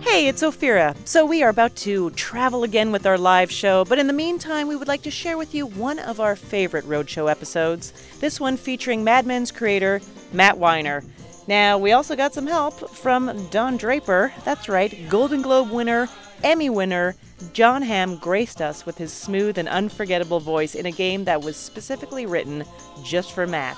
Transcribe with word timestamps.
Hey, 0.00 0.28
it's 0.28 0.42
Ophira. 0.42 0.96
So, 1.06 1.26
we 1.26 1.42
are 1.42 1.50
about 1.50 1.76
to 1.76 2.10
travel 2.10 2.64
again 2.64 2.90
with 2.90 3.06
our 3.06 3.18
live 3.18 3.52
show, 3.52 3.84
but 3.84 3.98
in 3.98 4.06
the 4.06 4.12
meantime, 4.14 4.66
we 4.66 4.74
would 4.74 4.88
like 4.88 5.02
to 5.02 5.10
share 5.10 5.36
with 5.36 5.54
you 5.54 5.66
one 5.66 5.98
of 5.98 6.20
our 6.20 6.34
favorite 6.34 6.86
roadshow 6.86 7.30
episodes. 7.30 7.92
This 8.18 8.40
one 8.40 8.56
featuring 8.56 9.04
Mad 9.04 9.26
Men's 9.26 9.52
creator, 9.52 10.00
Matt 10.32 10.56
Weiner. 10.56 11.04
Now, 11.46 11.76
we 11.76 11.92
also 11.92 12.16
got 12.16 12.32
some 12.32 12.46
help 12.46 12.90
from 12.90 13.46
Don 13.50 13.76
Draper. 13.76 14.32
That's 14.44 14.70
right, 14.70 15.08
Golden 15.10 15.42
Globe 15.42 15.70
winner, 15.70 16.08
Emmy 16.42 16.70
winner, 16.70 17.14
Jon 17.52 17.82
Hamm 17.82 18.16
graced 18.16 18.62
us 18.62 18.86
with 18.86 18.96
his 18.96 19.12
smooth 19.12 19.58
and 19.58 19.68
unforgettable 19.68 20.40
voice 20.40 20.74
in 20.74 20.86
a 20.86 20.90
game 20.90 21.24
that 21.24 21.42
was 21.42 21.56
specifically 21.56 22.24
written 22.24 22.64
just 23.04 23.32
for 23.32 23.46
Matt. 23.46 23.76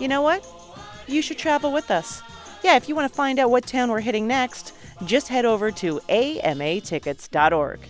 You 0.00 0.08
know 0.08 0.22
what? 0.22 0.44
You 1.06 1.22
should 1.22 1.38
travel 1.38 1.72
with 1.72 1.90
us. 1.90 2.20
Yeah, 2.62 2.76
if 2.76 2.88
you 2.88 2.94
want 2.94 3.10
to 3.10 3.16
find 3.16 3.38
out 3.38 3.50
what 3.50 3.66
town 3.66 3.90
we're 3.90 4.00
hitting 4.00 4.26
next, 4.26 4.72
just 5.06 5.28
head 5.28 5.44
over 5.44 5.70
to 5.72 6.00
amatickets.org. 6.08 7.80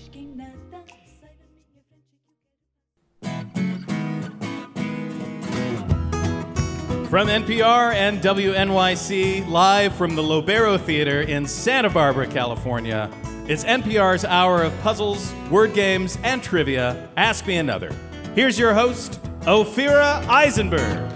From 7.12 7.28
NPR 7.28 7.92
and 7.92 8.22
WNYC, 8.22 9.46
live 9.46 9.94
from 9.94 10.16
the 10.16 10.22
Lobero 10.22 10.80
Theater 10.80 11.20
in 11.20 11.46
Santa 11.46 11.90
Barbara, 11.90 12.26
California, 12.26 13.10
it's 13.48 13.64
NPR's 13.64 14.24
hour 14.24 14.62
of 14.62 14.80
puzzles, 14.80 15.34
word 15.50 15.74
games, 15.74 16.16
and 16.22 16.42
trivia. 16.42 17.10
Ask 17.16 17.46
Me 17.46 17.56
Another. 17.56 17.94
Here's 18.34 18.58
your 18.58 18.72
host, 18.72 19.20
Ophira 19.42 20.24
Eisenberg. 20.26 21.12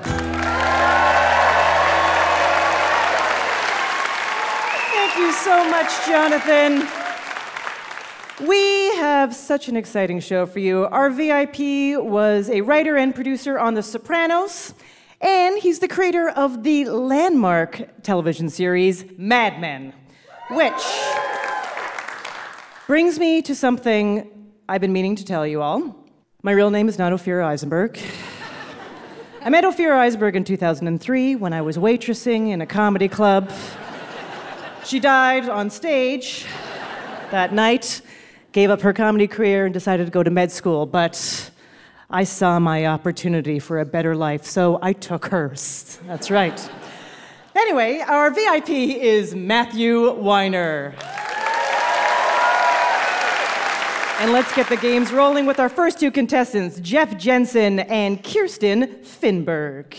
Thank 5.17 5.29
you 5.29 5.45
so 5.45 5.71
much, 5.71 6.07
Jonathan. 6.07 6.87
We 8.47 8.95
have 8.97 9.35
such 9.35 9.67
an 9.69 9.75
exciting 9.75 10.21
show 10.21 10.45
for 10.45 10.59
you. 10.59 10.85
Our 10.89 11.09
VIP 11.09 11.99
was 11.99 12.51
a 12.51 12.61
writer 12.61 12.99
and 12.99 13.15
producer 13.15 13.59
on 13.59 13.73
The 13.73 13.83
Sopranos, 13.83 14.75
and 15.23 15.57
he's 15.57 15.79
the 15.79 15.89
creator 15.89 16.29
of 16.29 16.65
the 16.65 16.85
landmark 16.85 18.03
television 18.03 18.51
series 18.51 19.07
Mad 19.17 19.59
Men, 19.59 19.95
which 20.51 20.85
brings 22.87 23.19
me 23.19 23.41
to 23.41 23.55
something 23.55 24.53
I've 24.69 24.83
been 24.83 24.93
meaning 24.93 25.17
to 25.17 25.25
tell 25.25 25.47
you 25.47 25.63
all. 25.63 25.97
My 26.43 26.53
real 26.53 26.69
name 26.69 26.91
is 26.91 26.99
not 26.99 27.15
Ophira 27.15 27.47
Eisenberg. 27.47 27.99
I 29.41 29.49
met 29.49 29.65
Ophira 29.65 29.97
Eisenberg 29.97 30.37
in 30.37 30.45
2003 30.45 31.37
when 31.37 31.55
I 31.55 31.63
was 31.63 31.79
waitressing 31.79 32.51
in 32.51 32.61
a 32.61 32.67
comedy 32.67 33.09
club. 33.09 33.51
She 34.87 35.01
died 35.01 35.49
on 35.49 35.69
stage 35.69 36.47
that 37.33 37.53
night, 37.53 38.03
gave 38.53 38.71
up 38.71 38.81
her 38.83 38.93
comedy 38.93 39.27
career, 39.27 39.65
and 39.65 39.75
decided 39.75 40.05
to 40.07 40.13
go 40.13 40.23
to 40.23 40.31
med 40.31 40.53
school. 40.53 40.87
But 40.87 41.51
I 42.09 42.23
saw 42.23 42.61
my 42.61 42.87
opportunity 42.87 43.59
for 43.59 43.81
a 43.81 43.85
better 43.85 44.15
life, 44.15 44.45
so 44.45 44.79
I 44.81 44.93
took 44.93 45.27
hers. 45.27 45.99
That's 46.07 46.31
right. 46.31 46.71
Anyway, 47.57 47.99
our 48.07 48.31
VIP 48.31 48.69
is 48.69 49.35
Matthew 49.35 50.13
Weiner. 50.13 50.95
And 54.21 54.33
let's 54.33 54.55
get 54.55 54.69
the 54.69 54.77
games 54.77 55.11
rolling 55.11 55.47
with 55.47 55.59
our 55.59 55.69
first 55.69 55.99
two 55.99 56.13
contestants, 56.13 56.79
Jeff 56.79 57.19
Jensen 57.19 57.81
and 57.81 58.23
Kirsten 58.23 58.99
Finberg. 59.03 59.97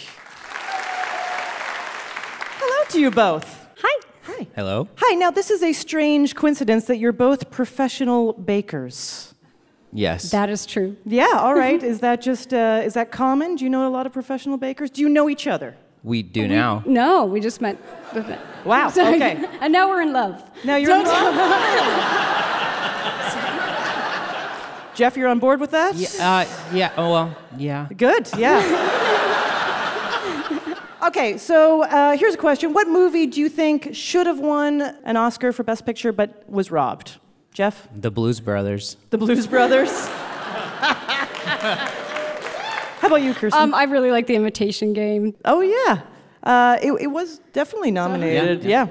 Hello 2.59 2.85
to 2.89 3.01
you 3.01 3.11
both. 3.11 3.67
Hi. 3.79 4.06
Hi. 4.27 4.47
Hello. 4.55 4.87
Hi, 4.97 5.15
now 5.15 5.31
this 5.31 5.49
is 5.49 5.63
a 5.63 5.71
strange 5.73 6.35
coincidence 6.35 6.85
that 6.85 6.97
you're 6.97 7.13
both 7.13 7.49
professional 7.49 8.33
bakers. 8.33 9.33
Yes. 9.93 10.31
That 10.31 10.49
is 10.49 10.65
true. 10.65 10.97
Yeah, 11.05 11.29
all 11.37 11.55
right. 11.65 11.81
is 11.81 12.01
that 12.01 12.21
just, 12.21 12.53
uh, 12.53 12.81
is 12.83 12.93
that 12.95 13.11
common? 13.11 13.55
Do 13.55 13.63
you 13.63 13.69
know 13.69 13.87
a 13.87 13.89
lot 13.89 14.05
of 14.05 14.11
professional 14.13 14.57
bakers? 14.57 14.89
Do 14.89 15.01
you 15.01 15.09
know 15.09 15.29
each 15.29 15.47
other? 15.47 15.75
we 16.03 16.23
do 16.23 16.47
now. 16.47 16.83
No, 16.85 17.25
we 17.25 17.41
just 17.41 17.59
met. 17.59 17.77
Wow, 18.65 18.89
Sorry. 18.97 19.15
okay. 19.15 19.43
And 19.61 19.73
now 19.73 19.89
we're 19.89 20.01
in 20.01 20.13
love. 20.13 20.41
Now 20.63 20.75
you're 20.77 20.95
in 20.95 21.03
love? 21.03 21.33
Jeff, 24.95 25.17
you're 25.17 25.27
on 25.27 25.39
board 25.39 25.59
with 25.59 25.71
that? 25.71 25.95
Yeah. 25.95 26.07
Uh, 26.19 26.45
yeah. 26.73 26.91
Oh 26.97 27.11
well. 27.11 27.37
Yeah. 27.57 27.87
Good, 27.95 28.29
yeah. 28.37 28.61
Okay, 31.07 31.37
so 31.37 31.83
uh, 31.83 32.17
here's 32.17 32.35
a 32.35 32.37
question. 32.37 32.73
What 32.73 32.87
movie 32.87 33.25
do 33.27 33.39
you 33.39 33.49
think 33.49 33.95
should 33.95 34.27
have 34.27 34.39
won 34.39 34.81
an 35.03 35.17
Oscar 35.17 35.51
for 35.51 35.63
Best 35.63 35.85
Picture 35.85 36.11
but 36.11 36.47
was 36.49 36.71
robbed? 36.71 37.17
Jeff? 37.53 37.87
The 37.95 38.11
Blues 38.11 38.39
Brothers. 38.39 38.97
The 39.09 39.17
Blues 39.17 39.47
Brothers? 39.47 39.89
How 42.99 43.07
about 43.07 43.21
you, 43.21 43.33
Kirsten? 43.33 43.61
Um, 43.61 43.73
I 43.73 43.83
really 43.83 44.11
like 44.11 44.27
the 44.27 44.35
Imitation 44.35 44.93
Game. 44.93 45.35
oh, 45.45 45.61
yeah. 45.61 46.01
Uh, 46.43 46.77
it, 46.81 46.91
it 47.01 47.07
was 47.07 47.39
definitely 47.53 47.91
nominated, 47.91 48.63
yeah. 48.63 48.87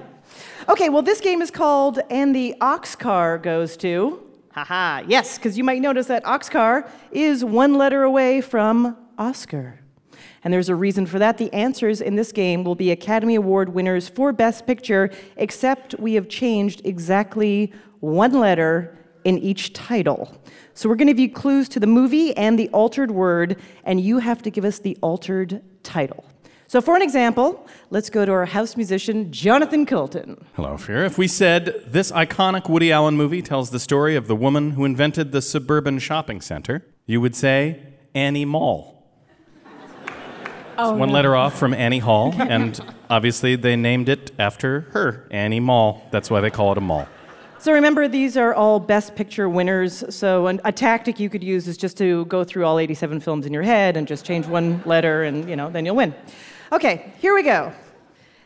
Okay, 0.69 0.89
well, 0.89 1.03
this 1.03 1.21
game 1.21 1.43
is 1.43 1.51
called 1.51 2.01
And 2.11 2.35
the 2.35 2.55
Ox 2.61 2.97
Car 2.97 3.39
Goes 3.39 3.77
to. 3.79 4.23
Haha, 4.53 5.05
yes, 5.07 5.39
because 5.39 5.57
you 5.57 5.65
might 5.65 5.81
notice 5.81 6.07
that 6.07 6.27
Ox 6.27 6.49
Car 6.49 6.89
is 7.13 7.45
one 7.45 7.75
letter 7.75 8.03
away 8.03 8.41
from 8.41 8.97
Oscar. 9.19 9.81
And 10.47 10.53
there's 10.53 10.69
a 10.69 10.77
reason 10.77 11.07
for 11.07 11.19
that. 11.19 11.39
The 11.39 11.53
answers 11.53 12.01
in 12.01 12.15
this 12.15 12.31
game 12.31 12.63
will 12.63 12.77
be 12.77 12.93
Academy 12.93 13.35
Award 13.35 13.71
winners 13.71 14.09
for 14.09 14.33
Best 14.33 14.65
Picture, 14.65 15.11
except 15.39 15.99
we 15.99 16.15
have 16.15 16.29
changed 16.29 16.83
exactly 16.85 17.73
one 17.99 18.33
letter 18.33 18.97
in 19.25 19.39
each 19.39 19.73
title. 19.73 20.33
So 20.73 20.89
we're 20.89 20.95
going 20.95 21.09
to 21.09 21.15
give 21.15 21.19
you 21.19 21.33
clues 21.33 21.69
to 21.71 21.81
the 21.81 21.89
movie 21.89 22.33
and 22.37 22.57
the 22.57 22.69
altered 22.69 23.11
word, 23.11 23.61
and 23.83 24.01
you 24.01 24.21
have 24.21 24.41
to 24.43 24.51
give 24.51 24.65
us 24.65 24.79
the 24.79 24.97
altered 25.01 25.65
title. 25.83 26.25
So, 26.69 26.81
for 26.81 26.95
an 26.95 27.03
example, 27.03 27.67
let's 27.91 28.09
go 28.09 28.25
to 28.25 28.31
our 28.31 28.47
house 28.47 28.77
musician, 28.77 29.33
Jonathan 29.33 29.85
Coulton. 29.85 30.47
Hello, 30.55 30.77
Fear. 30.77 31.07
If 31.07 31.19
we 31.19 31.27
said 31.27 31.83
this 31.89 32.13
iconic 32.13 32.69
Woody 32.69 32.93
Allen 32.93 33.17
movie 33.17 33.43
tells 33.43 33.71
the 33.71 33.81
story 33.81 34.15
of 34.15 34.29
the 34.29 34.37
woman 34.37 34.71
who 34.71 34.85
invented 34.85 35.33
the 35.33 35.43
suburban 35.43 35.99
shopping 35.99 36.41
center, 36.41 36.87
you 37.05 37.21
would 37.21 37.35
say 37.35 37.83
Annie 38.15 38.45
Mall. 38.45 38.96
Oh, 40.79 40.95
One 40.95 41.09
no. 41.09 41.15
letter 41.15 41.35
off 41.35 41.59
from 41.59 41.73
Annie 41.73 41.99
Hall, 41.99 42.35
and 42.39 42.79
obviously 43.09 43.57
they 43.57 43.77
named 43.77 44.09
it 44.09 44.33
after 44.39 44.83
her, 44.93 45.27
Annie 45.31 45.61
Mall. 45.61 46.07
That's 46.11 46.31
why 46.31 46.41
they 46.41 46.51
call 46.51 46.73
it 46.73 46.79
a 46.79 46.83
mall. 46.83 47.09
So 47.59 47.73
remember, 47.73 48.07
these 48.07 48.37
are 48.37 48.55
all 48.55 48.79
Best 48.79 49.17
Picture 49.17 49.49
winners. 49.49 50.05
So 50.15 50.47
an, 50.47 50.61
a 50.65 50.73
tactic 50.73 51.19
you 51.19 51.31
could 51.31 51.43
use 51.43 51.67
is 51.67 51.77
just 51.77 51.97
to 51.99 52.27
go 52.27 52.45
through 52.45 52.67
all 52.67 52.79
87 52.79 53.21
films 53.21 53.47
in 53.47 53.53
your 53.53 53.63
head 53.63 53.97
and 53.97 54.07
just 54.07 54.25
change 54.25 54.47
one 54.47 54.83
letter, 54.85 55.25
and 55.25 55.49
you 55.49 55.57
know, 55.57 55.71
then 55.71 55.87
you'll 55.87 55.97
win. 55.97 56.15
Okay, 56.73 57.13
here 57.19 57.35
we 57.35 57.43
go. 57.43 57.73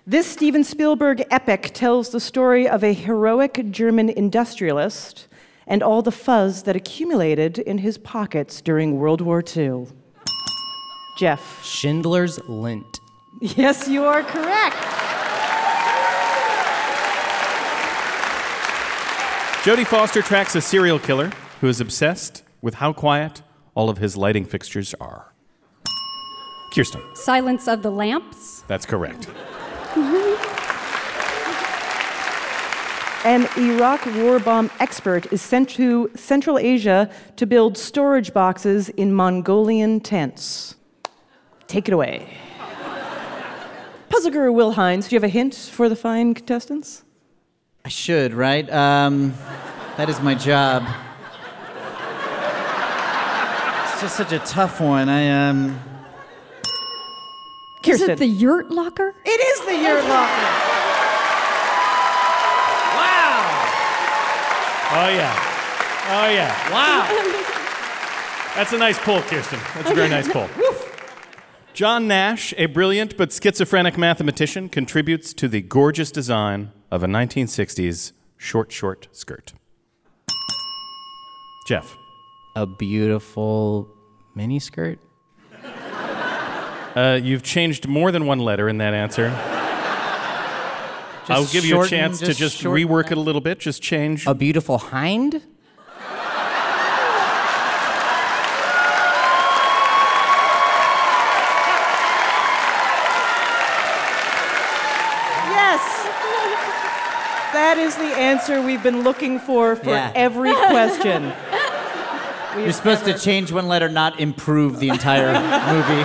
This 0.06 0.26
Steven 0.26 0.64
Spielberg 0.64 1.24
epic 1.30 1.70
tells 1.74 2.10
the 2.10 2.20
story 2.20 2.68
of 2.68 2.82
a 2.82 2.92
heroic 2.92 3.70
German 3.70 4.08
industrialist 4.08 5.26
and 5.66 5.82
all 5.82 6.02
the 6.02 6.12
fuzz 6.12 6.62
that 6.64 6.74
accumulated 6.74 7.58
in 7.58 7.78
his 7.78 7.98
pockets 7.98 8.60
during 8.60 8.98
World 8.98 9.20
War 9.20 9.42
II. 9.56 9.86
Jeff. 11.16 11.62
Schindler's 11.64 12.38
Lint. 12.48 13.00
Yes, 13.40 13.88
you 13.88 14.04
are 14.04 14.22
correct. 14.22 14.76
Jodie 19.62 19.86
Foster 19.86 20.22
tracks 20.22 20.54
a 20.54 20.60
serial 20.60 20.98
killer 20.98 21.30
who 21.60 21.68
is 21.68 21.80
obsessed 21.80 22.42
with 22.62 22.74
how 22.74 22.92
quiet 22.94 23.42
all 23.74 23.90
of 23.90 23.98
his 23.98 24.16
lighting 24.16 24.44
fixtures 24.46 24.94
are. 25.00 25.32
Kirsten, 26.74 27.02
Silence 27.14 27.68
of 27.68 27.82
the 27.82 27.90
Lamps. 27.90 28.62
that's 28.68 28.86
correct. 28.86 29.28
An 33.24 33.46
Iraq 33.58 34.06
war 34.16 34.38
bomb 34.38 34.70
expert 34.80 35.30
is 35.30 35.42
sent 35.42 35.68
to 35.70 36.10
Central 36.16 36.58
Asia 36.58 37.10
to 37.36 37.44
build 37.46 37.76
storage 37.76 38.32
boxes 38.32 38.88
in 38.90 39.12
Mongolian 39.12 40.00
tents. 40.00 40.76
Take 41.70 41.86
it 41.86 41.94
away. 41.94 42.26
Puzzle 44.08 44.32
guru 44.32 44.50
Will 44.50 44.72
Hines, 44.72 45.06
do 45.06 45.14
you 45.14 45.20
have 45.20 45.24
a 45.24 45.28
hint 45.28 45.54
for 45.54 45.88
the 45.88 45.94
fine 45.94 46.34
contestants? 46.34 47.04
I 47.84 47.88
should, 47.88 48.34
right? 48.34 48.68
Um, 48.72 49.34
that 49.96 50.08
is 50.08 50.20
my 50.20 50.34
job. 50.34 50.82
It's 53.84 54.00
just 54.00 54.16
such 54.16 54.32
a 54.32 54.40
tough 54.40 54.80
one. 54.80 55.08
I 55.08 55.48
um. 55.48 55.78
Is 57.86 58.02
it 58.02 58.18
the 58.18 58.26
Yurt 58.26 58.72
Locker? 58.72 59.14
it 59.24 59.28
is 59.28 59.60
the 59.60 59.76
Yurt 59.76 60.02
Locker. 60.06 60.50
Wow! 62.98 63.46
Oh, 64.90 65.08
yeah. 65.08 65.36
Oh, 66.10 66.28
yeah. 66.30 66.72
Wow! 66.72 67.06
That's 68.56 68.72
a 68.72 68.78
nice 68.78 68.98
pull, 68.98 69.22
Kirsten. 69.22 69.60
That's 69.76 69.92
a 69.92 69.94
very 69.94 70.08
nice 70.08 70.26
pull. 70.26 70.48
John 71.80 72.06
Nash, 72.06 72.52
a 72.58 72.66
brilliant 72.66 73.16
but 73.16 73.32
schizophrenic 73.32 73.96
mathematician, 73.96 74.68
contributes 74.68 75.32
to 75.32 75.48
the 75.48 75.62
gorgeous 75.62 76.10
design 76.10 76.72
of 76.90 77.02
a 77.02 77.06
1960s 77.06 78.12
short, 78.36 78.70
short 78.70 79.08
skirt? 79.12 79.54
Jeff. 81.66 81.96
A 82.54 82.66
beautiful 82.66 83.88
mini 84.34 84.58
skirt. 84.58 84.98
Uh, 86.94 87.18
you've 87.22 87.42
changed 87.42 87.88
more 87.88 88.12
than 88.12 88.26
one 88.26 88.40
letter 88.40 88.68
in 88.68 88.76
that 88.76 88.92
answer. 88.92 89.28
I'll 91.30 91.46
give 91.46 91.64
you 91.64 91.76
a 91.76 91.86
shorten- 91.86 91.88
chance 91.88 92.18
to 92.18 92.26
just 92.26 92.38
just 92.38 92.56
shorten 92.58 92.86
rework 92.86 93.10
it 93.10 93.16
a 93.16 93.22
little 93.22 93.40
bit. 93.40 93.58
Just 93.58 93.80
change. 93.80 94.26
A 94.26 94.34
beautiful 94.34 94.76
hind. 94.76 95.40
Yes! 105.70 106.04
That 107.52 107.76
is 107.78 107.96
the 107.96 108.10
answer 108.30 108.62
we've 108.62 108.82
been 108.82 109.02
looking 109.02 109.38
for 109.38 109.76
for 109.76 109.90
Yeah. 109.90 110.12
every 110.14 110.52
question. 110.74 111.32
You're 112.56 112.72
supposed 112.72 113.04
to 113.04 113.18
change 113.18 113.52
one 113.52 113.68
letter, 113.68 113.88
not 113.88 114.18
improve 114.20 114.78
the 114.80 114.88
entire 114.88 115.32
movie. 115.74 116.04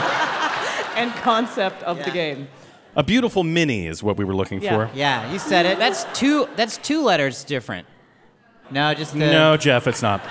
and 0.96 1.12
concept 1.32 1.84
of 1.84 1.98
the 1.98 2.06
Yeah. 2.08 2.14
game. 2.24 2.48
A 2.96 3.04
beautiful 3.04 3.44
mini 3.44 3.88
is 3.88 4.02
what 4.02 4.16
we 4.18 4.24
were 4.24 4.36
looking 4.36 4.62
Yeah. 4.62 4.74
for. 4.74 4.90
Yeah, 4.94 5.30
you 5.32 5.40
said 5.40 5.66
it. 5.66 5.78
That's 5.78 6.06
two. 6.14 6.48
That's 6.56 6.78
two 6.78 7.04
letters 7.04 7.44
different. 7.44 7.86
no, 8.72 8.94
just 8.94 9.12
the. 9.14 9.20
No, 9.20 9.58
Jeff, 9.58 9.86
it's 9.88 10.02
not. 10.02 10.22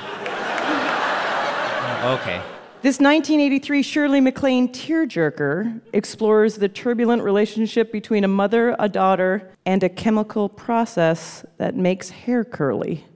Okay. 2.16 2.40
This 2.84 3.00
1983 3.00 3.82
Shirley 3.82 4.20
MacLaine 4.20 4.68
tearjerker 4.68 5.80
explores 5.94 6.56
the 6.56 6.68
turbulent 6.68 7.22
relationship 7.22 7.90
between 7.90 8.24
a 8.24 8.28
mother, 8.28 8.76
a 8.78 8.90
daughter, 8.90 9.50
and 9.64 9.82
a 9.82 9.88
chemical 9.88 10.50
process 10.50 11.46
that 11.56 11.74
makes 11.74 12.10
hair 12.10 12.44
curly. 12.44 13.06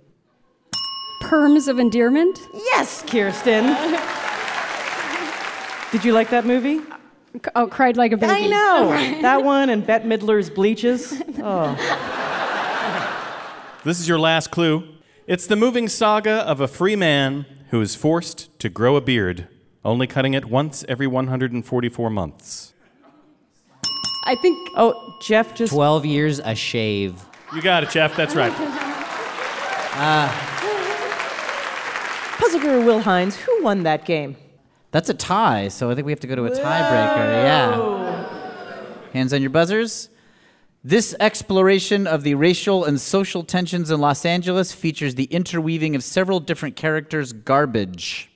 Perms 1.25 1.69
of 1.69 1.79
endearment. 1.79 2.39
Yes, 2.55 3.03
Kirsten. 3.03 3.67
Did 5.93 6.03
you 6.03 6.15
like 6.15 6.31
that 6.31 6.47
movie? 6.47 6.81
Oh, 7.55 7.67
cried 7.67 7.99
like 7.99 8.13
a 8.13 8.17
baby. 8.17 8.33
I 8.33 8.47
know. 8.47 8.89
that 9.21 9.45
one 9.45 9.69
and 9.69 9.87
Bette 9.87 10.09
Midler's 10.09 10.49
Bleaches. 10.49 11.23
Oh. 11.43 11.75
This 13.85 14.01
is 14.01 14.09
your 14.09 14.19
last 14.19 14.51
clue. 14.51 14.89
It's 15.27 15.47
the 15.47 15.57
moving 15.57 15.89
saga 15.89 16.37
of 16.49 16.63
a 16.63 16.67
free 16.67 16.97
man 16.97 17.45
who 17.69 17.83
is 17.83 17.95
forced 17.95 18.59
to 18.61 18.71
grow 18.71 18.97
a 18.97 19.03
beard, 19.03 19.47
only 19.85 20.07
cutting 20.07 20.35
it 20.35 20.45
once 20.47 20.85
every 20.89 21.07
144 21.07 22.11
months. 22.11 22.75
I 24.27 24.35
think 24.37 24.69
Oh, 24.77 25.15
Jeff 25.23 25.55
just. 25.55 25.73
Twelve 25.73 26.05
years 26.05 26.39
a 26.39 26.55
shave. 26.55 27.25
You 27.55 27.63
got 27.63 27.83
it, 27.83 27.91
Jeff. 27.91 28.15
That's 28.15 28.35
right. 28.37 28.53
Ah. 30.01 30.55
Puzzle 32.39 32.61
Guru 32.61 32.85
Will 32.85 33.01
Hines, 33.01 33.37
who 33.37 33.63
won 33.63 33.83
that 33.85 34.05
game? 34.05 34.37
That's 34.91 35.09
a 35.09 35.15
tie, 35.15 35.69
so 35.69 35.91
I 35.91 35.95
think 35.95 36.05
we 36.07 36.13
have 36.13 36.21
to 36.21 36.27
go 36.27 36.35
to 36.37 36.45
a 36.45 36.51
tiebreaker. 36.51 36.63
Yeah. 37.45 39.11
Hands 39.13 39.33
on 39.33 39.41
your 39.41 39.51
buzzers. 39.51 40.11
This 40.85 41.15
exploration 41.21 42.07
of 42.07 42.23
the 42.23 42.35
racial 42.35 42.85
and 42.85 43.01
social 43.01 43.43
tensions 43.43 43.91
in 43.91 44.01
Los 44.01 44.25
Angeles 44.25 44.73
features 44.73 45.15
the 45.17 45.25
interweaving 45.25 45.97
of 45.97 46.05
several 46.05 46.39
different 46.39 46.77
characters' 46.77 47.33
garbage. 47.33 48.28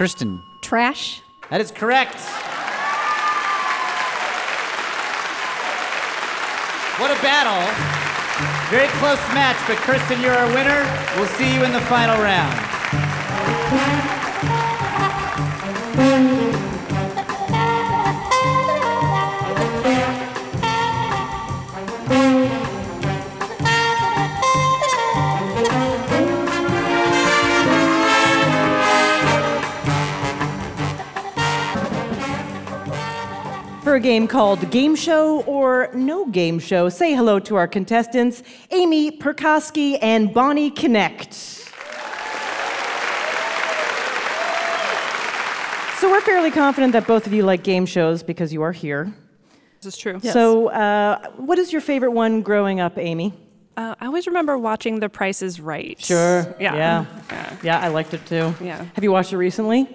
Kirsten, 0.00 0.42
trash. 0.62 1.20
that 1.50 1.60
is 1.60 1.70
correct. 1.70 2.14
What 6.98 7.10
a 7.10 7.20
battle. 7.20 7.68
Very 8.70 8.88
close 8.96 9.20
match, 9.34 9.58
but 9.68 9.76
Kirsten, 9.84 10.22
you're 10.22 10.32
our 10.32 10.46
winner. 10.54 10.88
We'll 11.16 11.28
see 11.36 11.52
you 11.54 11.64
in 11.64 11.72
the 11.74 11.82
final 11.82 12.16
round. 12.16 12.56
For 33.90 33.96
a 33.96 33.98
game 33.98 34.28
called 34.28 34.70
Game 34.70 34.94
Show 34.94 35.40
or 35.46 35.90
No 35.92 36.24
Game 36.24 36.60
Show, 36.60 36.88
say 36.88 37.12
hello 37.12 37.40
to 37.40 37.56
our 37.56 37.66
contestants, 37.66 38.44
Amy 38.70 39.10
Perkowski 39.10 39.98
and 40.00 40.32
Bonnie 40.32 40.70
Connect. 40.70 41.34
So 41.34 41.72
we're 46.08 46.20
fairly 46.20 46.52
confident 46.52 46.92
that 46.92 47.08
both 47.08 47.26
of 47.26 47.32
you 47.32 47.42
like 47.42 47.64
game 47.64 47.84
shows 47.84 48.22
because 48.22 48.52
you 48.52 48.62
are 48.62 48.70
here. 48.70 49.12
This 49.80 49.94
is 49.94 50.00
true. 50.00 50.20
So, 50.20 50.68
uh, 50.68 51.28
what 51.32 51.58
is 51.58 51.72
your 51.72 51.80
favorite 51.80 52.12
one 52.12 52.42
growing 52.42 52.78
up, 52.78 52.96
Amy? 52.96 53.34
Uh, 53.76 53.96
I 54.00 54.06
always 54.06 54.28
remember 54.28 54.56
watching 54.56 55.00
The 55.00 55.08
Price 55.08 55.42
is 55.42 55.60
Right. 55.60 56.08
Yeah. 56.08 56.52
Yeah. 56.60 57.06
Yeah, 57.28 57.56
yeah 57.64 57.80
I 57.80 57.88
liked 57.88 58.14
it 58.14 58.24
too. 58.24 58.54
Yeah. 58.60 58.84
Have 58.94 59.02
you 59.02 59.10
watched 59.10 59.32
it 59.32 59.38
recently? 59.38 59.88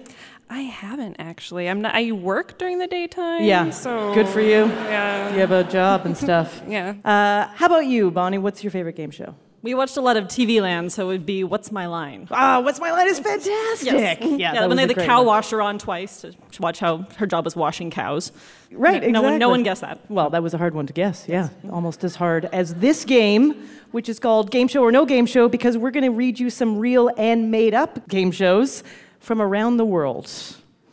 I 0.50 0.62
haven't 0.62 1.16
actually. 1.20 1.68
I'm 1.70 1.82
not. 1.82 1.96
I 1.96 2.12
work 2.12 2.58
during 2.58 2.78
the 2.80 2.88
daytime. 2.88 3.44
Yeah. 3.44 3.72
So 3.72 4.14
Good 4.14 4.28
for 4.28 4.42
you. 4.42 4.66
Yeah. 4.66 5.34
You 5.34 5.40
have 5.40 5.52
a 5.52 5.64
job 5.64 6.06
and 6.06 6.16
stuff. 6.26 6.62
Yeah. 6.68 6.94
Uh, 7.04 7.48
how 7.56 7.66
about 7.66 7.86
you, 7.88 8.12
Bonnie? 8.12 8.38
What's 8.38 8.64
your 8.64 8.72
favorite 8.72 8.96
game 8.96 9.12
show? 9.12 9.36
We 9.64 9.74
watched 9.74 9.98
a 9.98 10.02
lot 10.02 10.16
of 10.16 10.26
TV 10.26 10.62
Land, 10.62 10.94
so 10.94 11.06
it 11.06 11.08
would 11.14 11.26
be 11.26 11.44
What's 11.44 11.72
My 11.72 11.88
Line? 11.88 12.28
Ah, 12.30 12.60
What's 12.60 12.80
My 12.80 12.92
Line 12.92 13.08
is 13.08 13.18
fantastic. 13.18 13.92
Yeah, 13.92 14.24
Yeah, 14.24 14.54
that 14.54 14.60
when 14.62 14.70
was 14.70 14.76
they 14.78 14.82
had 14.84 14.90
the 14.96 15.04
cow 15.08 15.18
one. 15.18 15.26
washer 15.26 15.60
on 15.60 15.80
twice 15.80 16.22
to, 16.22 16.34
to 16.34 16.62
watch 16.62 16.78
how 16.78 17.08
her 17.18 17.26
job 17.26 17.46
was 17.46 17.56
washing 17.56 17.90
cows. 17.90 18.32
Right, 18.72 19.02
No, 19.02 19.10
no 19.10 19.22
one, 19.24 19.40
no 19.40 19.50
one 19.50 19.64
guessed 19.64 19.82
that. 19.82 20.00
Well, 20.08 20.30
that 20.30 20.44
was 20.44 20.54
a 20.54 20.60
hard 20.60 20.76
one 20.76 20.86
to 20.86 20.94
guess. 20.94 21.26
Yeah, 21.28 21.50
almost 21.72 22.04
as 22.04 22.16
hard 22.16 22.46
as 22.54 22.76
this 22.76 23.06
game, 23.06 23.68
which 23.90 24.08
is 24.08 24.20
called 24.20 24.52
Game 24.52 24.68
Show 24.68 24.84
or 24.84 24.92
No 24.92 25.04
Game 25.04 25.26
Show, 25.26 25.50
because 25.50 25.80
we're 25.80 25.90
going 25.90 26.06
to 26.06 26.12
read 26.16 26.40
you 26.40 26.52
some 26.52 26.78
real 26.78 27.10
and 27.18 27.50
made 27.50 27.74
up 27.74 28.08
game 28.08 28.30
shows 28.30 28.84
from 29.26 29.42
around 29.42 29.78
the 29.78 29.86
world. 29.86 30.32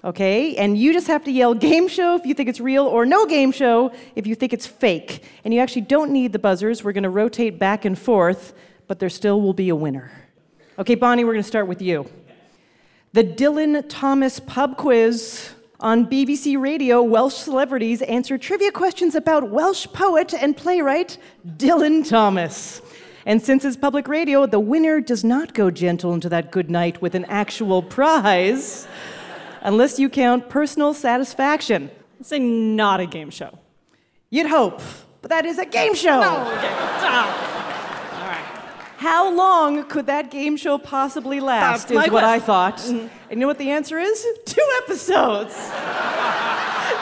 Okay? 0.02 0.56
And 0.56 0.76
you 0.76 0.94
just 0.94 1.06
have 1.06 1.22
to 1.24 1.30
yell 1.30 1.52
game 1.52 1.86
show 1.86 2.16
if 2.16 2.24
you 2.24 2.32
think 2.32 2.48
it's 2.48 2.60
real 2.60 2.86
or 2.86 3.04
no 3.04 3.26
game 3.26 3.52
show 3.52 3.92
if 4.16 4.26
you 4.26 4.34
think 4.34 4.54
it's 4.54 4.66
fake. 4.66 5.22
And 5.44 5.52
you 5.52 5.60
actually 5.60 5.82
don't 5.82 6.10
need 6.10 6.32
the 6.32 6.38
buzzers. 6.38 6.82
We're 6.82 6.92
going 6.92 7.02
to 7.04 7.10
rotate 7.10 7.58
back 7.58 7.84
and 7.84 7.96
forth, 7.96 8.54
but 8.88 8.98
there 8.98 9.10
still 9.10 9.42
will 9.42 9.52
be 9.52 9.68
a 9.68 9.76
winner. 9.76 10.10
Okay, 10.78 10.94
Bonnie, 10.94 11.24
we're 11.24 11.34
going 11.34 11.42
to 11.42 11.48
start 11.48 11.68
with 11.68 11.82
you. 11.82 12.08
The 13.12 13.22
Dylan 13.22 13.84
Thomas 13.88 14.40
Pub 14.40 14.76
Quiz. 14.78 15.50
On 15.78 16.06
BBC 16.06 16.60
Radio, 16.60 17.02
Welsh 17.02 17.34
celebrities 17.34 18.02
answer 18.02 18.38
trivia 18.38 18.70
questions 18.70 19.16
about 19.16 19.50
Welsh 19.50 19.88
poet 19.92 20.32
and 20.32 20.56
playwright 20.56 21.18
Dylan 21.44 22.08
Thomas. 22.08 22.80
And 23.24 23.40
since 23.40 23.64
it's 23.64 23.76
public 23.76 24.08
radio, 24.08 24.46
the 24.46 24.58
winner 24.60 25.00
does 25.00 25.22
not 25.22 25.54
go 25.54 25.70
gentle 25.70 26.12
into 26.12 26.28
that 26.28 26.50
good 26.50 26.70
night 26.70 27.00
with 27.00 27.14
an 27.14 27.24
actual 27.26 27.82
prize, 27.82 28.86
unless 29.62 29.98
you 29.98 30.08
count 30.08 30.48
personal 30.48 30.92
satisfaction. 30.92 31.90
Let's 32.18 32.28
say 32.30 32.38
not 32.40 33.00
a 33.00 33.06
game 33.06 33.30
show. 33.30 33.58
You'd 34.30 34.46
hope, 34.48 34.80
but 35.20 35.28
that 35.30 35.46
is 35.46 35.58
a 35.58 35.66
game 35.66 35.94
show. 35.94 36.20
No, 36.20 36.52
Okay. 36.52 36.68
Ah. 36.74 38.20
All 38.22 38.28
right. 38.28 38.96
How 38.96 39.30
long 39.32 39.84
could 39.84 40.06
that 40.06 40.30
game 40.30 40.56
show 40.56 40.78
possibly 40.78 41.38
last? 41.38 41.88
That's 41.88 41.90
is 41.92 41.96
my 41.96 42.12
what 42.12 42.24
I 42.24 42.38
question. 42.40 42.46
thought. 42.46 43.10
And 43.30 43.30
you 43.30 43.36
know 43.36 43.46
what 43.46 43.58
the 43.58 43.70
answer 43.70 43.98
is? 43.98 44.26
Two 44.46 44.80
episodes. 44.84 45.54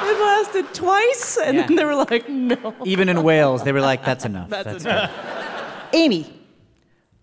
it 0.02 0.20
lasted 0.20 0.72
twice, 0.74 1.38
and 1.38 1.58
then 1.58 1.76
they 1.76 1.84
were 1.84 1.94
like, 1.94 2.28
no. 2.28 2.74
Even 2.84 3.08
in 3.08 3.22
Wales, 3.22 3.62
they 3.64 3.72
were 3.72 3.80
like, 3.80 4.04
that's 4.04 4.24
enough. 4.24 4.48
That's 4.50 4.82
That's 4.82 5.12
it. 5.12 5.39
Amy. 5.92 6.32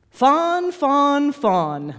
Fonn, 0.10 0.72
fonn, 0.72 1.32
fonn. 1.32 1.96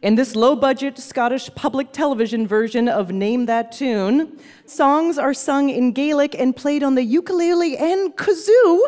In 0.00 0.14
this 0.14 0.36
low 0.36 0.54
budget 0.54 0.96
Scottish 0.96 1.50
public 1.56 1.90
television 1.92 2.46
version 2.46 2.88
of 2.88 3.10
Name 3.10 3.46
That 3.46 3.72
Tune, 3.72 4.38
songs 4.64 5.18
are 5.18 5.34
sung 5.34 5.70
in 5.70 5.90
Gaelic 5.90 6.36
and 6.38 6.54
played 6.54 6.84
on 6.84 6.94
the 6.94 7.02
ukulele 7.02 7.76
and 7.76 8.14
kazoo 8.16 8.80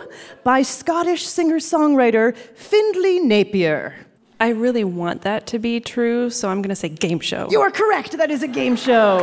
by 0.44 0.62
Scottish 0.62 1.26
singer 1.26 1.58
songwriter 1.58 2.37
Findlay 2.37 3.18
Napier. 3.18 3.94
I 4.38 4.50
really 4.50 4.84
want 4.84 5.22
that 5.22 5.46
to 5.49 5.58
be 5.58 5.80
true, 5.80 6.30
so 6.30 6.49
I'm 6.49 6.62
gonna 6.62 6.76
say 6.76 6.88
game 6.88 7.20
show. 7.20 7.49
You 7.50 7.60
are 7.60 7.70
correct. 7.70 8.16
That 8.16 8.30
is 8.30 8.42
a 8.42 8.49
game 8.49 8.76
show. 8.76 9.18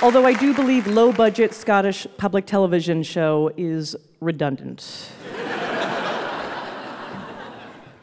Although 0.00 0.26
I 0.26 0.32
do 0.32 0.54
believe 0.54 0.86
low 0.86 1.12
budget 1.12 1.52
Scottish 1.52 2.06
public 2.18 2.46
television 2.46 3.02
show 3.02 3.50
is 3.56 3.96
redundant. 4.20 5.10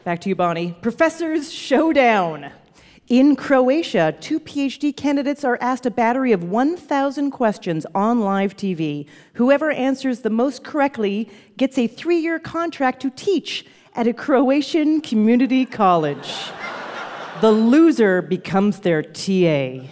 Back 0.04 0.20
to 0.20 0.28
you, 0.28 0.34
Bonnie. 0.34 0.76
Professor's 0.82 1.50
Showdown. 1.50 2.52
In 3.08 3.34
Croatia, 3.34 4.14
two 4.20 4.38
PhD 4.38 4.94
candidates 4.94 5.42
are 5.42 5.56
asked 5.62 5.86
a 5.86 5.90
battery 5.90 6.32
of 6.32 6.44
1,000 6.44 7.30
questions 7.30 7.86
on 7.94 8.20
live 8.20 8.54
TV. 8.54 9.06
Whoever 9.34 9.70
answers 9.70 10.20
the 10.20 10.28
most 10.28 10.62
correctly 10.62 11.30
gets 11.56 11.78
a 11.78 11.86
three 11.86 12.18
year 12.18 12.38
contract 12.38 13.00
to 13.02 13.10
teach 13.10 13.64
at 13.94 14.06
a 14.06 14.12
Croatian 14.12 15.00
community 15.00 15.64
college. 15.64 16.50
the 17.40 17.50
loser 17.50 18.20
becomes 18.20 18.80
their 18.80 19.02
TA. 19.02 19.86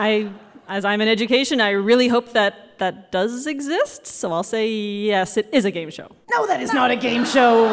I, 0.00 0.30
as 0.66 0.86
I'm 0.86 1.02
in 1.02 1.08
education, 1.08 1.60
I 1.60 1.70
really 1.72 2.08
hope 2.08 2.32
that 2.32 2.78
that 2.78 3.12
does 3.12 3.46
exist. 3.46 4.06
So 4.06 4.32
I'll 4.32 4.42
say 4.42 4.66
yes, 4.70 5.36
it 5.36 5.46
is 5.52 5.66
a 5.66 5.70
game 5.70 5.90
show. 5.90 6.10
No, 6.30 6.46
that 6.46 6.62
is 6.62 6.72
not 6.72 6.90
a 6.90 6.96
game 6.96 7.26
show. 7.26 7.68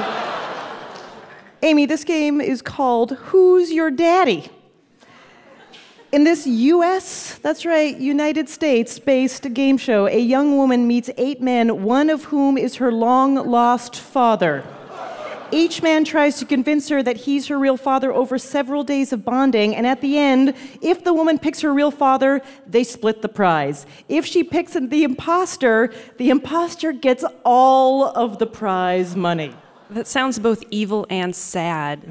Amy, 1.62 1.86
this 1.86 2.04
game 2.04 2.42
is 2.42 2.62
called 2.62 3.12
Who's 3.30 3.72
Your 3.72 3.90
Daddy? 3.90 4.50
In 6.12 6.26
this 6.26 6.46
US, 6.46 7.38
that's 7.40 7.66
right, 7.66 7.98
United 7.98 8.50
States 8.50 9.00
based 9.00 9.54
game 9.54 9.78
show, 9.78 10.08
a 10.08 10.20
young 10.20 10.58
woman 10.58 10.86
meets 10.86 11.10
eight 11.18 11.42
men, 11.42 11.84
one 11.84 12.10
of 12.10 12.26
whom 12.26 12.58
is 12.58 12.76
her 12.76 12.92
long 12.92 13.36
lost 13.36 13.96
father. 13.96 14.66
Each 15.52 15.82
man 15.82 16.04
tries 16.04 16.38
to 16.40 16.46
convince 16.46 16.90
her 16.90 17.02
that 17.02 17.16
he's 17.18 17.48
her 17.48 17.58
real 17.58 17.78
father 17.78 18.12
over 18.12 18.38
several 18.38 18.84
days 18.84 19.14
of 19.14 19.24
bonding, 19.24 19.76
and 19.76 19.88
at 19.88 20.02
the 20.02 20.18
end, 20.18 20.54
if 20.82 21.06
the 21.06 21.14
woman 21.14 21.40
picks 21.40 21.62
her 21.62 21.74
real 21.74 21.92
father, 21.92 22.42
they 22.66 22.84
split 22.84 23.22
the 23.22 23.30
prize. 23.30 23.86
If 24.10 24.26
she 24.26 24.44
picks 24.44 24.74
the 24.74 25.04
imposter, 25.04 25.94
the 26.18 26.30
imposter 26.32 26.92
gets 26.92 27.24
all 27.46 28.06
of 28.06 28.40
the 28.40 28.46
prize 28.48 29.16
money. 29.16 29.54
That 29.90 30.06
sounds 30.06 30.38
both 30.38 30.64
evil 30.70 31.08
and 31.10 31.34
sad. 31.34 32.02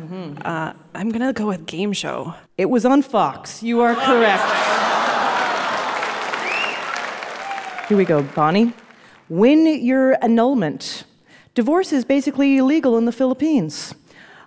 Uh, 0.43 0.73
I'm 0.95 1.11
gonna 1.11 1.35
go 1.35 1.49
with 1.49 1.67
game 1.67 1.93
show. 1.93 2.33
It 2.57 2.71
was 2.71 2.87
on 2.87 3.03
Fox. 3.03 3.63
You 3.63 3.83
are 3.83 3.95
correct. 3.95 4.45
Here 7.89 7.99
we 7.99 8.07
go, 8.07 8.23
Bonnie. 8.23 8.73
Win 9.29 9.67
your 9.85 10.17
annulment. 10.25 11.05
Divorce 11.57 11.91
is 11.91 12.05
basically 12.05 12.59
illegal 12.59 12.99
in 12.99 13.07
the 13.07 13.13
Philippines. 13.13 13.95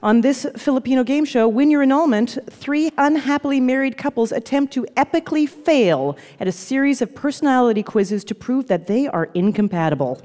On 0.04 0.22
this 0.22 0.46
Filipino 0.56 1.04
game 1.04 1.26
show, 1.26 1.48
Win 1.48 1.72
Your 1.72 1.82
Annulment, 1.82 2.38
three 2.52 2.92
unhappily 3.00 3.60
married 3.60 3.98
couples 3.98 4.32
attempt 4.32 4.72
to 4.74 4.84
epically 4.96 5.50
fail 5.50 6.16
at 6.40 6.48
a 6.48 6.52
series 6.52 7.02
of 7.02 7.16
personality 7.16 7.82
quizzes 7.82 8.24
to 8.26 8.36
prove 8.36 8.68
that 8.68 8.86
they 8.86 9.08
are 9.08 9.32
incompatible. 9.34 10.22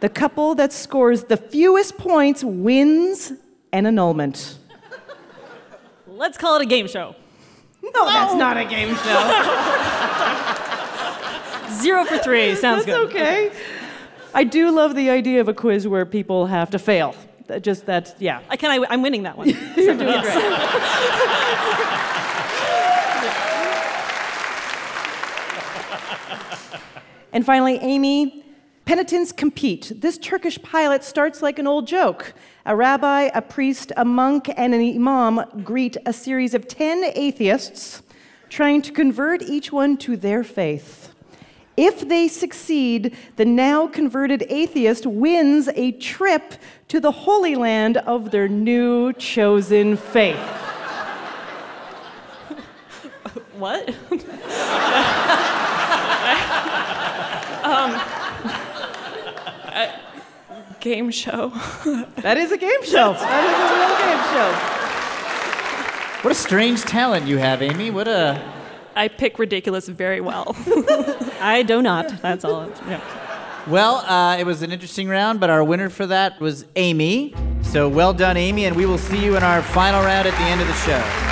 The 0.00 0.10
couple 0.10 0.54
that 0.56 0.74
scores 0.74 1.24
the 1.24 1.38
fewest 1.38 1.96
points 1.96 2.44
wins 2.44 3.32
an 3.72 3.86
annulment. 3.86 4.58
Let's 6.06 6.36
call 6.36 6.56
it 6.56 6.62
a 6.62 6.66
game 6.66 6.86
show. 6.86 7.16
No, 7.82 8.04
that's 8.04 8.34
not 8.34 8.58
a 8.58 8.66
game 8.66 8.94
show. 8.94 9.20
Zero 11.80 12.04
for 12.04 12.18
three. 12.18 12.54
Sounds 12.56 12.84
That's 12.84 12.98
good. 12.98 13.08
okay. 13.08 13.50
I 14.32 14.44
do 14.44 14.70
love 14.70 14.94
the 14.94 15.10
idea 15.10 15.40
of 15.40 15.48
a 15.48 15.54
quiz 15.54 15.88
where 15.88 16.06
people 16.06 16.46
have 16.46 16.70
to 16.70 16.78
fail. 16.78 17.14
Just 17.60 17.86
that, 17.86 18.14
yeah. 18.20 18.42
I 18.48 18.56
can. 18.56 18.70
I, 18.70 18.86
I'm 18.88 19.02
winning 19.02 19.24
that 19.24 19.36
one. 19.36 19.48
You're 19.76 19.96
doing 19.96 20.20
great. 20.20 20.36
and 27.32 27.44
finally, 27.44 27.78
Amy, 27.78 28.44
penitents 28.84 29.32
compete. 29.32 29.92
This 29.96 30.16
Turkish 30.16 30.62
pilot 30.62 31.02
starts 31.02 31.42
like 31.42 31.58
an 31.58 31.66
old 31.66 31.88
joke. 31.88 32.34
A 32.66 32.76
rabbi, 32.76 33.30
a 33.34 33.42
priest, 33.42 33.90
a 33.96 34.04
monk, 34.04 34.48
and 34.56 34.72
an 34.72 34.80
imam 34.80 35.64
greet 35.64 35.96
a 36.06 36.12
series 36.12 36.54
of 36.54 36.68
10 36.68 37.04
atheists, 37.16 38.02
trying 38.48 38.80
to 38.82 38.92
convert 38.92 39.42
each 39.42 39.72
one 39.72 39.96
to 39.96 40.16
their 40.16 40.44
faith. 40.44 41.09
If 41.82 42.06
they 42.06 42.28
succeed, 42.28 43.16
the 43.36 43.46
now 43.46 43.86
converted 43.86 44.44
atheist 44.50 45.06
wins 45.06 45.66
a 45.74 45.92
trip 45.92 46.56
to 46.88 47.00
the 47.00 47.10
Holy 47.10 47.56
Land 47.56 47.96
of 47.96 48.32
their 48.32 48.48
new 48.48 49.14
chosen 49.14 49.96
faith. 49.96 50.36
what? 53.56 53.94
Um, 57.62 57.92
uh, 59.66 59.92
game 60.80 61.10
show. 61.10 61.50
That 62.16 62.36
is 62.36 62.52
a 62.52 62.58
game 62.58 62.82
show. 62.84 63.12
That 63.14 63.44
is 63.44 63.60
a 63.60 63.74
real 63.76 63.96
game 64.04 64.22
show. 64.32 64.50
What 66.22 66.32
a 66.32 66.34
strange 66.34 66.82
talent 66.82 67.26
you 67.26 67.38
have, 67.38 67.62
Amy. 67.62 67.90
What 67.90 68.08
a. 68.08 68.59
I 68.96 69.08
pick 69.08 69.38
ridiculous 69.38 69.88
very 69.88 70.20
well. 70.20 70.56
I 71.40 71.62
do 71.66 71.82
not. 71.82 72.20
That's 72.22 72.44
all. 72.44 72.70
Yeah. 72.86 73.00
Well, 73.66 73.96
uh, 73.98 74.36
it 74.38 74.44
was 74.44 74.62
an 74.62 74.72
interesting 74.72 75.08
round, 75.08 75.38
but 75.38 75.50
our 75.50 75.62
winner 75.62 75.90
for 75.90 76.06
that 76.06 76.40
was 76.40 76.64
Amy. 76.76 77.34
So 77.62 77.88
well 77.88 78.12
done, 78.12 78.36
Amy, 78.36 78.64
and 78.64 78.74
we 78.74 78.86
will 78.86 78.98
see 78.98 79.22
you 79.24 79.36
in 79.36 79.42
our 79.42 79.62
final 79.62 80.02
round 80.02 80.26
at 80.26 80.34
the 80.34 80.44
end 80.44 80.60
of 80.60 80.66
the 80.66 80.74
show. 80.74 81.30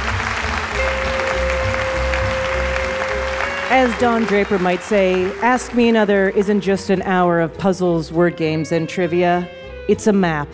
As 3.70 3.98
Don 3.98 4.24
Draper 4.24 4.58
might 4.58 4.82
say, 4.82 5.30
Ask 5.40 5.74
Me 5.74 5.88
Another 5.88 6.30
isn't 6.30 6.60
just 6.60 6.90
an 6.90 7.02
hour 7.02 7.40
of 7.40 7.56
puzzles, 7.58 8.10
word 8.10 8.36
games, 8.36 8.72
and 8.72 8.88
trivia. 8.88 9.48
It's 9.88 10.06
a 10.06 10.12
map 10.12 10.48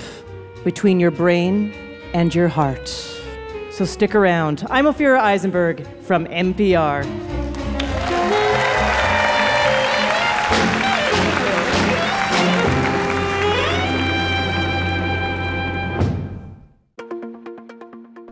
between 0.65 0.99
your 0.99 1.11
brain 1.11 1.73
and 2.13 2.35
your 2.35 2.49
heart. 2.49 3.14
So 3.75 3.85
stick 3.85 4.15
around. 4.15 4.65
I'm 4.71 4.85
Ophira 4.85 5.19
Eisenberg 5.19 5.85
from 6.03 6.27
NPR. 6.27 7.44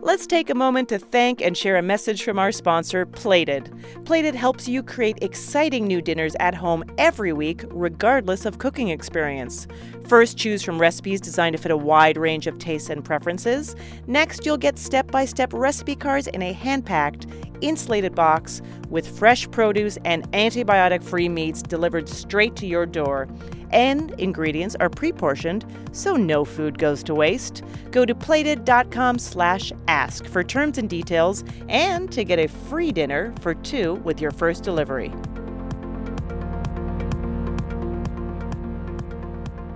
Let's 0.05 0.27
take 0.27 0.49
a 0.49 0.53
moment 0.53 0.89
to 0.89 0.99
thank 0.99 1.41
and 1.41 1.55
share 1.55 1.77
a 1.77 1.81
message 1.81 2.23
from 2.23 2.37
our 2.37 2.51
sponsor, 2.51 3.05
Plated. 3.05 3.73
Plated 4.03 4.35
helps 4.35 4.67
you 4.67 4.83
create 4.83 5.17
exciting 5.21 5.87
new 5.87 6.01
dinners 6.01 6.35
at 6.41 6.53
home 6.53 6.83
every 6.97 7.31
week, 7.31 7.63
regardless 7.69 8.45
of 8.45 8.57
cooking 8.57 8.89
experience. 8.89 9.65
First, 10.05 10.37
choose 10.37 10.61
from 10.61 10.77
recipes 10.77 11.21
designed 11.21 11.55
to 11.55 11.61
fit 11.61 11.71
a 11.71 11.77
wide 11.77 12.17
range 12.17 12.47
of 12.47 12.59
tastes 12.59 12.89
and 12.89 13.01
preferences. 13.01 13.77
Next, 14.05 14.45
you'll 14.45 14.57
get 14.57 14.77
step 14.77 15.09
by 15.09 15.23
step 15.23 15.53
recipe 15.53 15.95
cards 15.95 16.27
in 16.27 16.41
a 16.41 16.51
hand 16.51 16.85
packed, 16.85 17.25
insulated 17.61 18.13
box 18.13 18.61
with 18.89 19.07
fresh 19.17 19.49
produce 19.51 19.97
and 20.03 20.29
antibiotic 20.33 21.01
free 21.01 21.29
meats 21.29 21.61
delivered 21.61 22.09
straight 22.09 22.57
to 22.57 22.67
your 22.67 22.85
door. 22.85 23.29
And 23.73 24.11
ingredients 24.19 24.75
are 24.79 24.89
pre-portioned, 24.89 25.65
so 25.91 26.15
no 26.15 26.45
food 26.45 26.77
goes 26.77 27.01
to 27.03 27.15
waste. 27.15 27.63
Go 27.89 28.05
to 28.05 28.13
plated.com 28.13 29.17
slash 29.17 29.73
ask 29.87 30.25
for 30.27 30.43
terms 30.43 30.77
and 30.77 30.87
details 30.87 31.43
and 31.67 32.11
to 32.11 32.23
get 32.23 32.37
a 32.37 32.47
free 32.47 32.91
dinner 32.91 33.33
for 33.41 33.55
two 33.55 33.95
with 33.95 34.21
your 34.21 34.29
first 34.29 34.63
delivery. 34.63 35.11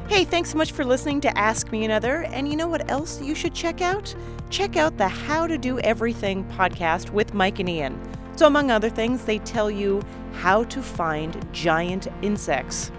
Hey, 0.07 0.25
thanks 0.25 0.51
so 0.51 0.57
much 0.57 0.71
for 0.71 0.85
listening 0.85 1.19
to 1.21 1.37
Ask 1.37 1.71
Me 1.71 1.83
Another. 1.83 2.23
And 2.25 2.47
you 2.47 2.55
know 2.55 2.67
what 2.67 2.89
else 2.89 3.21
you 3.21 3.35
should 3.35 3.53
check 3.53 3.81
out? 3.81 4.15
Check 4.49 4.77
out 4.77 4.97
the 4.97 5.07
How 5.07 5.47
to 5.47 5.57
Do 5.57 5.79
Everything 5.79 6.43
podcast 6.45 7.09
with 7.09 7.33
Mike 7.33 7.59
and 7.59 7.67
Ian. 7.67 7.99
So, 8.35 8.45
among 8.45 8.69
other 8.69 8.89
things, 8.89 9.25
they 9.25 9.39
tell 9.39 9.69
you 9.69 10.01
how 10.33 10.63
to 10.65 10.81
find 10.81 11.45
giant 11.51 12.07
insects. 12.21 12.91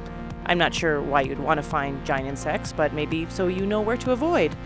I'm 0.48 0.58
not 0.58 0.74
sure 0.74 1.00
why 1.00 1.20
you'd 1.20 1.38
want 1.38 1.58
to 1.58 1.62
find 1.62 2.04
giant 2.04 2.26
insects, 2.26 2.72
but 2.72 2.92
maybe 2.94 3.26
so 3.28 3.46
you 3.46 3.66
know 3.66 3.80
where 3.80 3.98
to 3.98 4.12
avoid. 4.12 4.56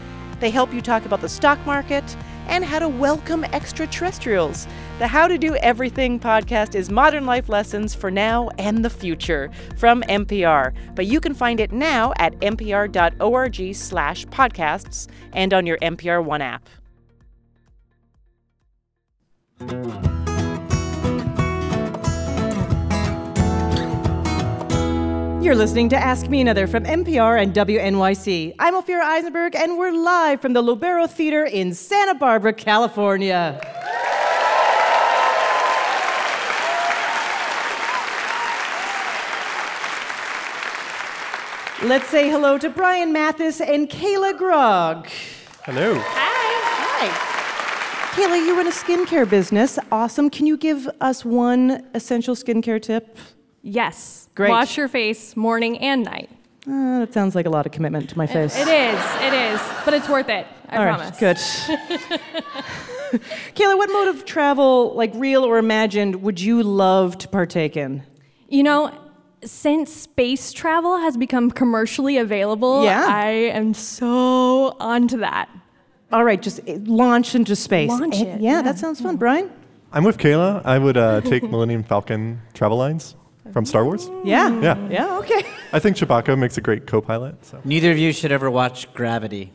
They 0.40 0.50
help 0.50 0.72
you 0.72 0.80
talk 0.80 1.04
about 1.04 1.20
the 1.20 1.28
stock 1.28 1.64
market 1.66 2.16
and 2.48 2.64
how 2.64 2.78
to 2.78 2.88
welcome 2.88 3.44
extraterrestrials. 3.44 4.66
The 4.98 5.06
How 5.06 5.28
to 5.28 5.38
Do 5.38 5.54
Everything 5.56 6.18
podcast 6.18 6.74
is 6.74 6.90
modern 6.90 7.26
life 7.26 7.48
lessons 7.48 7.94
for 7.94 8.10
now 8.10 8.48
and 8.58 8.84
the 8.84 8.90
future 8.90 9.50
from 9.76 10.02
NPR. 10.02 10.72
But 10.94 11.06
you 11.06 11.20
can 11.20 11.34
find 11.34 11.60
it 11.60 11.72
now 11.72 12.12
at 12.16 12.38
npr.org 12.40 13.74
slash 13.74 14.26
podcasts 14.26 15.08
and 15.32 15.54
on 15.54 15.66
your 15.66 15.78
NPR 15.78 16.24
One 16.24 16.42
app. 16.42 16.68
You're 25.42 25.56
listening 25.56 25.88
to 25.88 25.96
Ask 25.96 26.28
Me 26.28 26.40
Another 26.40 26.68
from 26.68 26.84
NPR 26.84 27.42
and 27.42 27.52
WNYC. 27.52 28.54
I'm 28.60 28.74
Ophira 28.74 29.02
Eisenberg, 29.02 29.56
and 29.56 29.76
we're 29.76 29.90
live 29.90 30.40
from 30.40 30.52
the 30.52 30.62
Lobero 30.62 31.10
Theater 31.10 31.44
in 31.44 31.74
Santa 31.74 32.14
Barbara, 32.14 32.52
California. 32.52 33.60
Let's 41.82 42.06
say 42.06 42.30
hello 42.30 42.56
to 42.58 42.70
Brian 42.70 43.12
Mathis 43.12 43.60
and 43.60 43.90
Kayla 43.90 44.38
Grog. 44.38 45.08
Hello. 45.64 45.94
Hi. 45.98 47.08
Hi. 47.08 48.12
Kayla, 48.14 48.46
you 48.46 48.56
run 48.56 48.68
a 48.68 48.70
skincare 48.70 49.28
business. 49.28 49.76
Awesome. 49.90 50.30
Can 50.30 50.46
you 50.46 50.56
give 50.56 50.88
us 51.00 51.24
one 51.24 51.84
essential 51.94 52.36
skincare 52.36 52.80
tip? 52.80 53.18
Yes. 53.62 54.28
Great. 54.34 54.50
Wash 54.50 54.76
your 54.76 54.88
face 54.88 55.36
morning 55.36 55.78
and 55.78 56.04
night. 56.04 56.28
Uh, 56.66 57.00
that 57.00 57.12
sounds 57.12 57.34
like 57.34 57.46
a 57.46 57.50
lot 57.50 57.66
of 57.66 57.72
commitment 57.72 58.08
to 58.10 58.18
my 58.18 58.26
face. 58.26 58.56
It 58.56 58.68
is. 58.68 59.00
It 59.22 59.32
is. 59.32 59.60
But 59.84 59.94
it's 59.94 60.08
worth 60.08 60.28
it. 60.28 60.46
I 60.68 60.76
All 60.76 60.84
right, 60.84 60.96
promise. 60.96 61.18
good. 61.18 61.36
Kayla, 63.54 63.76
what 63.76 63.90
mode 63.92 64.08
of 64.08 64.24
travel, 64.24 64.94
like 64.94 65.12
real 65.14 65.44
or 65.44 65.58
imagined, 65.58 66.22
would 66.22 66.40
you 66.40 66.62
love 66.62 67.18
to 67.18 67.28
partake 67.28 67.76
in? 67.76 68.02
You 68.48 68.62
know, 68.62 68.96
since 69.44 69.92
space 69.92 70.52
travel 70.52 70.96
has 70.98 71.16
become 71.16 71.50
commercially 71.50 72.16
available, 72.16 72.84
Yeah. 72.84 73.04
I 73.06 73.26
am 73.52 73.74
so 73.74 74.76
onto 74.80 75.18
that. 75.18 75.48
All 76.12 76.24
right, 76.24 76.40
just 76.40 76.60
eh, 76.66 76.78
launch 76.84 77.34
into 77.34 77.56
space. 77.56 77.90
Launch 77.90 78.16
Eh, 78.16 78.22
it, 78.22 78.40
Yeah, 78.40 78.56
yeah. 78.56 78.62
that 78.62 78.78
sounds 78.78 79.00
fun. 79.00 79.16
Brian? 79.16 79.50
I'm 79.92 80.04
with 80.04 80.16
Kayla. 80.18 80.62
I 80.64 80.78
would 80.78 80.96
uh, 80.96 81.20
take 81.22 81.42
Millennium 81.50 81.82
Falcon 81.82 82.40
travel 82.54 82.78
lines 82.78 83.14
from 83.52 83.64
Star 83.64 83.84
Wars. 83.84 84.10
Yeah. 84.24 84.60
Yeah. 84.60 84.88
Yeah, 84.88 85.18
okay. 85.18 85.44
I 85.72 85.78
think 85.78 85.96
Chewbacca 85.96 86.38
makes 86.38 86.58
a 86.58 86.60
great 86.60 86.86
co-pilot. 86.86 87.44
So. 87.44 87.60
Neither 87.64 87.90
of 87.90 87.98
you 87.98 88.12
should 88.12 88.32
ever 88.32 88.50
watch 88.50 88.92
Gravity. 88.94 89.52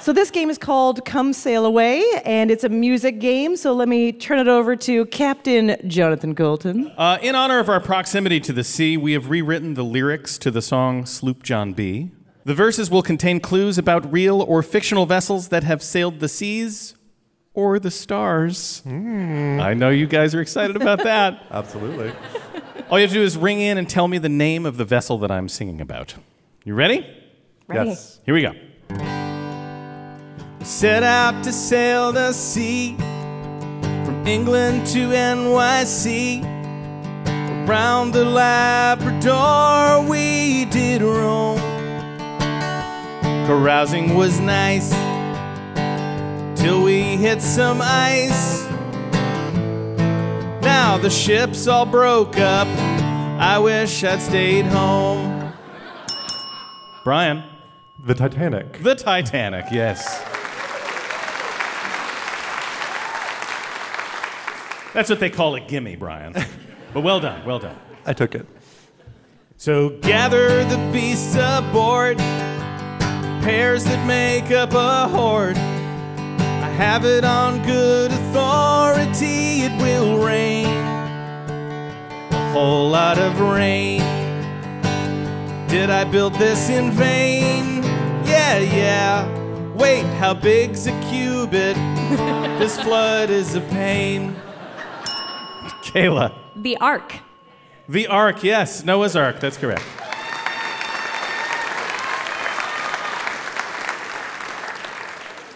So 0.00 0.12
this 0.12 0.32
game 0.32 0.50
is 0.50 0.58
called 0.58 1.04
Come 1.04 1.32
Sail 1.32 1.64
Away, 1.64 2.02
and 2.24 2.50
it's 2.50 2.64
a 2.64 2.68
music 2.68 3.20
game. 3.20 3.54
So 3.54 3.72
let 3.72 3.88
me 3.88 4.10
turn 4.10 4.40
it 4.40 4.48
over 4.48 4.74
to 4.74 5.06
Captain 5.06 5.76
Jonathan 5.86 6.34
Coulton. 6.34 6.92
Uh, 6.98 7.18
in 7.22 7.36
honor 7.36 7.60
of 7.60 7.68
our 7.68 7.78
proximity 7.78 8.40
to 8.40 8.52
the 8.52 8.64
sea, 8.64 8.96
we 8.96 9.12
have 9.12 9.30
rewritten 9.30 9.74
the 9.74 9.84
lyrics 9.84 10.38
to 10.38 10.50
the 10.50 10.60
song 10.60 11.06
Sloop 11.06 11.44
John 11.44 11.72
B. 11.72 12.10
The 12.44 12.52
verses 12.52 12.90
will 12.90 13.02
contain 13.02 13.38
clues 13.38 13.78
about 13.78 14.12
real 14.12 14.42
or 14.42 14.64
fictional 14.64 15.06
vessels 15.06 15.50
that 15.50 15.62
have 15.62 15.84
sailed 15.84 16.18
the 16.18 16.28
seas 16.28 16.96
or 17.54 17.78
the 17.78 17.90
stars. 17.90 18.80
Hmm. 18.80 19.60
I 19.60 19.74
know 19.74 19.90
you 19.90 20.06
guys 20.06 20.34
are 20.34 20.40
excited 20.40 20.76
about 20.76 21.02
that. 21.04 21.46
Absolutely. 21.50 22.12
All 22.90 22.98
you 22.98 23.02
have 23.02 23.10
to 23.10 23.14
do 23.14 23.22
is 23.22 23.36
ring 23.36 23.60
in 23.60 23.78
and 23.78 23.88
tell 23.88 24.08
me 24.08 24.18
the 24.18 24.28
name 24.28 24.66
of 24.66 24.76
the 24.76 24.84
vessel 24.84 25.18
that 25.18 25.30
I'm 25.30 25.48
singing 25.48 25.80
about. 25.80 26.14
You 26.64 26.74
ready? 26.74 27.06
Ready. 27.66 27.90
Yes. 27.90 28.20
Here 28.24 28.34
we 28.34 28.42
go. 28.42 28.52
Set 30.62 31.02
out 31.02 31.42
to 31.44 31.52
sail 31.52 32.12
the 32.12 32.32
sea 32.32 32.94
from 32.96 34.26
England 34.26 34.86
to 34.88 35.08
NYC. 35.08 36.44
Around 37.66 38.12
the 38.12 38.24
Labrador 38.24 40.08
we 40.08 40.64
did 40.66 41.00
roam. 41.02 41.58
Carousing 43.46 44.14
was 44.14 44.40
nice 44.40 44.92
till 46.62 46.84
we 46.84 47.16
hit 47.16 47.42
some 47.42 47.80
ice. 47.82 48.62
Now 50.62 50.96
the 50.96 51.10
ships 51.10 51.66
all 51.66 51.84
broke 51.84 52.38
up. 52.38 52.68
I 53.40 53.58
wish 53.58 54.04
I'd 54.04 54.22
stayed 54.22 54.66
home. 54.66 55.52
Brian. 57.02 57.42
The 58.04 58.14
Titanic. 58.14 58.80
The 58.80 58.94
Titanic, 58.94 59.64
yes. 59.72 60.20
That's 64.94 65.10
what 65.10 65.18
they 65.18 65.30
call 65.30 65.56
a 65.56 65.60
gimme, 65.60 65.96
Brian. 65.96 66.34
But 66.94 67.00
well 67.00 67.20
done, 67.20 67.42
well 67.46 67.58
done. 67.58 67.74
I 68.04 68.12
took 68.12 68.34
it. 68.34 68.46
So 69.56 69.98
gather 70.02 70.62
the 70.64 70.76
beasts 70.92 71.34
aboard, 71.34 72.18
pairs 73.40 73.84
that 73.84 74.06
make 74.06 74.50
up 74.50 74.74
a 74.74 75.08
horde. 75.08 75.56
Have 76.76 77.04
it 77.04 77.24
on 77.24 77.62
good 77.64 78.10
authority, 78.10 79.62
it 79.62 79.80
will 79.80 80.18
rain. 80.18 80.66
A 80.66 82.52
whole 82.52 82.88
lot 82.88 83.18
of 83.18 83.38
rain. 83.40 84.00
Did 85.68 85.90
I 85.90 86.04
build 86.04 86.34
this 86.34 86.70
in 86.70 86.90
vain? 86.90 87.82
Yeah, 88.24 88.58
yeah. 88.58 89.72
Wait, 89.74 90.04
how 90.18 90.34
big's 90.34 90.86
a 90.86 91.00
cubit? 91.10 91.76
this 92.58 92.80
flood 92.80 93.30
is 93.30 93.54
a 93.54 93.60
pain. 93.60 94.34
Kayla. 95.82 96.34
The 96.56 96.78
Ark. 96.78 97.20
The 97.88 98.06
Ark, 98.06 98.42
yes, 98.42 98.82
Noah's 98.82 99.14
Ark, 99.14 99.40
that's 99.40 99.58
correct. 99.58 99.84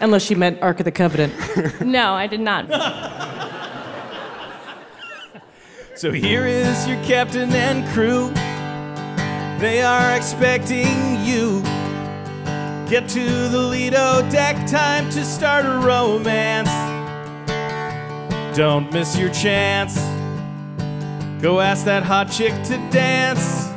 Unless 0.01 0.23
she 0.23 0.35
meant 0.35 0.61
Ark 0.63 0.79
of 0.81 0.85
the 0.85 0.93
Covenant. 0.93 1.33
No, 1.81 2.13
I 2.13 2.27
did 2.27 2.41
not. 2.41 2.67
So 5.95 6.13
here 6.13 6.47
is 6.47 6.87
your 6.87 7.03
captain 7.05 7.51
and 7.53 7.87
crew. 7.95 8.31
They 9.59 9.83
are 9.83 10.15
expecting 10.15 11.25
you. 11.25 11.63
Get 12.89 13.09
to 13.11 13.49
the 13.49 13.59
Lido 13.59 14.29
deck, 14.31 14.67
time 14.67 15.09
to 15.11 15.25
start 15.25 15.65
a 15.65 15.79
romance. 15.79 16.69
Don't 18.55 18.93
miss 18.93 19.17
your 19.19 19.31
chance. 19.31 19.97
Go 21.43 21.61
ask 21.61 21.85
that 21.87 22.03
hot 22.03 22.31
chick 22.31 22.53
to 22.65 22.77
dance. 22.91 23.69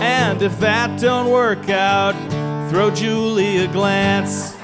And 0.00 0.42
if 0.42 0.58
that 0.60 1.00
don't 1.00 1.30
work 1.30 1.68
out, 1.68 2.14
throw 2.70 2.90
Julie 2.90 3.58
a 3.58 3.66
glance. 3.68 4.56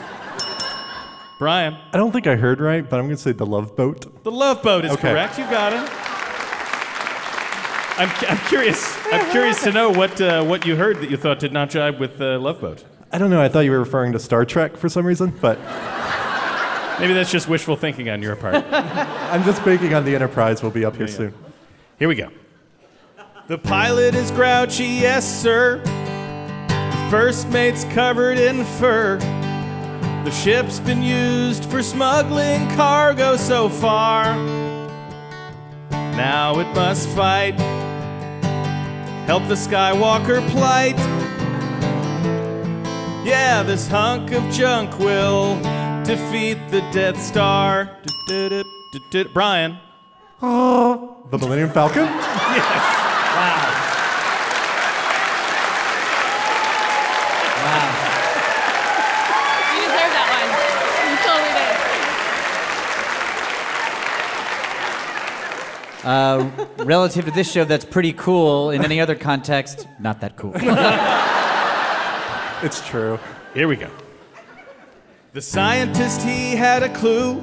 Brian. 1.38 1.76
I 1.92 1.96
don't 1.98 2.12
think 2.12 2.26
I 2.26 2.36
heard 2.36 2.60
right, 2.60 2.88
but 2.88 2.98
I'm 2.98 3.06
going 3.06 3.16
to 3.16 3.22
say 3.22 3.32
the 3.32 3.44
Love 3.44 3.76
Boat. 3.76 4.22
The 4.24 4.30
Love 4.30 4.62
Boat 4.62 4.84
is 4.84 4.92
Okay. 4.92 5.10
correct. 5.10 5.36
You 5.38 5.44
got 5.44 5.72
it. 5.72 5.90
I'm, 7.98 8.08
I'm 8.30 8.38
curious. 8.48 8.96
I'm 9.12 9.30
curious 9.32 9.62
to 9.64 9.72
know 9.72 9.90
what 9.90 10.20
uh, 10.20 10.44
what 10.44 10.64
you 10.66 10.76
heard 10.76 10.98
that 11.00 11.10
you 11.10 11.16
thought 11.16 11.38
did 11.40 11.52
not 11.52 11.68
jibe 11.70 11.98
with 11.98 12.20
uh, 12.20 12.38
Love 12.38 12.60
Boat. 12.60 12.84
I 13.12 13.18
don't 13.18 13.30
know. 13.30 13.42
I 13.42 13.48
thought 13.48 13.60
you 13.60 13.70
were 13.72 13.78
referring 13.80 14.12
to 14.12 14.18
Star 14.18 14.44
Trek 14.44 14.76
for 14.76 14.88
some 14.88 15.04
reason, 15.04 15.32
but 15.40 15.58
Maybe 16.98 17.12
that's 17.12 17.30
just 17.30 17.46
wishful 17.48 17.76
thinking 17.76 18.08
on 18.08 18.22
your 18.22 18.36
part. 18.36 18.64
I'm 18.70 19.44
just 19.44 19.62
banking 19.64 19.92
on 19.92 20.04
the 20.06 20.14
Enterprise. 20.14 20.62
We'll 20.62 20.72
be 20.72 20.84
up 20.84 20.96
here 20.96 21.08
soon. 21.08 21.34
Here 21.98 22.08
we 22.08 22.14
go. 22.14 22.30
The 23.48 23.58
pilot 23.58 24.14
is 24.14 24.30
grouchy, 24.30 24.84
yes, 24.84 25.42
sir. 25.42 25.82
First 27.10 27.48
mate's 27.50 27.84
covered 27.84 28.36
in 28.36 28.64
fur. 28.64 29.18
The 30.24 30.30
ship's 30.32 30.80
been 30.80 31.02
used 31.02 31.64
for 31.66 31.80
smuggling 31.80 32.68
cargo 32.74 33.36
so 33.36 33.68
far. 33.68 34.34
Now 35.90 36.58
it 36.58 36.66
must 36.74 37.08
fight. 37.10 37.54
Help 39.26 39.46
the 39.46 39.54
Skywalker 39.54 40.46
plight. 40.50 40.98
Yeah, 43.24 43.62
this 43.62 43.86
hunk 43.86 44.32
of 44.32 44.42
junk 44.52 44.98
will 44.98 45.54
defeat 46.02 46.58
the 46.72 46.80
Death 46.92 47.22
Star. 47.22 47.98
Brian. 49.32 49.78
Uh, 50.42 50.96
the 51.30 51.38
Millennium 51.38 51.70
Falcon? 51.70 52.08
You 59.74 59.82
deserve 59.82 60.12
that 60.14 60.28
one. 60.30 60.48
You 61.10 61.16
totally 61.26 61.52
did. 61.58 61.74
Uh, 66.06 66.48
relative 66.78 67.24
to 67.24 67.32
this 67.32 67.50
show, 67.50 67.64
that's 67.64 67.84
pretty 67.84 68.12
cool. 68.12 68.70
In 68.70 68.84
any 68.84 69.00
other 69.00 69.16
context, 69.16 69.88
not 69.98 70.20
that 70.20 70.36
cool. 70.36 70.52
It's 72.62 72.80
true. 72.86 73.18
Here 73.54 73.66
we 73.66 73.74
go. 73.74 73.90
The 75.32 75.42
scientist, 75.42 76.22
he 76.22 76.54
had 76.54 76.84
a 76.84 76.88
clue 76.94 77.42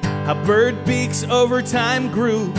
how 0.00 0.40
bird 0.46 0.84
beaks 0.84 1.24
over 1.24 1.60
time 1.60 2.10
grew. 2.12 2.52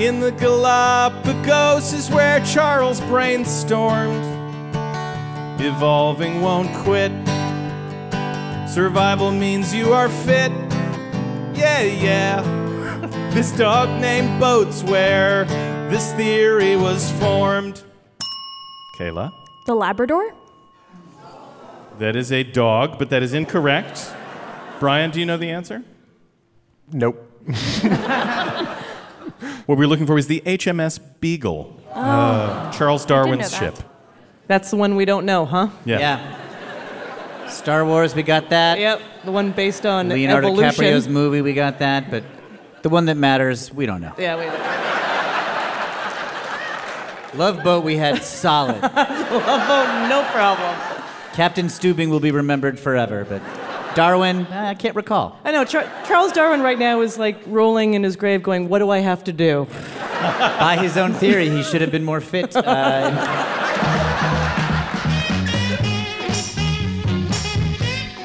In 0.00 0.18
the 0.18 0.32
Galapagos 0.32 1.92
is 1.92 2.10
where 2.10 2.40
Charles 2.44 3.00
brainstormed. 3.02 4.24
Evolving 5.60 6.40
won't 6.40 6.74
quit. 6.78 7.12
Survival 8.68 9.30
means 9.30 9.74
you 9.74 9.92
are 9.92 10.08
fit. 10.08 10.50
Yeah, 11.54 11.82
yeah. 11.82 12.63
This 13.34 13.50
dog 13.50 14.00
named 14.00 14.38
Boats 14.38 14.84
where 14.84 15.44
this 15.90 16.12
theory 16.12 16.76
was 16.76 17.10
formed. 17.18 17.82
Kayla? 18.96 19.32
The 19.66 19.74
Labrador? 19.74 20.32
That 21.98 22.14
is 22.14 22.30
a 22.30 22.44
dog, 22.44 22.96
but 22.96 23.10
that 23.10 23.24
is 23.24 23.34
incorrect. 23.34 24.08
Brian, 24.78 25.10
do 25.10 25.18
you 25.18 25.26
know 25.26 25.36
the 25.36 25.50
answer? 25.50 25.82
Nope. 26.92 27.28
What 29.66 29.78
we 29.78 29.86
were 29.86 29.88
looking 29.88 30.06
for 30.06 30.14
was 30.14 30.26
the 30.26 30.42
HMS 30.44 31.00
Beagle, 31.20 31.80
oh. 31.94 32.00
uh, 32.00 32.72
Charles 32.72 33.06
Darwin's 33.06 33.50
that. 33.50 33.58
ship. 33.74 33.78
That's 34.46 34.70
the 34.70 34.76
one 34.76 34.94
we 34.94 35.06
don't 35.06 35.24
know, 35.24 35.46
huh? 35.46 35.70
Yeah. 35.86 37.48
Star 37.48 37.86
Wars, 37.86 38.14
we 38.14 38.22
got 38.22 38.50
that. 38.50 38.78
Yep, 38.78 39.00
the 39.24 39.32
one 39.32 39.52
based 39.52 39.86
on 39.86 40.10
Leonardo 40.10 40.48
evolution. 40.48 40.84
DiCaprio's 40.84 41.08
movie, 41.08 41.40
we 41.40 41.54
got 41.54 41.78
that. 41.78 42.10
But 42.10 42.24
the 42.84 42.90
one 42.90 43.06
that 43.06 43.16
matters, 43.16 43.72
we 43.72 43.86
don't 43.86 44.02
know. 44.02 44.12
Yeah, 44.18 44.36
wait. 44.36 44.52
Love 47.34 47.64
Boat, 47.64 47.82
we 47.82 47.96
had 47.96 48.22
solid. 48.22 48.80
Love 48.82 48.92
Boat, 48.92 50.08
no 50.10 50.22
problem. 50.30 50.76
Captain 51.32 51.66
Stubing 51.68 52.10
will 52.10 52.20
be 52.20 52.30
remembered 52.30 52.78
forever, 52.78 53.24
but 53.26 53.40
Darwin, 53.94 54.46
I 54.48 54.74
can't 54.74 54.94
recall. 54.96 55.38
I 55.44 55.52
know 55.52 55.64
Char- 55.64 55.90
Charles 56.06 56.32
Darwin 56.32 56.60
right 56.60 56.78
now 56.78 57.00
is 57.00 57.16
like 57.16 57.38
rolling 57.46 57.94
in 57.94 58.02
his 58.02 58.16
grave, 58.16 58.42
going, 58.42 58.68
"What 58.68 58.80
do 58.80 58.90
I 58.90 58.98
have 58.98 59.24
to 59.24 59.32
do?" 59.32 59.66
By 60.60 60.76
his 60.78 60.98
own 60.98 61.14
theory, 61.14 61.48
he 61.48 61.62
should 61.62 61.80
have 61.80 61.90
been 61.90 62.04
more 62.04 62.20
fit. 62.20 62.54
Uh, 62.54 63.62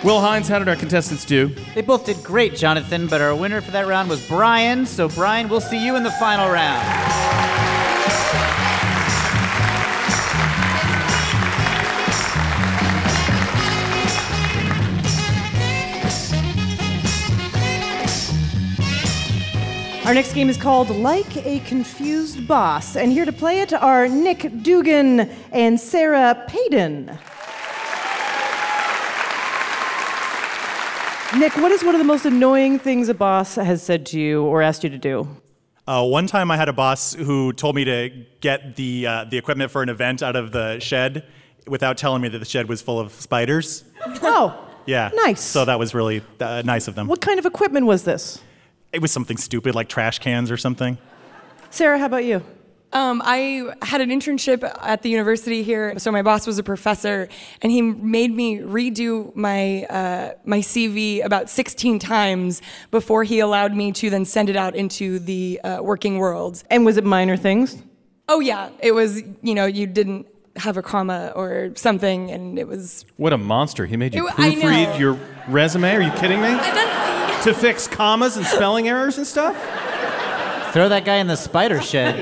Will 0.10 0.22
Hines, 0.22 0.48
how 0.48 0.58
did 0.58 0.68
our 0.68 0.76
contestants 0.76 1.24
do? 1.24 1.50
they 1.76 1.84
both 1.84 2.04
did 2.04 2.24
great, 2.24 2.56
Jonathan, 2.56 3.06
but 3.06 3.22
our 3.22 3.36
winner 3.36 3.62
for 3.62 3.70
that 3.70 3.86
round 3.86 4.10
was 4.10 4.28
Brian. 4.28 4.88
So, 4.88 5.08
Brian, 5.08 5.48
we'll 5.48 5.62
see 5.62 5.78
you 5.78 5.96
in 5.96 6.02
the 6.02 6.10
final 6.14 6.50
round. 6.50 6.84
Our 20.08 20.16
next 20.16 20.34
game 20.34 20.50
is 20.50 20.58
called 20.58 20.90
Like 20.90 21.38
a 21.46 21.60
Confused 21.68 22.48
Boss, 22.48 22.96
and 22.96 23.12
here 23.12 23.26
to 23.26 23.32
play 23.32 23.62
it 23.62 23.74
are 23.74 24.08
Nick 24.08 24.64
Dugan 24.64 25.30
and 25.52 25.80
Sarah 25.80 26.46
Payton. 26.48 27.16
Nick, 31.38 31.56
what 31.58 31.72
is 31.72 31.84
one 31.84 31.94
of 31.94 32.00
the 32.00 32.06
most 32.06 32.26
annoying 32.26 32.80
things 32.80 33.08
a 33.08 33.14
boss 33.14 33.56
has 33.56 33.84
said 33.84 34.06
to 34.08 34.20
you 34.20 34.44
or 34.44 34.64
asked 34.64 34.84
you 34.84 34.90
to 34.90 34.98
do? 34.98 35.28
Uh, 35.88 36.04
one 36.04 36.26
time 36.26 36.50
I 36.50 36.58
had 36.58 36.70
a 36.70 36.74
boss 36.74 37.14
who 37.14 37.54
told 37.54 37.76
me 37.76 37.86
to 37.86 38.26
get 38.42 38.76
the, 38.76 39.06
uh, 39.06 39.26
the 39.26 39.38
equipment 39.38 39.70
for 39.70 39.84
an 39.84 39.90
event 39.90 40.24
out 40.24 40.36
of 40.36 40.52
the 40.52 40.80
shed 40.80 41.26
without 41.68 41.98
telling 41.98 42.22
me 42.24 42.30
that 42.30 42.40
the 42.40 42.46
shed 42.46 42.68
was 42.68 42.82
full 42.82 43.00
of 43.00 43.12
spiders. 43.12 43.84
Oh, 44.24 44.68
Yeah. 44.88 45.12
Nice. 45.14 45.42
So 45.42 45.66
that 45.66 45.78
was 45.78 45.94
really 45.94 46.24
uh, 46.40 46.64
nice 46.66 46.88
of 46.88 46.96
them. 46.96 47.08
what 47.08 47.22
kind 47.22 47.38
of 47.38 47.46
equipment 47.46 47.86
was 47.86 48.04
this? 48.06 48.42
It 48.92 49.00
was 49.02 49.12
something 49.12 49.38
stupid 49.38 49.76
like 49.76 49.88
trash 49.88 50.18
cans 50.18 50.50
or 50.50 50.58
something. 50.58 50.98
Sarah, 51.70 52.00
how 52.00 52.06
about 52.08 52.26
you? 52.26 52.44
Um, 52.92 53.22
I 53.24 53.72
had 53.84 54.02
an 54.02 54.10
internship 54.10 54.64
at 54.82 55.04
the 55.04 55.10
university 55.10 55.62
here, 55.62 56.00
so 56.00 56.12
my 56.12 56.24
boss 56.24 56.48
was 56.48 56.58
a 56.58 56.64
professor, 56.64 57.30
and 57.62 57.72
he 57.72 57.84
made 57.84 58.32
me 58.36 58.58
redo 58.58 59.36
my 59.36 59.84
uh, 59.84 60.34
my 60.44 60.60
CV 60.60 61.24
about 61.24 61.52
16 61.52 62.00
times 62.00 62.64
before 62.90 63.24
he 63.24 63.40
allowed 63.40 63.76
me 63.76 63.92
to 63.92 64.10
then 64.10 64.26
send 64.26 64.50
it 64.50 64.56
out 64.56 64.76
into 64.76 65.20
the 65.20 65.60
uh, 65.64 65.84
working 65.84 66.18
world. 66.18 66.64
And 66.72 66.84
was 66.84 66.98
it 66.98 67.04
minor 67.04 67.38
things? 67.38 67.82
Oh 68.28 68.40
yeah, 68.40 68.70
it 68.80 68.94
was. 68.94 69.22
You 69.44 69.54
know, 69.54 69.68
you 69.68 69.86
didn't 69.86 70.26
have 70.56 70.76
a 70.76 70.82
comma 70.82 71.32
or 71.36 71.72
something, 71.76 72.32
and 72.32 72.58
it 72.58 72.68
was. 72.68 73.06
What 73.18 73.34
a 73.34 73.38
monster. 73.38 73.86
He 73.86 73.98
made 73.98 74.16
you 74.16 74.28
It- 74.30 74.34
proofread 74.34 74.98
your 74.98 75.20
resume. 75.48 75.94
Are 75.96 76.02
you 76.02 76.12
kidding 76.14 76.42
me? 76.42 76.58
to 77.44 77.54
fix 77.54 77.88
commas 77.88 78.36
and 78.36 78.46
spelling 78.48 78.90
errors 78.90 79.18
and 79.18 79.26
stuff? 79.28 79.56
Throw 80.74 80.90
that 80.90 81.06
guy 81.06 81.16
in 81.16 81.28
the 81.28 81.38
spider 81.38 81.82
shed. 81.82 82.20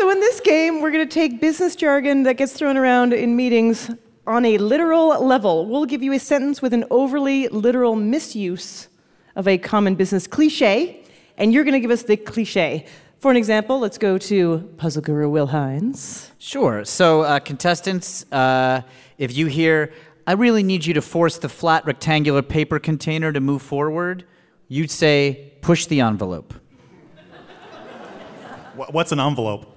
So, 0.00 0.08
in 0.08 0.18
this 0.18 0.40
game, 0.40 0.80
we're 0.80 0.92
going 0.92 1.06
to 1.06 1.14
take 1.14 1.42
business 1.42 1.76
jargon 1.76 2.22
that 2.22 2.38
gets 2.38 2.54
thrown 2.54 2.78
around 2.78 3.12
in 3.12 3.36
meetings 3.36 3.90
on 4.26 4.46
a 4.46 4.56
literal 4.56 5.22
level. 5.22 5.66
We'll 5.66 5.84
give 5.84 6.02
you 6.02 6.14
a 6.14 6.18
sentence 6.18 6.62
with 6.62 6.72
an 6.72 6.86
overly 6.90 7.48
literal 7.48 7.96
misuse 7.96 8.88
of 9.36 9.46
a 9.46 9.58
common 9.58 9.96
business 9.96 10.26
cliche, 10.26 11.04
and 11.36 11.52
you're 11.52 11.64
going 11.64 11.74
to 11.74 11.80
give 11.80 11.90
us 11.90 12.04
the 12.04 12.16
cliche. 12.16 12.86
For 13.18 13.30
an 13.30 13.36
example, 13.36 13.78
let's 13.78 13.98
go 13.98 14.16
to 14.16 14.72
Puzzle 14.78 15.02
Guru 15.02 15.28
Will 15.28 15.48
Hines. 15.48 16.30
Sure. 16.38 16.82
So, 16.86 17.20
uh, 17.20 17.38
contestants, 17.38 18.24
uh, 18.32 18.80
if 19.18 19.36
you 19.36 19.48
hear, 19.48 19.92
I 20.26 20.32
really 20.32 20.62
need 20.62 20.86
you 20.86 20.94
to 20.94 21.02
force 21.02 21.36
the 21.36 21.50
flat 21.50 21.84
rectangular 21.84 22.40
paper 22.40 22.78
container 22.78 23.34
to 23.34 23.40
move 23.40 23.60
forward, 23.60 24.24
you'd 24.66 24.90
say, 24.90 25.52
push 25.60 25.84
the 25.84 26.00
envelope. 26.00 26.54
What's 28.88 29.12
an 29.12 29.20
envelope? 29.20 29.69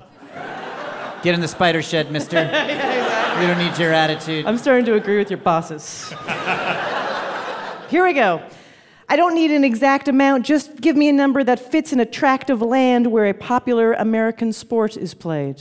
Get 1.23 1.33
in 1.33 1.41
the 1.41 1.47
spider 1.47 1.81
shed, 1.81 2.11
mister. 2.11 2.89
We 3.33 3.47
don't 3.47 3.57
need 3.57 3.75
your 3.79 3.91
attitude. 3.91 4.45
I'm 4.45 4.59
starting 4.59 4.85
to 4.85 4.93
agree 4.93 5.17
with 5.17 5.31
your 5.31 5.39
bosses. 5.39 6.13
Here 7.89 8.03
we 8.03 8.13
go. 8.13 8.43
I 9.09 9.15
don't 9.15 9.33
need 9.33 9.49
an 9.49 9.63
exact 9.63 10.07
amount, 10.07 10.45
just 10.45 10.79
give 10.79 10.95
me 10.95 11.09
a 11.09 11.13
number 11.13 11.43
that 11.43 11.59
fits 11.59 11.91
in 11.91 11.99
a 11.99 12.05
tract 12.05 12.51
of 12.51 12.61
land 12.61 13.07
where 13.07 13.25
a 13.25 13.33
popular 13.33 13.93
American 13.93 14.53
sport 14.53 14.95
is 14.95 15.13
played. 15.13 15.57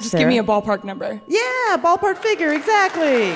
Just 0.00 0.12
give 0.12 0.26
me 0.26 0.38
a 0.38 0.42
ballpark 0.42 0.84
number. 0.84 1.20
Yeah, 1.28 1.76
ballpark 1.76 2.16
figure, 2.16 2.52
exactly. 2.52 3.32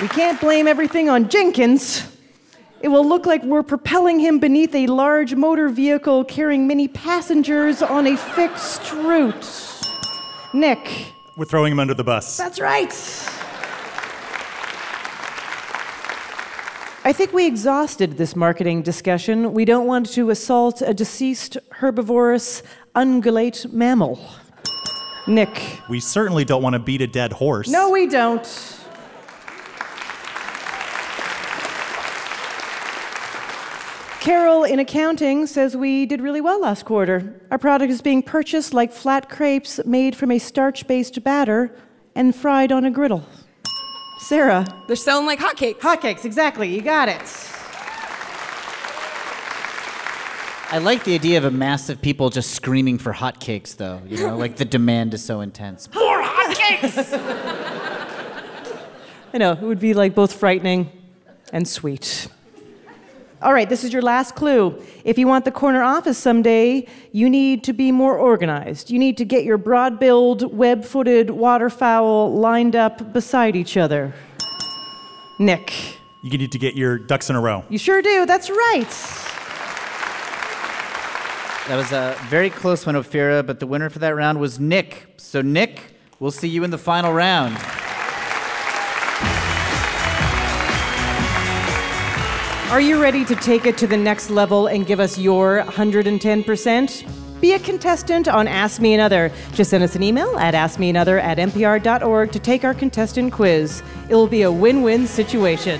We 0.00 0.08
can't 0.08 0.40
blame 0.40 0.66
everything 0.66 1.08
on 1.08 1.28
Jenkins. 1.28 2.06
It 2.80 2.88
will 2.88 3.06
look 3.08 3.24
like 3.24 3.42
we're 3.44 3.62
propelling 3.62 4.20
him 4.20 4.38
beneath 4.38 4.74
a 4.74 4.86
large 4.86 5.34
motor 5.34 5.68
vehicle 5.68 6.24
carrying 6.24 6.66
many 6.66 6.88
passengers 6.88 7.80
on 7.82 8.06
a 8.06 8.16
fixed 8.16 8.92
route. 8.92 9.80
Nick. 10.52 11.06
We're 11.36 11.46
throwing 11.46 11.72
him 11.72 11.80
under 11.80 11.94
the 11.94 12.04
bus. 12.04 12.36
That's 12.36 12.60
right. 12.60 12.92
I 17.06 17.12
think 17.12 17.32
we 17.32 17.46
exhausted 17.46 18.16
this 18.16 18.34
marketing 18.34 18.82
discussion. 18.82 19.52
We 19.52 19.64
don't 19.66 19.86
want 19.86 20.06
to 20.12 20.30
assault 20.30 20.80
a 20.80 20.94
deceased 20.94 21.58
herbivorous 21.72 22.62
ungulate 22.94 23.70
mammal. 23.72 24.18
Nick. 25.26 25.80
We 25.88 26.00
certainly 26.00 26.44
don't 26.44 26.62
want 26.62 26.74
to 26.74 26.78
beat 26.78 27.02
a 27.02 27.06
dead 27.06 27.32
horse. 27.32 27.68
No, 27.68 27.90
we 27.90 28.06
don't. 28.06 28.44
Carol 34.24 34.64
in 34.64 34.78
accounting 34.78 35.46
says 35.46 35.76
we 35.76 36.06
did 36.06 36.22
really 36.22 36.40
well 36.40 36.58
last 36.58 36.86
quarter. 36.86 37.38
Our 37.50 37.58
product 37.58 37.92
is 37.92 38.00
being 38.00 38.22
purchased 38.22 38.72
like 38.72 38.90
flat 38.90 39.28
crepes 39.28 39.84
made 39.84 40.16
from 40.16 40.30
a 40.30 40.38
starch 40.38 40.86
based 40.86 41.22
batter 41.22 41.76
and 42.14 42.34
fried 42.34 42.72
on 42.72 42.86
a 42.86 42.90
griddle. 42.90 43.22
Sarah. 44.20 44.64
They're 44.86 44.96
selling 44.96 45.26
like 45.26 45.40
hotcakes. 45.40 45.80
Hotcakes, 45.80 46.24
exactly. 46.24 46.74
You 46.74 46.80
got 46.80 47.10
it. 47.10 47.20
I 50.72 50.78
like 50.78 51.04
the 51.04 51.14
idea 51.14 51.36
of 51.36 51.44
a 51.44 51.50
mass 51.50 51.90
of 51.90 52.00
people 52.00 52.30
just 52.30 52.52
screaming 52.52 52.96
for 52.96 53.12
hotcakes, 53.12 53.76
though. 53.76 54.00
You 54.08 54.26
know, 54.26 54.38
like 54.38 54.56
the 54.56 54.64
demand 54.64 55.12
is 55.12 55.22
so 55.22 55.42
intense. 55.42 55.86
More 55.94 56.22
hotcakes! 56.22 57.12
I 59.34 59.36
know, 59.36 59.52
it 59.52 59.60
would 59.60 59.80
be 59.80 59.92
like 59.92 60.14
both 60.14 60.32
frightening 60.32 60.90
and 61.52 61.68
sweet. 61.68 62.28
All 63.44 63.52
right, 63.52 63.68
this 63.68 63.84
is 63.84 63.92
your 63.92 64.00
last 64.00 64.34
clue. 64.34 64.82
If 65.04 65.18
you 65.18 65.28
want 65.28 65.44
the 65.44 65.50
corner 65.50 65.82
office 65.82 66.16
someday, 66.16 66.86
you 67.12 67.28
need 67.28 67.62
to 67.64 67.74
be 67.74 67.92
more 67.92 68.16
organized. 68.16 68.90
You 68.90 68.98
need 68.98 69.18
to 69.18 69.26
get 69.26 69.44
your 69.44 69.58
broad 69.58 70.00
billed, 70.00 70.56
web 70.56 70.82
footed 70.82 71.28
waterfowl 71.28 72.32
lined 72.32 72.74
up 72.74 73.12
beside 73.12 73.54
each 73.54 73.76
other. 73.76 74.14
Nick. 75.38 75.74
You 76.22 76.38
need 76.38 76.52
to 76.52 76.58
get 76.58 76.74
your 76.74 76.96
ducks 76.96 77.28
in 77.28 77.36
a 77.36 77.40
row. 77.40 77.64
You 77.68 77.76
sure 77.76 78.00
do, 78.00 78.24
that's 78.24 78.48
right. 78.48 78.88
That 81.68 81.76
was 81.76 81.92
a 81.92 82.16
very 82.30 82.48
close 82.48 82.86
one, 82.86 82.94
Ophira, 82.94 83.46
but 83.46 83.60
the 83.60 83.66
winner 83.66 83.90
for 83.90 83.98
that 83.98 84.16
round 84.16 84.40
was 84.40 84.58
Nick. 84.58 85.06
So, 85.18 85.42
Nick, 85.42 85.82
we'll 86.18 86.30
see 86.30 86.48
you 86.48 86.64
in 86.64 86.70
the 86.70 86.78
final 86.78 87.12
round. 87.12 87.58
Are 92.70 92.80
you 92.80 93.00
ready 93.00 93.24
to 93.26 93.36
take 93.36 93.66
it 93.66 93.76
to 93.78 93.86
the 93.86 93.96
next 93.96 94.30
level 94.30 94.66
and 94.68 94.86
give 94.86 94.98
us 94.98 95.18
your 95.18 95.62
110%? 95.64 97.40
Be 97.40 97.52
a 97.52 97.58
contestant 97.58 98.26
on 98.26 98.48
Ask 98.48 98.80
Me 98.80 98.94
Another. 98.94 99.30
Just 99.52 99.70
send 99.70 99.84
us 99.84 99.94
an 99.94 100.02
email 100.02 100.36
at 100.38 100.54
askmeanother 100.54 101.22
at 101.22 101.36
npr.org 101.38 102.32
to 102.32 102.38
take 102.38 102.64
our 102.64 102.72
contestant 102.72 103.32
quiz. 103.32 103.82
It 104.08 104.14
will 104.14 104.26
be 104.26 104.42
a 104.42 104.50
win 104.50 104.82
win 104.82 105.06
situation. 105.06 105.78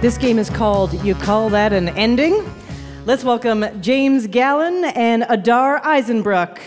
This 0.00 0.16
game 0.16 0.38
is 0.38 0.48
called 0.48 0.94
You 1.02 1.16
Call 1.16 1.50
That 1.50 1.72
an 1.72 1.88
Ending? 1.90 2.55
Let's 3.06 3.22
welcome 3.22 3.64
James 3.80 4.26
Gallen 4.26 4.84
and 4.84 5.24
Adar 5.28 5.80
Eisenbrook. 5.82 6.58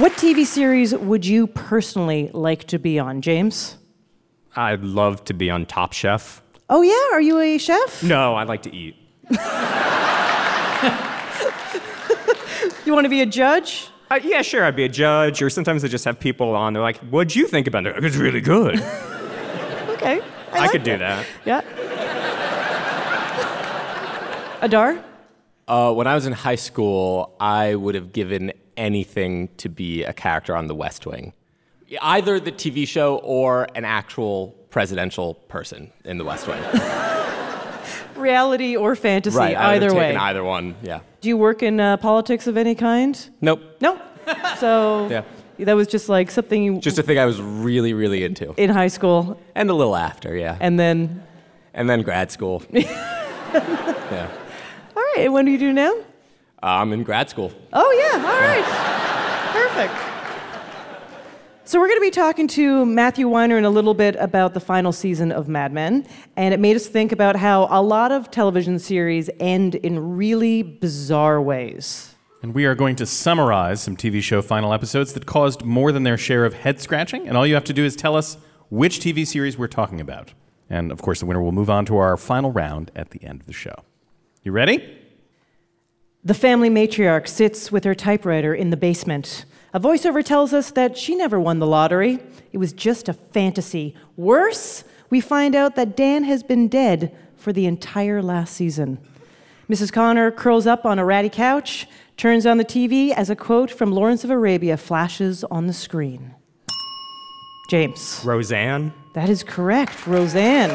What 0.00 0.12
TV 0.12 0.46
series 0.46 0.94
would 0.94 1.26
you 1.26 1.48
personally 1.48 2.30
like 2.32 2.62
to 2.68 2.78
be 2.78 2.96
on, 3.00 3.22
James? 3.22 3.76
I'd 4.54 4.84
love 4.84 5.24
to 5.24 5.34
be 5.34 5.50
on 5.50 5.66
Top 5.66 5.92
Chef. 5.92 6.40
Oh, 6.70 6.82
yeah? 6.82 7.16
Are 7.16 7.20
you 7.20 7.40
a 7.40 7.58
chef? 7.58 8.04
No, 8.04 8.36
I 8.36 8.44
like 8.44 8.62
to 8.62 8.72
eat. 8.72 8.94
you 12.86 12.92
want 12.92 13.04
to 13.04 13.10
be 13.10 13.20
a 13.20 13.26
judge? 13.26 13.88
Uh, 14.12 14.20
yeah, 14.22 14.42
sure. 14.42 14.64
I'd 14.64 14.76
be 14.76 14.84
a 14.84 14.88
judge, 14.88 15.42
or 15.42 15.50
sometimes 15.50 15.82
they 15.82 15.88
just 15.88 16.04
have 16.04 16.20
people 16.20 16.54
on. 16.54 16.72
They're 16.72 16.82
like, 16.82 16.98
"What'd 16.98 17.34
you 17.34 17.48
think 17.48 17.66
about 17.66 17.86
it?" 17.86 18.04
It's 18.04 18.14
really 18.14 18.40
good. 18.40 18.80
Okay. 20.04 20.20
I, 20.52 20.58
like 20.58 20.70
could 20.70 20.82
do 20.82 20.92
it. 20.92 20.98
that. 20.98 21.26
Yeah. 21.46 21.62
Adar? 24.60 25.02
Uh, 25.66 25.92
when 25.94 26.06
I 26.06 26.14
was 26.14 26.26
in 26.26 26.34
high 26.34 26.54
school, 26.56 27.34
I 27.40 27.74
would 27.74 27.94
have 27.94 28.12
given 28.12 28.52
anything 28.76 29.48
to 29.56 29.70
be 29.70 30.04
a 30.04 30.12
character 30.12 30.54
on 30.54 30.66
The 30.66 30.74
West 30.74 31.06
Wing. 31.06 31.32
Either 32.02 32.38
the 32.38 32.52
TV 32.52 32.86
show 32.86 33.16
or 33.18 33.68
an 33.74 33.84
actual 33.86 34.48
presidential 34.68 35.34
person 35.34 35.90
in 36.04 36.18
The 36.18 36.24
West 36.24 36.46
Wing. 36.46 36.62
Reality 38.16 38.76
or 38.76 38.94
fantasy, 38.96 39.36
right, 39.36 39.56
I 39.56 39.74
either 39.76 39.94
way. 39.94 40.14
either 40.14 40.44
one, 40.44 40.74
yeah. 40.82 41.00
Do 41.20 41.28
you 41.28 41.36
work 41.36 41.62
in 41.62 41.80
uh, 41.80 41.96
politics 41.96 42.46
of 42.46 42.56
any 42.56 42.74
kind? 42.74 43.30
Nope. 43.40 43.60
No. 43.80 44.00
So 44.58 45.08
Yeah. 45.08 45.22
That 45.58 45.74
was 45.74 45.86
just 45.86 46.08
like 46.08 46.30
something 46.30 46.62
you 46.62 46.78
Just 46.80 46.98
a 46.98 47.02
thing 47.02 47.18
I 47.18 47.24
was 47.26 47.40
really, 47.40 47.92
really 47.92 48.24
into. 48.24 48.54
in 48.56 48.70
high 48.70 48.88
school, 48.88 49.38
And 49.54 49.70
a 49.70 49.74
little 49.74 49.96
after, 49.96 50.36
yeah. 50.36 50.56
and 50.60 50.78
then. 50.78 51.22
And 51.74 51.88
then 51.90 52.02
grad 52.02 52.30
school. 52.30 52.62
yeah. 52.70 54.30
All 54.96 55.02
right. 55.02 55.24
And 55.24 55.32
what 55.32 55.44
do 55.44 55.50
you 55.50 55.58
do 55.58 55.72
now? 55.72 55.92
Uh, 56.62 56.66
I'm 56.80 56.92
in 56.92 57.02
grad 57.02 57.28
school. 57.30 57.52
Oh 57.72 58.10
yeah. 58.12 58.18
All 58.18 58.40
right. 58.40 58.64
Perfect. 59.52 59.94
So 61.66 61.80
we're 61.80 61.88
going 61.88 61.98
to 61.98 62.02
be 62.06 62.10
talking 62.10 62.46
to 62.48 62.84
Matthew 62.84 63.26
Weiner 63.26 63.56
in 63.56 63.64
a 63.64 63.70
little 63.70 63.94
bit 63.94 64.16
about 64.16 64.52
the 64.52 64.60
final 64.60 64.92
season 64.92 65.32
of 65.32 65.48
Mad 65.48 65.72
Men, 65.72 66.06
and 66.36 66.52
it 66.52 66.60
made 66.60 66.76
us 66.76 66.86
think 66.86 67.10
about 67.10 67.36
how 67.36 67.66
a 67.70 67.80
lot 67.80 68.12
of 68.12 68.30
television 68.30 68.78
series 68.78 69.30
end 69.40 69.74
in 69.76 70.16
really 70.16 70.62
bizarre 70.62 71.40
ways. 71.40 72.13
And 72.44 72.54
we 72.54 72.66
are 72.66 72.74
going 72.74 72.94
to 72.96 73.06
summarize 73.06 73.82
some 73.82 73.96
TV 73.96 74.22
show 74.22 74.42
final 74.42 74.74
episodes 74.74 75.14
that 75.14 75.24
caused 75.24 75.64
more 75.64 75.92
than 75.92 76.02
their 76.02 76.18
share 76.18 76.44
of 76.44 76.52
head 76.52 76.78
scratching. 76.78 77.26
And 77.26 77.38
all 77.38 77.46
you 77.46 77.54
have 77.54 77.64
to 77.64 77.72
do 77.72 77.86
is 77.86 77.96
tell 77.96 78.14
us 78.14 78.36
which 78.68 78.98
TV 78.98 79.26
series 79.26 79.56
we're 79.56 79.66
talking 79.66 79.98
about. 79.98 80.34
And 80.68 80.92
of 80.92 81.00
course, 81.00 81.20
the 81.20 81.24
winner 81.24 81.40
will 81.40 81.52
move 81.52 81.70
on 81.70 81.86
to 81.86 81.96
our 81.96 82.18
final 82.18 82.52
round 82.52 82.90
at 82.94 83.12
the 83.12 83.24
end 83.24 83.40
of 83.40 83.46
the 83.46 83.54
show. 83.54 83.74
You 84.42 84.52
ready? 84.52 84.94
The 86.22 86.34
family 86.34 86.68
matriarch 86.68 87.28
sits 87.28 87.72
with 87.72 87.84
her 87.84 87.94
typewriter 87.94 88.54
in 88.54 88.68
the 88.68 88.76
basement. 88.76 89.46
A 89.72 89.80
voiceover 89.80 90.22
tells 90.22 90.52
us 90.52 90.70
that 90.72 90.98
she 90.98 91.14
never 91.14 91.40
won 91.40 91.60
the 91.60 91.66
lottery. 91.66 92.18
It 92.52 92.58
was 92.58 92.74
just 92.74 93.08
a 93.08 93.14
fantasy. 93.14 93.96
Worse, 94.18 94.84
we 95.08 95.22
find 95.22 95.54
out 95.56 95.76
that 95.76 95.96
Dan 95.96 96.24
has 96.24 96.42
been 96.42 96.68
dead 96.68 97.16
for 97.36 97.54
the 97.54 97.64
entire 97.64 98.20
last 98.20 98.54
season. 98.54 98.98
Mrs. 99.66 99.90
Connor 99.90 100.30
curls 100.30 100.66
up 100.66 100.84
on 100.84 100.98
a 100.98 101.04
ratty 101.06 101.30
couch, 101.30 101.86
turns 102.16 102.46
on 102.46 102.58
the 102.58 102.64
TV 102.64 103.10
as 103.12 103.30
a 103.30 103.36
quote 103.36 103.70
from 103.70 103.92
Lawrence 103.92 104.24
of 104.24 104.30
Arabia 104.30 104.76
flashes 104.76 105.44
on 105.44 105.66
the 105.66 105.72
screen. 105.72 106.34
James. 107.70 108.20
Roseanne. 108.24 108.92
That 109.14 109.28
is 109.28 109.42
correct, 109.42 110.06
Roseanne. 110.06 110.70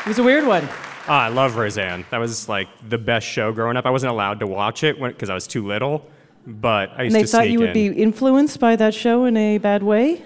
It 0.00 0.06
was 0.06 0.18
a 0.18 0.22
weird 0.22 0.46
one. 0.46 0.68
Oh, 1.08 1.12
I 1.12 1.28
love 1.28 1.56
Roseanne. 1.56 2.04
That 2.10 2.18
was 2.18 2.48
like 2.48 2.68
the 2.88 2.98
best 2.98 3.26
show 3.26 3.52
growing 3.52 3.76
up. 3.76 3.86
I 3.86 3.90
wasn't 3.90 4.12
allowed 4.12 4.40
to 4.40 4.46
watch 4.46 4.84
it 4.84 5.00
because 5.00 5.28
I 5.28 5.34
was 5.34 5.46
too 5.46 5.66
little, 5.66 6.06
but 6.46 6.90
I 6.96 7.02
used 7.02 7.14
to 7.14 7.14
sneak 7.14 7.14
in. 7.14 7.14
And 7.14 7.14
they 7.14 7.22
to 7.22 7.26
thought 7.28 7.50
you 7.50 7.58
would 7.60 7.76
in. 7.76 7.94
be 7.94 8.02
influenced 8.02 8.60
by 8.60 8.76
that 8.76 8.94
show 8.94 9.24
in 9.24 9.36
a 9.36 9.58
bad 9.58 9.82
way? 9.82 10.22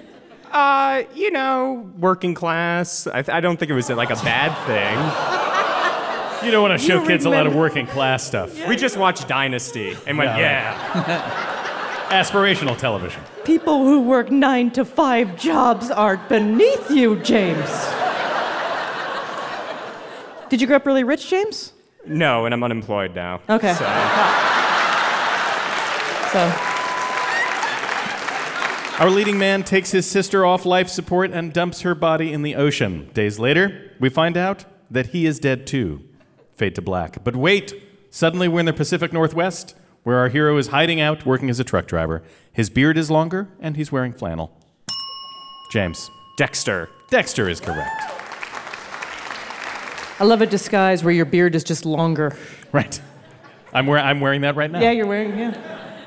Uh, 0.53 1.03
you 1.15 1.31
know, 1.31 1.91
working 1.99 2.35
class. 2.35 3.07
I, 3.07 3.25
I 3.29 3.41
don't 3.41 3.57
think 3.57 3.71
it 3.71 3.75
was 3.75 3.91
like 3.91 4.11
a 4.11 4.17
bad 4.17 4.55
thing. 4.67 5.44
You 6.45 6.51
don't 6.51 6.63
want 6.63 6.79
to 6.79 6.87
show 6.87 7.05
kids 7.07 7.25
a 7.25 7.31
lot 7.31 7.47
of 7.47 7.55
working 7.55 7.87
class 7.87 8.23
stuff. 8.25 8.67
We 8.69 8.77
just 8.77 8.97
watched 8.97 9.27
Dynasty 9.29 9.97
and 10.07 10.19
went, 10.19 10.39
Yeah, 10.39 11.07
yeah. 11.07 11.51
Aspirational 12.23 12.77
television. 12.77 13.23
People 13.45 13.85
who 13.85 14.03
work 14.03 14.31
nine 14.31 14.71
to 14.73 14.85
five 14.85 15.37
jobs 15.39 15.91
aren't 15.91 16.29
beneath 16.29 16.91
you, 16.91 17.17
James. 17.21 17.69
Did 20.51 20.61
you 20.61 20.67
grow 20.67 20.77
up 20.77 20.87
really 20.87 21.03
rich, 21.03 21.29
James? 21.29 21.73
No, 22.07 22.45
and 22.45 22.53
I'm 22.55 22.63
unemployed 22.63 23.15
now. 23.15 23.41
Okay. 23.49 23.73
So. 23.75 23.85
So, 26.35 26.41
Our 28.99 29.09
leading 29.09 29.39
man 29.39 29.63
takes 29.63 29.93
his 29.93 30.05
sister 30.05 30.45
off 30.45 30.67
life 30.67 30.89
support 30.89 31.31
and 31.31 31.53
dumps 31.53 31.83
her 31.83 31.95
body 31.95 32.33
in 32.33 32.43
the 32.43 32.57
ocean. 32.57 33.09
Days 33.15 33.39
later, 33.39 33.93
we 34.01 34.09
find 34.09 34.37
out 34.37 34.65
that 34.91 35.09
he 35.09 35.27
is 35.27 35.39
dead 35.39 35.65
too. 35.65 36.03
Fade 36.55 36.75
to 36.77 36.83
black. 36.83 37.25
But 37.25 37.37
wait! 37.37 37.75
Suddenly, 38.11 38.49
we're 38.49 38.61
in 38.61 38.67
the 38.67 38.73
Pacific 38.73 39.13
Northwest, 39.13 39.75
where 40.05 40.19
our 40.19 40.29
hero 40.29 40.57
is 40.57 40.69
hiding 40.69 41.01
out 41.01 41.27
working 41.27 41.51
as 41.51 41.59
a 41.59 41.65
truck 41.65 41.87
driver. 41.87 42.23
His 42.53 42.71
beard 42.71 42.97
is 42.97 43.11
longer, 43.11 43.49
and 43.59 43.77
he's 43.77 43.91
wearing 43.91 44.13
flannel. 44.13 44.57
James. 45.73 46.11
Dexter. 46.37 46.89
Dexter 47.11 47.49
is 47.49 47.61
correct. 47.61 48.03
I 50.21 50.25
love 50.25 50.43
a 50.43 50.47
disguise 50.47 51.03
where 51.03 51.13
your 51.13 51.25
beard 51.25 51.55
is 51.55 51.65
just 51.65 51.85
longer. 51.85 52.37
Right. 52.73 53.01
I'm, 53.73 53.87
wear- 53.87 53.99
I'm 53.99 54.21
wearing 54.21 54.43
that 54.43 54.55
right 54.55 54.71
now. 54.71 54.81
Yeah, 54.81 54.93
you're 54.93 55.07
wearing, 55.07 55.37
yeah. 55.37 56.01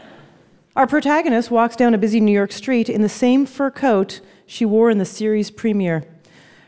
Our 0.78 0.88
protagonist 0.88 1.52
walks 1.52 1.76
down 1.76 1.94
a 1.94 1.98
busy 1.98 2.22
New 2.22 2.32
York 2.32 2.52
street 2.52 2.88
in 2.88 3.02
the 3.02 3.10
same 3.10 3.46
fur 3.46 3.72
coat 3.72 4.22
she 4.46 4.64
wore 4.64 4.90
in 4.90 4.98
the 4.98 5.06
series 5.06 5.52
premiere. 5.52 6.06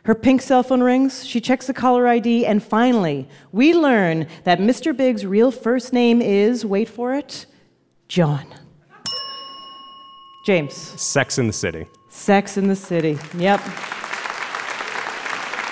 Her 0.05 0.15
pink 0.15 0.41
cell 0.41 0.63
phone 0.63 0.81
rings, 0.81 1.25
she 1.25 1.41
checks 1.41 1.67
the 1.67 1.73
caller 1.73 2.07
ID, 2.07 2.45
and 2.45 2.63
finally, 2.63 3.27
we 3.51 3.73
learn 3.73 4.27
that 4.45 4.59
Mr. 4.59 4.95
Big's 4.95 5.25
real 5.25 5.51
first 5.51 5.91
name 5.93 6.21
is, 6.21 6.65
wait 6.65 6.87
for 6.89 7.13
it, 7.13 7.45
John. 8.07 8.45
James. 10.45 10.73
Sex 10.73 11.37
in 11.37 11.47
the 11.47 11.53
City. 11.53 11.85
Sex 12.09 12.57
in 12.57 12.67
the 12.67 12.75
City. 12.75 13.19
Yep. 13.37 13.59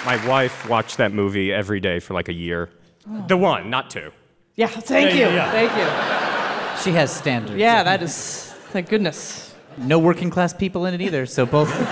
My 0.06 0.22
wife 0.28 0.68
watched 0.70 0.98
that 0.98 1.14
movie 1.14 1.52
every 1.52 1.80
day 1.80 2.00
for 2.00 2.14
like 2.14 2.28
a 2.30 2.34
year. 2.34 2.70
Oh. 3.10 3.26
The 3.28 3.38
one, 3.38 3.70
not 3.70 3.90
two. 3.90 4.12
Yeah, 4.56 4.68
thank 4.68 5.10
Yeah, 5.10 5.16
you. 5.16 5.22
yeah, 5.22 5.36
yeah. 5.36 5.52
Thank 5.52 6.78
you. 6.78 6.84
She 6.84 6.96
has 6.96 7.12
standards. 7.16 7.58
Yeah, 7.58 7.84
that 7.84 8.04
is, 8.04 8.54
thank 8.72 8.90
goodness. 8.90 9.56
No 9.78 10.00
working 10.00 10.30
class 10.30 10.54
people 10.54 10.86
in 10.86 10.94
it 10.94 11.02
either, 11.02 11.26
so 11.26 11.46
both 11.46 11.70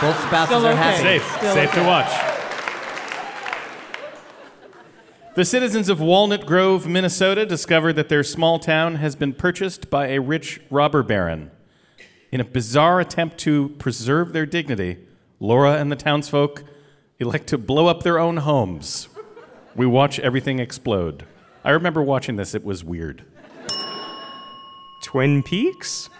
both 0.00 0.18
spouses 0.22 0.56
Still 0.56 0.66
are 0.66 0.72
okay. 0.72 0.82
happy. 0.82 1.02
Safe. 1.02 1.36
Still 1.36 1.54
Safe 1.54 1.72
to 1.72 1.82
watch. 1.84 2.30
The 5.36 5.44
citizens 5.44 5.88
of 5.88 6.00
Walnut 6.00 6.44
Grove, 6.44 6.88
Minnesota, 6.88 7.46
discovered 7.46 7.92
that 7.94 8.08
their 8.08 8.24
small 8.24 8.58
town 8.58 8.96
has 8.96 9.14
been 9.14 9.32
purchased 9.32 9.88
by 9.88 10.08
a 10.08 10.20
rich 10.20 10.60
robber 10.70 11.02
baron. 11.02 11.50
In 12.32 12.40
a 12.40 12.44
bizarre 12.44 13.00
attempt 13.00 13.38
to 13.38 13.70
preserve 13.78 14.32
their 14.32 14.46
dignity, 14.46 14.98
Laura 15.38 15.74
and 15.74 15.90
the 15.90 15.96
townsfolk 15.96 16.64
elect 17.18 17.46
to 17.48 17.58
blow 17.58 17.86
up 17.86 18.02
their 18.02 18.18
own 18.18 18.38
homes. 18.38 19.08
We 19.76 19.86
watch 19.86 20.18
everything 20.18 20.58
explode. 20.58 21.26
I 21.64 21.70
remember 21.70 22.02
watching 22.02 22.36
this, 22.36 22.54
it 22.54 22.64
was 22.64 22.82
weird. 22.82 23.24
Twin 25.02 25.42
Peaks? 25.42 26.10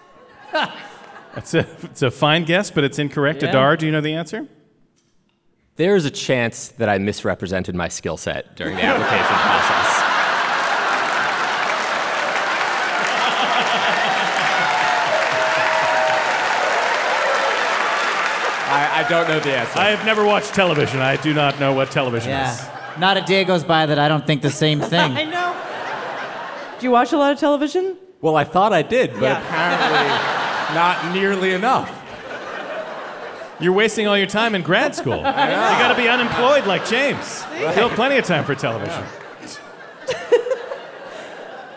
It's 1.36 1.54
a, 1.54 1.60
it's 1.84 2.02
a 2.02 2.10
fine 2.10 2.44
guess, 2.44 2.70
but 2.70 2.84
it's 2.84 2.98
incorrect. 2.98 3.42
Yeah. 3.42 3.50
Adar, 3.50 3.76
do 3.76 3.86
you 3.86 3.92
know 3.92 4.00
the 4.00 4.14
answer? 4.14 4.46
There 5.76 5.96
is 5.96 6.04
a 6.04 6.10
chance 6.10 6.68
that 6.68 6.88
I 6.88 6.98
misrepresented 6.98 7.74
my 7.74 7.88
skill 7.88 8.16
set 8.16 8.56
during 8.56 8.76
the 8.76 8.82
application 8.82 9.26
process. 9.26 10.06
I, 18.72 19.04
I 19.04 19.08
don't 19.08 19.26
know 19.28 19.40
the 19.40 19.56
answer. 19.56 19.78
I 19.78 19.90
have 19.90 20.04
never 20.06 20.24
watched 20.24 20.54
television. 20.54 21.00
I 21.00 21.16
do 21.16 21.34
not 21.34 21.58
know 21.58 21.72
what 21.72 21.90
television 21.90 22.30
is. 22.30 22.36
Yeah. 22.60 22.94
Not 22.98 23.16
a 23.16 23.22
day 23.22 23.44
goes 23.44 23.64
by 23.64 23.86
that 23.86 23.98
I 23.98 24.06
don't 24.08 24.24
think 24.26 24.42
the 24.42 24.50
same 24.50 24.80
thing. 24.92 25.12
I 25.16 25.24
know. 25.24 25.56
Do 26.78 26.86
you 26.86 26.92
watch 26.92 27.12
a 27.12 27.18
lot 27.18 27.32
of 27.32 27.38
television? 27.38 27.96
Well, 28.20 28.36
I 28.36 28.44
thought 28.44 28.72
I 28.72 28.82
did, 28.82 29.12
but 29.14 29.22
Yeah. 29.22 29.42
apparently 29.42 30.39
not 30.74 31.14
nearly 31.14 31.52
enough. 31.52 31.96
You're 33.60 33.74
wasting 33.74 34.06
all 34.06 34.16
your 34.16 34.26
time 34.26 34.54
in 34.54 34.62
grad 34.62 34.94
school. 34.94 35.18
You 35.18 35.22
got 35.22 35.88
to 35.88 35.96
be 35.96 36.08
unemployed 36.08 36.66
like 36.66 36.86
James. 36.86 37.44
You'll 37.58 37.68
have 37.68 37.92
plenty 37.92 38.16
of 38.16 38.24
time 38.24 38.44
for 38.44 38.54
television. 38.54 39.04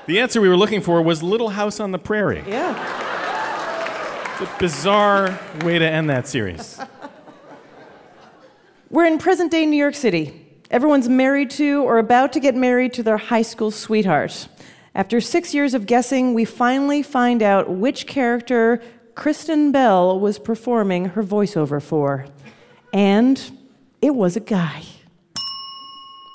the 0.08 0.20
answer 0.20 0.40
we 0.40 0.48
were 0.48 0.56
looking 0.56 0.80
for 0.82 1.02
was 1.02 1.22
Little 1.22 1.50
House 1.50 1.82
on 1.82 1.92
the 1.92 2.00
Prairie. 2.00 2.44
Yeah. 2.48 4.40
It's 4.40 4.50
a 4.50 4.58
bizarre 4.60 5.38
way 5.64 5.78
to 5.78 5.86
end 5.86 6.10
that 6.10 6.28
series. 6.28 6.80
We're 8.90 9.06
in 9.06 9.18
present 9.18 9.52
day 9.52 9.66
New 9.66 9.76
York 9.78 9.96
City. 9.96 10.40
Everyone's 10.72 11.10
married 11.10 11.50
to 11.52 11.84
or 11.84 11.98
about 11.98 12.32
to 12.34 12.40
get 12.40 12.56
married 12.56 12.94
to 12.94 13.04
their 13.04 13.18
high 13.18 13.42
school 13.42 13.72
sweetheart. 13.72 14.48
After 14.96 15.20
six 15.20 15.56
years 15.56 15.74
of 15.74 15.88
guessing, 15.88 16.36
we 16.36 16.46
finally 16.46 17.02
find 17.02 17.42
out 17.42 17.68
which 17.70 18.06
character 18.06 18.80
Kristen 19.16 19.72
Bell 19.72 20.20
was 20.20 20.38
performing 20.38 21.06
her 21.06 21.24
voiceover 21.24 21.82
for. 21.82 22.28
And 22.94 23.42
it 24.04 24.14
was 24.14 24.36
a 24.36 24.40
guy. 24.40 24.84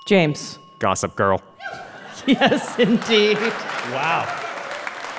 James. 0.09 0.59
Gossip 0.81 1.15
Girl. 1.17 1.43
Yes, 2.27 2.79
indeed. 2.79 3.39
Wow. 3.39 4.27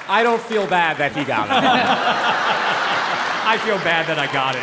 I 0.07 0.21
don't 0.21 0.41
feel 0.41 0.67
bad 0.67 0.97
that 0.97 1.15
he 1.15 1.23
got 1.23 1.47
it. 1.47 1.53
I 3.47 3.57
feel 3.65 3.77
bad 3.77 4.05
that 4.07 4.19
I 4.19 4.31
got 4.31 4.55
it. 4.55 4.61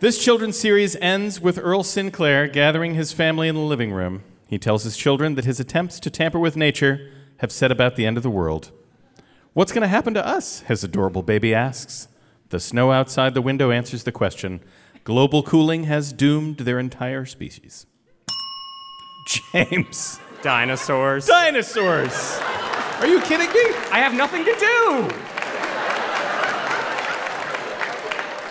This 0.00 0.18
children's 0.18 0.58
series 0.58 0.96
ends 0.96 1.40
with 1.40 1.58
Earl 1.58 1.84
Sinclair 1.84 2.48
gathering 2.48 2.94
his 2.94 3.12
family 3.12 3.46
in 3.46 3.54
the 3.54 3.60
living 3.60 3.92
room. 3.92 4.24
He 4.52 4.58
tells 4.58 4.84
his 4.84 4.98
children 4.98 5.34
that 5.36 5.46
his 5.46 5.60
attempts 5.60 5.98
to 5.98 6.10
tamper 6.10 6.38
with 6.38 6.58
nature 6.58 7.08
have 7.38 7.50
set 7.50 7.72
about 7.72 7.96
the 7.96 8.04
end 8.04 8.18
of 8.18 8.22
the 8.22 8.28
world. 8.28 8.70
What's 9.54 9.72
going 9.72 9.80
to 9.80 9.88
happen 9.88 10.12
to 10.12 10.26
us? 10.26 10.60
His 10.68 10.84
adorable 10.84 11.22
baby 11.22 11.54
asks. 11.54 12.08
The 12.50 12.60
snow 12.60 12.92
outside 12.92 13.32
the 13.32 13.40
window 13.40 13.70
answers 13.70 14.04
the 14.04 14.12
question. 14.12 14.60
Global 15.04 15.42
cooling 15.42 15.84
has 15.84 16.12
doomed 16.12 16.58
their 16.58 16.78
entire 16.78 17.24
species. 17.24 17.86
James. 19.26 20.20
Dinosaurs. 20.42 21.24
Dinosaurs. 21.24 22.38
Are 22.98 23.06
you 23.06 23.22
kidding 23.22 23.48
me? 23.48 23.74
I 23.90 24.00
have 24.00 24.12
nothing 24.12 24.44
to 24.44 24.52
do. 24.52 25.08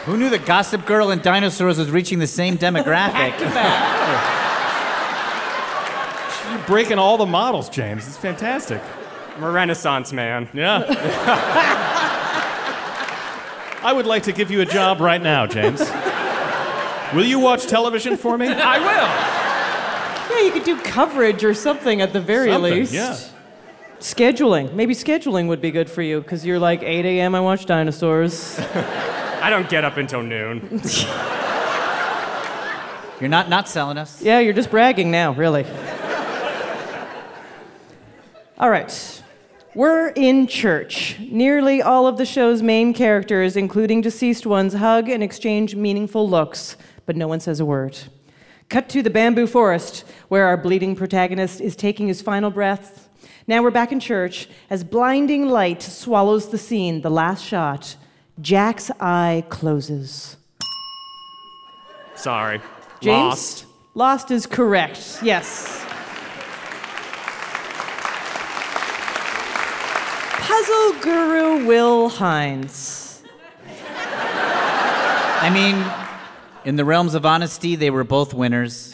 Who 0.06 0.18
knew 0.18 0.32
that 0.32 0.48
Gossip 0.48 0.88
Girl 0.88 1.12
and 1.12 1.22
dinosaurs 1.22 1.78
was 1.78 1.92
reaching 1.92 2.18
the 2.18 2.26
same 2.26 2.58
demographic? 2.58 3.38
You're 6.62 6.67
breaking 6.67 7.00
all 7.00 7.17
the 7.17 7.26
models, 7.26 7.69
James. 7.69 8.08
It's 8.08 8.17
fantastic. 8.17 8.80
I'm 9.36 9.43
a 9.43 9.50
Renaissance 9.50 10.13
man. 10.13 10.47
Yeah. 10.54 10.86
I 13.84 13.91
would 13.91 14.06
like 14.06 14.21
to 14.24 14.32
give 14.32 14.52
you 14.52 14.62
a 14.62 14.65
job 14.65 15.00
right 15.00 15.21
now, 15.21 15.47
James. 15.47 15.80
Will 17.15 17.26
you 17.26 17.39
watch 17.39 17.65
television 17.65 18.15
for 18.15 18.38
me? 18.38 18.47
I 18.47 18.78
will. 18.78 20.38
Yeah, 20.38 20.45
you 20.45 20.52
could 20.52 20.63
do 20.63 20.78
coverage 20.82 21.43
or 21.43 21.56
something 21.56 22.00
at 22.00 22.13
the 22.13 22.21
very 22.21 22.52
Something, 22.52 22.74
least. 22.74 22.93
yeah. 22.93 23.17
Scheduling. 24.00 24.71
Maybe 24.74 24.93
scheduling 24.93 25.47
would 25.47 25.62
be 25.62 25.71
good 25.71 25.89
for 25.89 26.04
you 26.04 26.21
because 26.21 26.45
you're 26.45 26.60
like 26.60 26.84
8 26.84 27.06
a.m. 27.06 27.34
I 27.34 27.39
watch 27.39 27.65
dinosaurs. 27.65 28.60
I 29.41 29.50
don't 29.50 29.67
get 29.67 29.84
up 29.84 29.97
until 29.97 30.21
noon. 30.21 30.80
You're 33.19 33.30
not 33.30 33.50
not 33.50 33.69
selling 33.69 34.00
us. 34.00 34.19
yeah, 34.19 34.39
you're 34.39 34.54
just 34.54 34.71
bragging 34.71 35.12
now, 35.12 35.34
really. 35.34 35.63
All 38.62 38.69
right. 38.69 39.24
We're 39.74 40.10
in 40.10 40.45
church. 40.45 41.17
Nearly 41.19 41.82
all 41.82 42.06
of 42.06 42.17
the 42.17 42.28
show's 42.28 42.62
main 42.62 42.93
characters, 42.93 43.58
including 43.58 44.02
deceased 44.02 44.45
ones, 44.45 44.76
hug 44.76 45.10
and 45.10 45.24
exchange 45.24 45.76
meaningful 45.76 46.30
looks, 46.30 46.78
but 47.08 47.15
no 47.15 47.28
one 47.28 47.39
says 47.39 47.60
a 47.60 47.65
word. 47.65 47.97
Cut 48.69 48.88
to 48.89 49.02
the 49.02 49.10
bamboo 49.10 49.47
forest, 49.47 50.04
where 50.28 50.45
our 50.45 50.58
bleeding 50.58 50.95
protagonist 50.95 51.60
is 51.60 51.76
taking 51.76 52.08
his 52.08 52.21
final 52.21 52.52
breath. 52.52 53.10
Now 53.47 53.63
we're 53.63 53.71
back 53.71 53.91
in 53.91 54.00
church 54.00 54.47
as 54.69 54.84
blinding 54.84 55.47
light 55.50 55.82
swallows 55.82 56.50
the 56.50 56.60
scene, 56.60 57.02
the 57.02 57.10
last 57.10 57.43
shot. 57.43 57.95
Jack's 58.39 58.91
eye 59.00 59.43
closes. 59.50 60.38
Sorry. 62.13 62.62
James? 63.00 63.17
Lost. 63.17 63.65
Lost 63.95 64.30
is 64.30 64.45
correct, 64.45 65.17
yes. 65.24 65.84
Puzzle 70.52 71.00
guru 71.00 71.66
Will 71.66 72.10
Hines. 72.10 73.24
I 73.80 75.50
mean, 75.50 75.82
in 76.66 76.76
the 76.76 76.84
realms 76.84 77.16
of 77.16 77.26
honesty, 77.26 77.78
they 77.78 77.90
were 77.90 78.04
both 78.04 78.34
winners. 78.34 78.94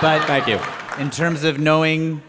But 0.00 0.24
Thank 0.28 0.46
you. 0.46 0.60
in 1.02 1.10
terms 1.10 1.42
of 1.42 1.58
knowing 1.58 2.22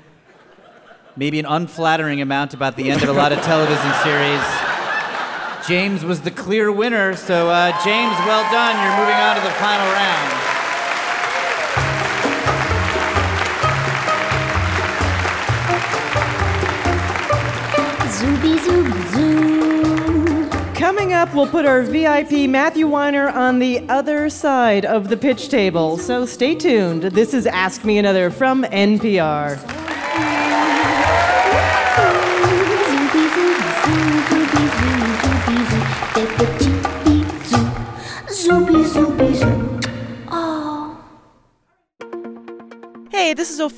maybe 1.16 1.38
an 1.40 1.46
unflattering 1.46 2.22
amount 2.22 2.56
about 2.56 2.76
the 2.76 2.90
end 2.90 3.04
of 3.04 3.10
a 3.10 3.14
lot 3.14 3.32
of 3.32 3.40
television 3.44 3.94
series, 4.02 4.42
James 5.68 6.04
was 6.04 6.22
the 6.22 6.32
clear 6.32 6.72
winner. 6.72 7.16
So, 7.16 7.50
uh, 7.52 7.70
James, 7.84 8.18
well 8.26 8.42
done. 8.52 8.82
You're 8.82 8.98
moving 8.98 9.22
on 9.22 9.36
to 9.36 9.42
the 9.44 9.54
final 9.62 9.86
round. 9.94 10.41
Zooby 18.22 18.56
zooby 18.60 19.16
zoo. 19.16 20.74
Coming 20.76 21.12
up, 21.12 21.34
we'll 21.34 21.48
put 21.48 21.66
our 21.66 21.82
VIP 21.82 22.48
Matthew 22.48 22.86
Weiner 22.86 23.30
on 23.30 23.58
the 23.58 23.80
other 23.90 24.30
side 24.30 24.86
of 24.86 25.10
the 25.10 25.18
pitch 25.18 25.50
table. 25.50 25.98
So 25.98 26.28
stay 26.28 26.54
tuned. 26.54 27.02
This 27.02 27.34
is 27.34 27.48
Ask 27.48 27.84
Me 27.84 27.98
Another 27.98 28.30
from 28.30 28.64
NPR. 28.66 29.81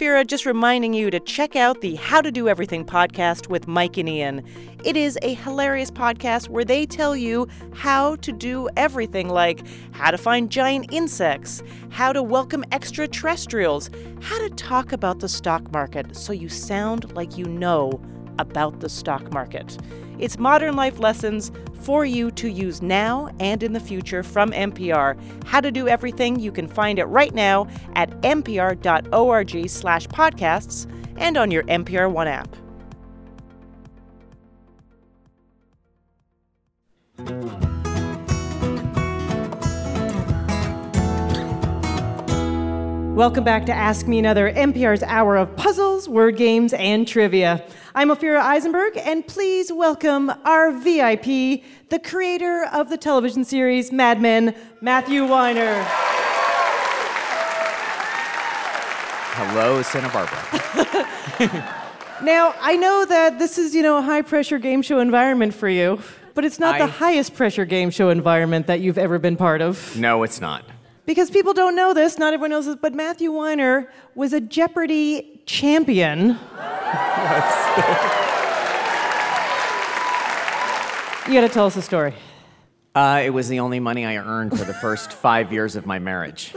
Just 0.03 0.45
reminding 0.45 0.93
you 0.93 1.09
to 1.11 1.19
check 1.21 1.55
out 1.55 1.79
the 1.79 1.95
How 1.95 2.19
to 2.19 2.29
Do 2.29 2.49
Everything 2.49 2.83
podcast 2.83 3.47
with 3.47 3.69
Mike 3.69 3.95
and 3.95 4.09
Ian. 4.09 4.43
It 4.83 4.97
is 4.97 5.17
a 5.21 5.33
hilarious 5.33 5.91
podcast 5.91 6.49
where 6.49 6.65
they 6.65 6.85
tell 6.85 7.15
you 7.15 7.47
how 7.73 8.17
to 8.17 8.33
do 8.33 8.67
everything 8.75 9.29
like 9.29 9.65
how 9.91 10.11
to 10.11 10.17
find 10.17 10.49
giant 10.49 10.91
insects, 10.91 11.63
how 11.89 12.11
to 12.11 12.21
welcome 12.21 12.65
extraterrestrials, 12.73 13.89
how 14.19 14.39
to 14.39 14.49
talk 14.49 14.91
about 14.91 15.19
the 15.21 15.29
stock 15.29 15.71
market 15.71 16.17
so 16.17 16.33
you 16.33 16.49
sound 16.49 17.13
like 17.15 17.37
you 17.37 17.45
know 17.45 18.01
about 18.39 18.79
the 18.79 18.89
stock 18.89 19.31
market. 19.31 19.77
It's 20.19 20.37
modern 20.37 20.75
life 20.75 20.99
lessons 20.99 21.51
for 21.81 22.05
you 22.05 22.31
to 22.31 22.47
use 22.49 22.81
now 22.81 23.29
and 23.39 23.61
in 23.61 23.73
the 23.73 23.79
future 23.79 24.23
from 24.23 24.51
NPR. 24.51 25.17
How 25.45 25.59
to 25.59 25.71
do 25.71 25.87
everything, 25.87 26.39
you 26.39 26.51
can 26.51 26.67
find 26.67 26.97
it 26.97 27.05
right 27.05 27.33
now 27.33 27.67
at 27.95 28.09
npr.org 28.21 29.69
slash 29.69 30.07
podcasts 30.07 30.89
and 31.17 31.37
on 31.37 31.51
your 31.51 31.63
NPR 31.63 32.09
One 32.11 32.27
app. 32.27 32.55
Welcome 43.13 43.43
back 43.43 43.67
to 43.67 43.71
Ask 43.71 44.08
Me 44.08 44.17
Another, 44.17 44.52
NPR's 44.52 45.04
hour 45.04 45.38
of 45.38 45.56
puzzles, 45.56 46.10
word 46.10 46.36
games, 46.36 46.73
and 46.73 47.08
trivia. 47.08 47.63
I'm 47.93 48.10
Ophira 48.10 48.39
Eisenberg, 48.39 48.97
and 48.97 49.26
please 49.28 49.71
welcome 49.71 50.32
our 50.43 50.71
VIP, 50.71 51.62
the 51.89 51.99
creator 52.04 52.67
of 52.73 52.89
the 52.89 52.97
television 52.97 53.45
series 53.45 53.91
Mad 53.91 54.19
Men, 54.19 54.56
Matthew 54.82 55.28
Weiner. 55.28 55.86
Hello, 59.36 59.84
Santa 59.84 60.10
Barbara. 60.10 61.80
Now, 62.21 62.56
I 62.62 62.78
know 62.78 63.06
that 63.06 63.38
this 63.38 63.58
is, 63.58 63.76
you 63.76 63.82
know, 63.82 63.97
a 63.97 64.02
high 64.02 64.21
pressure 64.21 64.58
game 64.58 64.82
show 64.82 64.99
environment 64.99 65.54
for 65.54 65.67
you, 65.67 65.99
but 66.36 66.45
it's 66.45 66.58
not 66.58 66.78
the 66.78 66.88
highest 66.88 67.36
pressure 67.36 67.65
game 67.65 67.89
show 67.89 68.10
environment 68.10 68.67
that 68.67 68.80
you've 68.80 68.97
ever 68.97 69.19
been 69.19 69.36
part 69.36 69.62
of. 69.62 69.97
No, 69.97 70.23
it's 70.23 70.39
not. 70.39 70.63
Because 71.05 71.29
people 71.29 71.53
don't 71.53 71.75
know 71.75 71.93
this, 71.93 72.17
not 72.17 72.33
everyone 72.33 72.51
knows 72.51 72.65
this, 72.65 72.77
but 72.81 72.93
Matthew 72.93 73.31
Weiner 73.31 73.91
was 74.15 74.31
a 74.33 74.39
Jeopardy 74.39 75.41
champion. 75.45 76.39
You 81.25 81.32
gotta 81.36 81.47
tell 81.47 81.65
us 81.65 81.75
the 81.75 81.82
story. 81.82 82.13
Uh, 82.93 83.21
it 83.23 83.30
was 83.30 83.47
the 83.47 83.61
only 83.61 83.80
money 83.80 84.05
I 84.05 84.17
earned 84.17 84.57
for 84.59 84.65
the 84.65 84.73
first 84.73 85.13
five 85.28 85.53
years 85.53 85.78
of 85.78 85.86
my 85.86 85.97
marriage. 85.97 86.53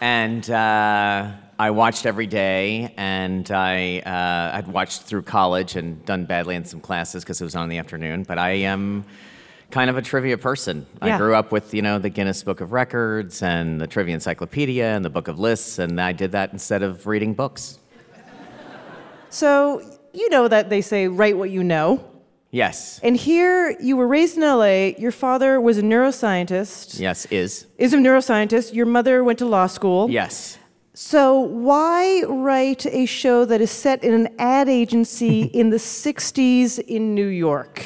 and 0.00 0.48
uh, 0.48 1.30
I 1.58 1.70
watched 1.72 2.06
every 2.06 2.26
day, 2.26 2.94
and 2.96 3.50
I 3.50 3.98
uh, 3.98 4.56
I'd 4.56 4.66
watched 4.66 5.02
through 5.02 5.22
college 5.24 5.76
and 5.76 6.02
done 6.06 6.24
badly 6.24 6.54
in 6.56 6.64
some 6.64 6.80
classes 6.80 7.22
because 7.22 7.38
it 7.42 7.44
was 7.44 7.54
on 7.54 7.64
in 7.64 7.68
the 7.68 7.78
afternoon. 7.78 8.22
But 8.22 8.38
I 8.38 8.52
am 8.52 9.04
kind 9.70 9.90
of 9.90 9.96
a 9.96 10.02
trivia 10.02 10.38
person. 10.38 10.86
Yeah. 11.02 11.14
I 11.14 11.18
grew 11.18 11.34
up 11.34 11.52
with 11.52 11.74
you 11.74 11.82
know 11.82 11.98
the 11.98 12.08
Guinness 12.10 12.42
Book 12.42 12.60
of 12.60 12.72
Records 12.72 13.42
and 13.42 13.80
the 13.80 13.86
Trivia 13.86 14.14
Encyclopedia 14.14 14.86
and 14.86 15.04
the 15.04 15.10
Book 15.10 15.28
of 15.28 15.38
Lists, 15.38 15.78
and 15.78 16.00
I 16.00 16.12
did 16.12 16.32
that 16.32 16.52
instead 16.52 16.82
of 16.82 17.06
reading 17.06 17.34
books. 17.34 17.78
So, 19.28 19.82
you 20.14 20.30
know 20.30 20.48
that 20.48 20.70
they 20.70 20.80
say 20.80 21.08
write 21.08 21.36
what 21.36 21.50
you 21.50 21.62
know. 21.62 22.02
Yes, 22.52 23.00
And 23.02 23.16
here, 23.16 23.76
you 23.82 23.98
were 23.98 24.06
raised 24.06 24.36
in 24.38 24.42
LA, 24.42 24.94
your 24.96 25.10
father 25.12 25.60
was 25.60 25.76
a 25.76 25.82
neuroscientist, 25.82 26.98
yes, 26.98 27.26
is 27.26 27.66
is 27.76 27.92
a 27.92 27.98
neuroscientist, 27.98 28.72
your 28.72 28.86
mother 28.86 29.22
went 29.24 29.38
to 29.40 29.46
law 29.46 29.66
school. 29.66 30.08
yes. 30.10 30.58
So, 30.94 31.40
why 31.40 32.22
write 32.26 32.86
a 32.86 33.04
show 33.04 33.44
that 33.44 33.60
is 33.60 33.70
set 33.70 34.02
in 34.02 34.14
an 34.14 34.28
ad 34.38 34.70
agency 34.70 35.42
in 35.60 35.68
the 35.68 35.76
60s 35.76 36.78
in 36.78 37.14
New 37.14 37.26
York? 37.26 37.84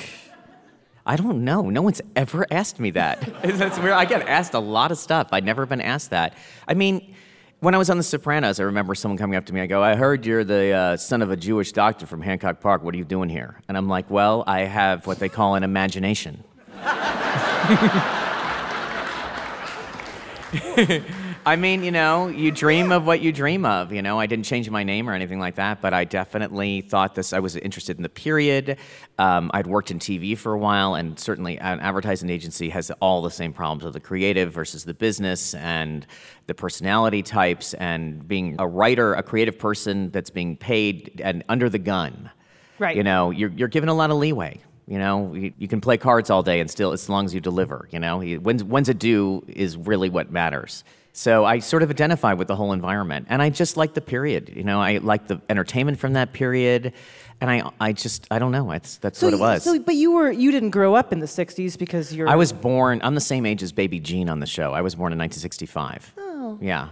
I 1.10 1.16
don't 1.16 1.44
know. 1.44 1.62
No 1.62 1.82
one's 1.82 2.00
ever 2.14 2.46
asked 2.52 2.78
me 2.78 2.92
that. 2.92 3.20
That's 3.42 3.76
weird. 3.80 3.94
I 3.94 4.04
get 4.04 4.28
asked 4.28 4.54
a 4.54 4.60
lot 4.60 4.92
of 4.92 4.98
stuff. 4.98 5.30
I'd 5.32 5.44
never 5.44 5.66
been 5.66 5.80
asked 5.80 6.10
that. 6.10 6.34
I 6.68 6.74
mean, 6.74 7.16
when 7.58 7.74
I 7.74 7.78
was 7.78 7.90
on 7.90 7.96
The 7.96 8.04
Sopranos, 8.04 8.60
I 8.60 8.62
remember 8.62 8.94
someone 8.94 9.18
coming 9.18 9.36
up 9.36 9.44
to 9.46 9.52
me. 9.52 9.60
I 9.60 9.66
go, 9.66 9.82
"I 9.82 9.96
heard 9.96 10.24
you're 10.24 10.44
the 10.44 10.70
uh, 10.70 10.96
son 10.96 11.20
of 11.20 11.32
a 11.32 11.36
Jewish 11.36 11.72
doctor 11.72 12.06
from 12.06 12.22
Hancock 12.22 12.60
Park. 12.60 12.84
What 12.84 12.94
are 12.94 12.96
you 12.96 13.04
doing 13.04 13.28
here?" 13.28 13.60
And 13.66 13.76
I'm 13.76 13.88
like, 13.88 14.08
"Well, 14.08 14.44
I 14.46 14.60
have 14.60 15.04
what 15.08 15.18
they 15.18 15.28
call 15.28 15.56
an 15.56 15.64
imagination." 15.64 16.44
I 21.46 21.56
mean, 21.56 21.82
you 21.82 21.90
know, 21.90 22.28
you 22.28 22.52
dream 22.52 22.92
of 22.92 23.06
what 23.06 23.22
you 23.22 23.32
dream 23.32 23.64
of. 23.64 23.92
You 23.92 24.02
know, 24.02 24.20
I 24.20 24.26
didn't 24.26 24.44
change 24.44 24.68
my 24.68 24.82
name 24.82 25.08
or 25.08 25.14
anything 25.14 25.38
like 25.38 25.54
that, 25.54 25.80
but 25.80 25.94
I 25.94 26.04
definitely 26.04 26.82
thought 26.82 27.14
this. 27.14 27.32
I 27.32 27.38
was 27.38 27.56
interested 27.56 27.96
in 27.96 28.02
the 28.02 28.10
period. 28.10 28.76
Um, 29.18 29.50
I'd 29.54 29.66
worked 29.66 29.90
in 29.90 29.98
TV 29.98 30.36
for 30.36 30.52
a 30.52 30.58
while, 30.58 30.96
and 30.96 31.18
certainly 31.18 31.58
an 31.58 31.80
advertising 31.80 32.28
agency 32.28 32.68
has 32.70 32.90
all 33.00 33.22
the 33.22 33.30
same 33.30 33.54
problems 33.54 33.84
of 33.84 33.94
the 33.94 34.00
creative 34.00 34.52
versus 34.52 34.84
the 34.84 34.92
business 34.92 35.54
and 35.54 36.06
the 36.46 36.54
personality 36.54 37.22
types, 37.22 37.72
and 37.74 38.28
being 38.28 38.56
a 38.58 38.66
writer, 38.66 39.14
a 39.14 39.22
creative 39.22 39.58
person 39.58 40.10
that's 40.10 40.30
being 40.30 40.58
paid 40.58 41.22
and 41.24 41.42
under 41.48 41.70
the 41.70 41.78
gun. 41.78 42.30
Right. 42.78 42.96
You 42.96 43.02
know, 43.02 43.30
you're, 43.30 43.50
you're 43.50 43.68
given 43.68 43.88
a 43.88 43.94
lot 43.94 44.10
of 44.10 44.18
leeway. 44.18 44.60
You 44.86 44.98
know, 44.98 45.32
you, 45.34 45.52
you 45.56 45.68
can 45.68 45.80
play 45.80 45.96
cards 45.96 46.30
all 46.30 46.42
day 46.42 46.60
and 46.60 46.68
still, 46.68 46.92
as 46.92 47.08
long 47.08 47.24
as 47.24 47.32
you 47.32 47.40
deliver, 47.40 47.88
you 47.92 48.00
know, 48.00 48.20
when's, 48.20 48.64
when's 48.64 48.88
it 48.88 48.98
due 48.98 49.44
is 49.46 49.76
really 49.76 50.10
what 50.10 50.32
matters. 50.32 50.82
So 51.12 51.44
I 51.44 51.58
sort 51.58 51.82
of 51.82 51.90
identify 51.90 52.34
with 52.34 52.48
the 52.48 52.56
whole 52.56 52.72
environment. 52.72 53.26
And 53.30 53.42
I 53.42 53.50
just 53.50 53.76
like 53.76 53.94
the 53.94 54.00
period. 54.00 54.52
You 54.54 54.62
know, 54.64 54.80
I 54.80 54.98
like 54.98 55.26
the 55.26 55.40
entertainment 55.48 55.98
from 55.98 56.12
that 56.12 56.32
period. 56.32 56.92
And 57.40 57.50
I, 57.50 57.70
I 57.80 57.92
just, 57.92 58.26
I 58.30 58.38
don't 58.38 58.52
know. 58.52 58.70
It's, 58.70 58.98
that's 58.98 59.20
what 59.22 59.32
it 59.32 59.36
you- 59.36 59.42
was. 59.42 59.64
So, 59.64 59.78
but 59.78 59.94
you 59.94 60.12
were 60.12 60.30
you 60.30 60.50
didn't 60.52 60.70
grow 60.70 60.94
up 60.94 61.12
in 61.12 61.20
the 61.20 61.26
60s 61.26 61.76
because 61.78 62.14
you're 62.14 62.28
I 62.28 62.36
was 62.36 62.52
born, 62.52 63.00
I'm 63.02 63.14
the 63.14 63.20
same 63.20 63.46
age 63.46 63.62
as 63.62 63.72
Baby 63.72 63.98
Jean 63.98 64.28
on 64.28 64.40
the 64.40 64.46
show. 64.46 64.72
I 64.72 64.82
was 64.82 64.94
born 64.94 65.12
in 65.12 65.18
1965. 65.18 66.14
Oh. 66.18 66.58
Yeah. 66.60 66.88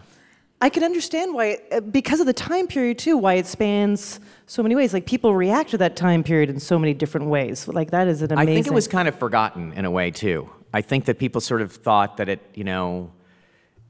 I 0.60 0.70
can 0.70 0.82
understand 0.82 1.34
why, 1.34 1.58
uh, 1.70 1.80
because 1.80 2.18
of 2.18 2.26
the 2.26 2.32
time 2.32 2.66
period 2.66 2.98
too, 2.98 3.16
why 3.16 3.34
it 3.34 3.46
spans 3.46 4.18
so 4.46 4.60
many 4.62 4.74
ways. 4.74 4.92
Like 4.92 5.06
people 5.06 5.34
react 5.36 5.70
to 5.70 5.78
that 5.78 5.94
time 5.94 6.24
period 6.24 6.50
in 6.50 6.58
so 6.58 6.78
many 6.78 6.94
different 6.94 7.28
ways. 7.28 7.68
Like 7.68 7.92
that 7.92 8.08
is 8.08 8.22
an 8.22 8.32
amazing. 8.32 8.48
I 8.50 8.54
think 8.54 8.66
it 8.66 8.72
was 8.74 8.88
kind 8.88 9.06
of 9.06 9.16
forgotten 9.16 9.72
in 9.74 9.84
a 9.84 9.90
way 9.90 10.10
too. 10.10 10.50
I 10.74 10.80
think 10.80 11.04
that 11.04 11.18
people 11.18 11.40
sort 11.40 11.62
of 11.62 11.72
thought 11.72 12.16
that 12.16 12.28
it, 12.28 12.40
you 12.54 12.64
know, 12.64 13.12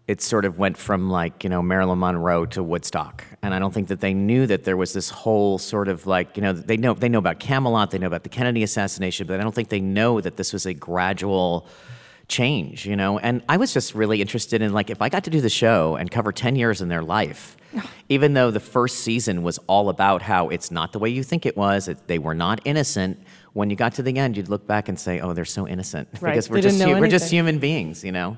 it 0.09 0.23
sort 0.23 0.47
of 0.47 0.59
went 0.59 0.79
from 0.79 1.11
like, 1.11 1.45
you 1.45 1.51
know, 1.51 1.63
Marilyn 1.63 1.99
Monroe 1.99 2.47
to 2.47 2.63
Woodstock. 2.63 3.23
And 3.43 3.53
I 3.53 3.59
don't 3.59 3.75
think 3.75 3.89
that 3.89 4.01
they 4.01 4.15
knew 4.15 4.47
that 4.47 4.65
there 4.65 4.77
was 4.77 4.95
this 4.95 5.11
whole 5.11 5.59
sort 5.59 5.87
of 5.87 6.07
like, 6.07 6.35
you 6.35 6.43
know, 6.43 6.55
they 6.55 6.79
know 6.79 6.95
they 6.95 7.11
know 7.11 7.19
about 7.19 7.39
Camelot, 7.39 7.91
they 7.91 7.99
know 7.99 8.07
about 8.07 8.23
the 8.23 8.31
Kennedy 8.31 8.63
assassination, 8.63 9.27
but 9.27 9.39
I 9.39 9.43
don't 9.43 9.55
think 9.55 9.69
they 9.69 9.81
know 9.81 10.23
that 10.23 10.39
this 10.39 10.55
was 10.55 10.65
a 10.65 10.73
gradual 10.73 11.69
change, 12.27 12.87
you 12.87 12.97
know? 12.97 13.19
And 13.19 13.43
I 13.51 13.59
was 13.59 13.75
just 13.75 13.95
really 13.95 14.23
interested 14.23 14.63
in 14.63 14.73
like 14.73 14.89
if 14.89 15.03
I 15.03 15.11
got 15.11 15.25
to 15.25 15.31
do 15.31 15.43
the 15.43 15.51
show 15.51 15.97
and 15.97 16.11
cover 16.11 16.33
10 16.33 16.57
years 16.57 16.81
in 16.81 16.89
their 16.89 17.03
life, 17.03 17.59
even 18.09 18.33
though 18.33 18.51
the 18.51 18.61
first 18.61 19.01
season 19.01 19.43
was 19.43 19.59
all 19.67 19.91
about 19.91 20.23
how 20.23 20.49
it's 20.49 20.71
not 20.71 20.95
the 20.95 20.99
way 20.99 21.11
you 21.11 21.23
think 21.23 21.45
it 21.45 21.55
was, 21.55 21.87
it, 21.87 22.07
they 22.07 22.19
were 22.19 22.35
not 22.35 22.63
innocent. 22.65 23.21
When 23.53 23.69
you 23.69 23.77
got 23.77 23.93
to 23.95 24.03
the 24.03 24.17
end, 24.17 24.39
you'd 24.39 24.49
look 24.49 24.67
back 24.67 24.89
and 24.89 24.99
say, 24.99 25.21
"Oh, 25.21 25.33
they're 25.33 25.45
so 25.45 25.67
innocent," 25.67 26.09
Right, 26.21 26.31
because 26.31 26.49
we're 26.49 26.61
just 26.61 26.79
we're 26.79 27.09
just 27.09 27.31
human 27.31 27.59
beings, 27.59 28.05
you 28.05 28.13
know. 28.13 28.37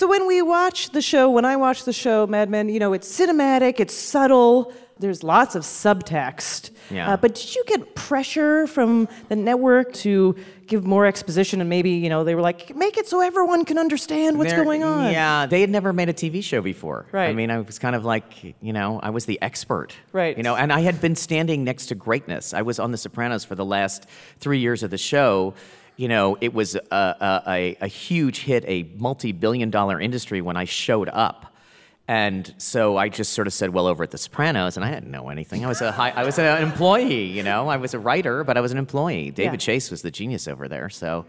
So 0.00 0.06
when 0.06 0.26
we 0.26 0.40
watch 0.40 0.92
the 0.92 1.02
show, 1.02 1.30
when 1.30 1.44
I 1.44 1.56
watch 1.56 1.84
the 1.84 1.92
show, 1.92 2.26
Mad 2.26 2.48
Men, 2.48 2.70
you 2.70 2.78
know, 2.80 2.94
it's 2.94 3.06
cinematic, 3.06 3.80
it's 3.80 3.92
subtle. 3.92 4.72
There's 4.98 5.22
lots 5.22 5.54
of 5.54 5.62
subtext. 5.62 6.70
Yeah. 6.90 7.12
Uh, 7.12 7.16
but 7.18 7.34
did 7.34 7.54
you 7.54 7.62
get 7.66 7.94
pressure 7.94 8.66
from 8.66 9.08
the 9.28 9.36
network 9.36 9.92
to 9.96 10.36
give 10.66 10.86
more 10.86 11.04
exposition? 11.04 11.60
And 11.60 11.68
maybe, 11.68 11.90
you 11.90 12.08
know, 12.08 12.24
they 12.24 12.34
were 12.34 12.40
like, 12.40 12.74
make 12.74 12.96
it 12.96 13.08
so 13.08 13.20
everyone 13.20 13.66
can 13.66 13.76
understand 13.76 14.38
what's 14.38 14.52
They're- 14.52 14.64
going 14.64 14.84
on. 14.84 15.12
Yeah, 15.12 15.44
they 15.44 15.60
had 15.60 15.68
never 15.68 15.92
made 15.92 16.08
a 16.08 16.14
TV 16.14 16.42
show 16.42 16.62
before. 16.62 17.04
Right. 17.12 17.28
I 17.28 17.34
mean, 17.34 17.50
I 17.50 17.58
was 17.60 17.78
kind 17.78 17.94
of 17.94 18.02
like, 18.02 18.42
you 18.62 18.72
know, 18.72 19.00
I 19.02 19.10
was 19.10 19.26
the 19.26 19.38
expert. 19.42 19.94
Right. 20.12 20.34
You 20.34 20.42
know, 20.42 20.56
and 20.56 20.72
I 20.72 20.80
had 20.80 21.02
been 21.02 21.14
standing 21.14 21.62
next 21.62 21.86
to 21.86 21.94
greatness. 21.94 22.54
I 22.54 22.62
was 22.62 22.78
on 22.78 22.90
The 22.90 22.96
Sopranos 22.98 23.44
for 23.44 23.54
the 23.54 23.66
last 23.66 24.06
three 24.38 24.60
years 24.60 24.82
of 24.82 24.90
the 24.90 24.96
show. 24.98 25.52
You 26.00 26.08
know, 26.08 26.38
it 26.40 26.54
was 26.54 26.76
a, 26.76 27.42
a, 27.46 27.76
a, 27.78 27.86
huge 27.86 28.38
hit, 28.38 28.64
a 28.66 28.84
multi-billion 28.96 29.68
dollar 29.68 30.00
industry 30.00 30.40
when 30.40 30.56
I 30.56 30.64
showed 30.64 31.10
up. 31.10 31.54
And 32.08 32.54
so 32.56 32.96
I 32.96 33.10
just 33.10 33.34
sort 33.34 33.46
of 33.46 33.52
said, 33.52 33.68
well, 33.68 33.86
over 33.86 34.02
at 34.04 34.10
The 34.10 34.16
Sopranos, 34.16 34.78
and 34.78 34.84
I 34.86 34.94
didn't 34.94 35.10
know 35.10 35.28
anything. 35.28 35.62
I 35.62 35.68
was 35.68 35.82
a 35.82 35.92
high, 35.92 36.08
I 36.08 36.24
was 36.24 36.38
an 36.38 36.62
employee, 36.62 37.24
you 37.24 37.42
know. 37.42 37.68
I 37.68 37.76
was 37.76 37.92
a 37.92 37.98
writer, 37.98 38.44
but 38.44 38.56
I 38.56 38.62
was 38.62 38.72
an 38.72 38.78
employee. 38.78 39.30
David 39.30 39.60
Yeah. 39.60 39.66
Chase 39.66 39.90
was 39.90 40.00
the 40.00 40.10
genius 40.10 40.48
over 40.48 40.68
there, 40.68 40.88
so. 40.88 41.26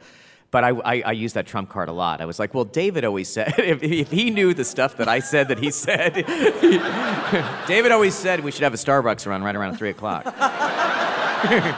But 0.52 0.64
I, 0.64 0.70
I, 0.70 1.02
I 1.08 1.12
used 1.12 1.36
that 1.36 1.48
trump 1.48 1.70
card 1.70 1.90
a 1.90 1.94
lot. 1.94 2.22
I 2.22 2.26
was 2.26 2.40
like, 2.40 2.54
well, 2.54 2.64
David 2.64 3.04
always 3.04 3.28
said, 3.28 3.54
if, 3.60 3.84
if 3.84 4.10
he 4.10 4.30
knew 4.30 4.54
the 4.54 4.64
stuff 4.64 4.96
that 4.98 5.10
I 5.10 5.20
said 5.20 5.50
that 5.50 5.60
he 5.60 5.70
said, 5.70 6.14
David 7.68 7.92
always 7.92 8.16
said 8.16 8.40
we 8.40 8.52
should 8.52 8.64
have 8.64 8.74
a 8.74 8.78
Starbucks 8.78 9.28
run 9.28 9.44
right 9.44 9.54
around 9.58 9.76
3 9.76 9.90
o'clock. 9.90 10.34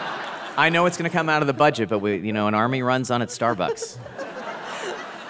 I 0.57 0.69
know 0.69 0.85
it's 0.85 0.97
going 0.97 1.09
to 1.09 1.15
come 1.15 1.29
out 1.29 1.41
of 1.41 1.47
the 1.47 1.53
budget, 1.53 1.89
but 1.89 1.99
we, 1.99 2.17
you 2.17 2.31
know, 2.33 2.47
an 2.47 2.53
army 2.53 2.81
runs 2.83 3.09
on 3.11 3.21
its 3.21 3.37
Starbucks. 3.37 3.97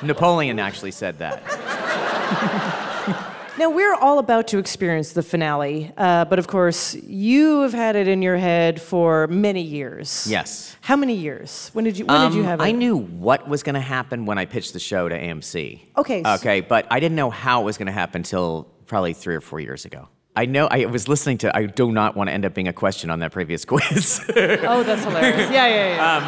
Napoleon 0.01 0.59
actually 0.59 0.91
said 0.91 1.19
that. 1.19 1.41
Now, 3.55 3.69
we're 3.69 3.93
all 3.93 4.17
about 4.17 4.47
to 4.47 4.57
experience 4.57 5.13
the 5.13 5.21
finale, 5.21 5.91
uh, 5.95 6.25
but 6.25 6.39
of 6.39 6.47
course, 6.47 6.95
you 6.95 7.61
have 7.61 7.71
had 7.71 7.95
it 7.95 8.07
in 8.07 8.23
your 8.23 8.35
head 8.35 8.81
for 8.81 9.27
many 9.27 9.61
years. 9.61 10.25
Yes. 10.27 10.75
How 10.81 10.95
many 10.95 11.13
years? 11.13 11.69
When 11.73 11.85
did 11.85 11.95
you, 11.95 12.07
when 12.07 12.19
did 12.31 12.33
you 12.35 12.41
Um, 12.41 12.47
have 12.47 12.59
it? 12.61 12.63
I 12.63 12.71
knew 12.71 12.97
what 12.97 13.47
was 13.47 13.61
going 13.61 13.75
to 13.75 13.79
happen 13.79 14.25
when 14.25 14.39
I 14.39 14.45
pitched 14.45 14.73
the 14.73 14.79
show 14.79 15.07
to 15.07 15.15
AMC. 15.15 15.81
Okay, 15.97 16.23
Okay, 16.25 16.61
but 16.61 16.87
I 16.89 16.99
didn't 16.99 17.15
know 17.15 17.29
how 17.29 17.61
it 17.61 17.65
was 17.65 17.77
going 17.77 17.85
to 17.85 17.91
happen 17.91 18.21
until 18.21 18.63
probably 18.87 19.13
three 19.13 19.35
or 19.35 19.41
four 19.41 19.59
years 19.59 19.85
ago. 19.85 20.09
I 20.35 20.45
know 20.47 20.67
I 20.69 20.85
was 20.85 21.07
listening 21.07 21.37
to. 21.39 21.55
I 21.55 21.67
do 21.67 21.91
not 21.91 22.15
want 22.15 22.27
to 22.29 22.33
end 22.33 22.43
up 22.45 22.53
being 22.55 22.67
a 22.67 22.73
question 22.73 23.09
on 23.09 23.19
that 23.19 23.31
previous 23.31 23.65
quiz. 23.71 24.19
oh, 24.29 24.83
that's 24.83 25.03
hilarious. 25.03 25.51
Yeah, 25.51 25.67
yeah, 25.67 25.95
yeah. 25.95 26.15
Um, 26.17 26.23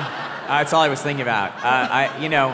that's 0.48 0.74
all 0.74 0.82
I 0.82 0.90
was 0.90 1.02
thinking 1.02 1.24
about. 1.24 1.52
Uh, 1.58 1.88
I, 1.92 2.18
you 2.22 2.30
know, 2.30 2.50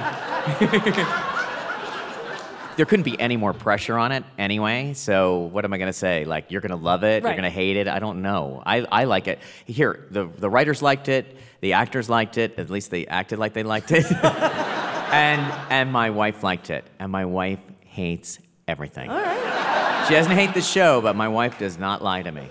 there 2.78 2.86
couldn't 2.86 3.04
be 3.04 3.20
any 3.20 3.36
more 3.36 3.54
pressure 3.54 3.98
on 3.98 4.14
it 4.14 4.24
anyway. 4.38 4.94
So 4.94 5.40
what 5.40 5.66
am 5.66 5.74
I 5.74 5.78
going 5.78 5.90
to 5.90 5.94
say? 5.94 6.24
Like 6.24 6.52
you're 6.52 6.62
going 6.62 6.70
to 6.72 6.78
love 6.78 7.04
it, 7.04 7.22
Right. 7.24 7.30
you're 7.32 7.42
going 7.42 7.44
to 7.44 7.50
hate 7.50 7.76
it. 7.76 7.88
I 7.90 8.00
don't 8.00 8.22
know. 8.22 8.64
I, 8.66 8.86
I 8.90 9.04
like 9.04 9.28
it. 9.28 9.40
Here, 9.66 10.08
the 10.10 10.26
the 10.38 10.50
writers 10.50 10.82
liked 10.82 11.10
it, 11.10 11.36
the 11.60 11.74
actors 11.74 12.10
liked 12.10 12.38
it. 12.38 12.58
At 12.58 12.70
least 12.70 12.92
they 12.92 13.06
acted 13.08 13.40
like 13.40 13.52
they 13.54 13.64
liked 13.64 13.92
it, 13.92 14.10
and 14.14 15.42
and 15.70 15.92
my 15.92 16.12
wife 16.12 16.44
liked 16.44 16.70
it. 16.70 16.86
And 16.98 17.12
my 17.12 17.26
wife 17.26 17.60
hates 17.82 18.40
everything. 18.70 19.10
All 19.10 19.20
right. 19.22 19.91
She 20.08 20.14
doesn't 20.14 20.32
hate 20.36 20.54
the 20.54 20.62
show, 20.62 21.02
but 21.02 21.16
my 21.16 21.28
wife 21.28 21.58
does 21.60 21.78
not 21.78 22.04
lie 22.04 22.22
to 22.22 22.32
me. 22.32 22.50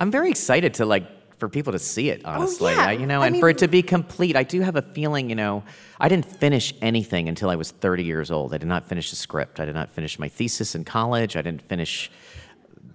I'm 0.00 0.10
very 0.10 0.30
excited 0.30 0.74
to 0.74 0.86
like 0.86 1.04
for 1.38 1.48
people 1.48 1.72
to 1.72 1.78
see 1.78 2.10
it, 2.10 2.20
oh, 2.24 2.30
honestly. 2.32 2.72
Oh, 2.72 2.76
yeah. 2.76 2.86
I- 2.88 2.92
you 2.92 3.06
know, 3.06 3.22
I 3.22 3.26
and 3.28 3.40
for 3.40 3.48
it 3.48 3.58
to 3.58 3.68
be 3.68 3.82
complete. 3.82 4.36
I 4.36 4.42
do 4.42 4.60
have 4.60 4.76
a 4.76 4.82
feeling, 4.82 5.30
you 5.30 5.36
know, 5.36 5.62
I 5.98 6.08
didn't 6.08 6.26
finish 6.26 6.74
anything 6.82 7.28
until 7.28 7.48
I 7.48 7.56
was 7.56 7.70
30 7.70 8.04
years 8.04 8.30
old. 8.30 8.52
I 8.54 8.58
did 8.58 8.68
not 8.68 8.86
finish 8.88 9.12
a 9.12 9.16
script. 9.16 9.58
I 9.60 9.64
did 9.64 9.74
not 9.74 9.90
finish 9.90 10.18
my 10.18 10.28
thesis 10.28 10.74
in 10.74 10.84
college. 10.84 11.36
I 11.36 11.42
didn't 11.42 11.62
finish 11.62 12.10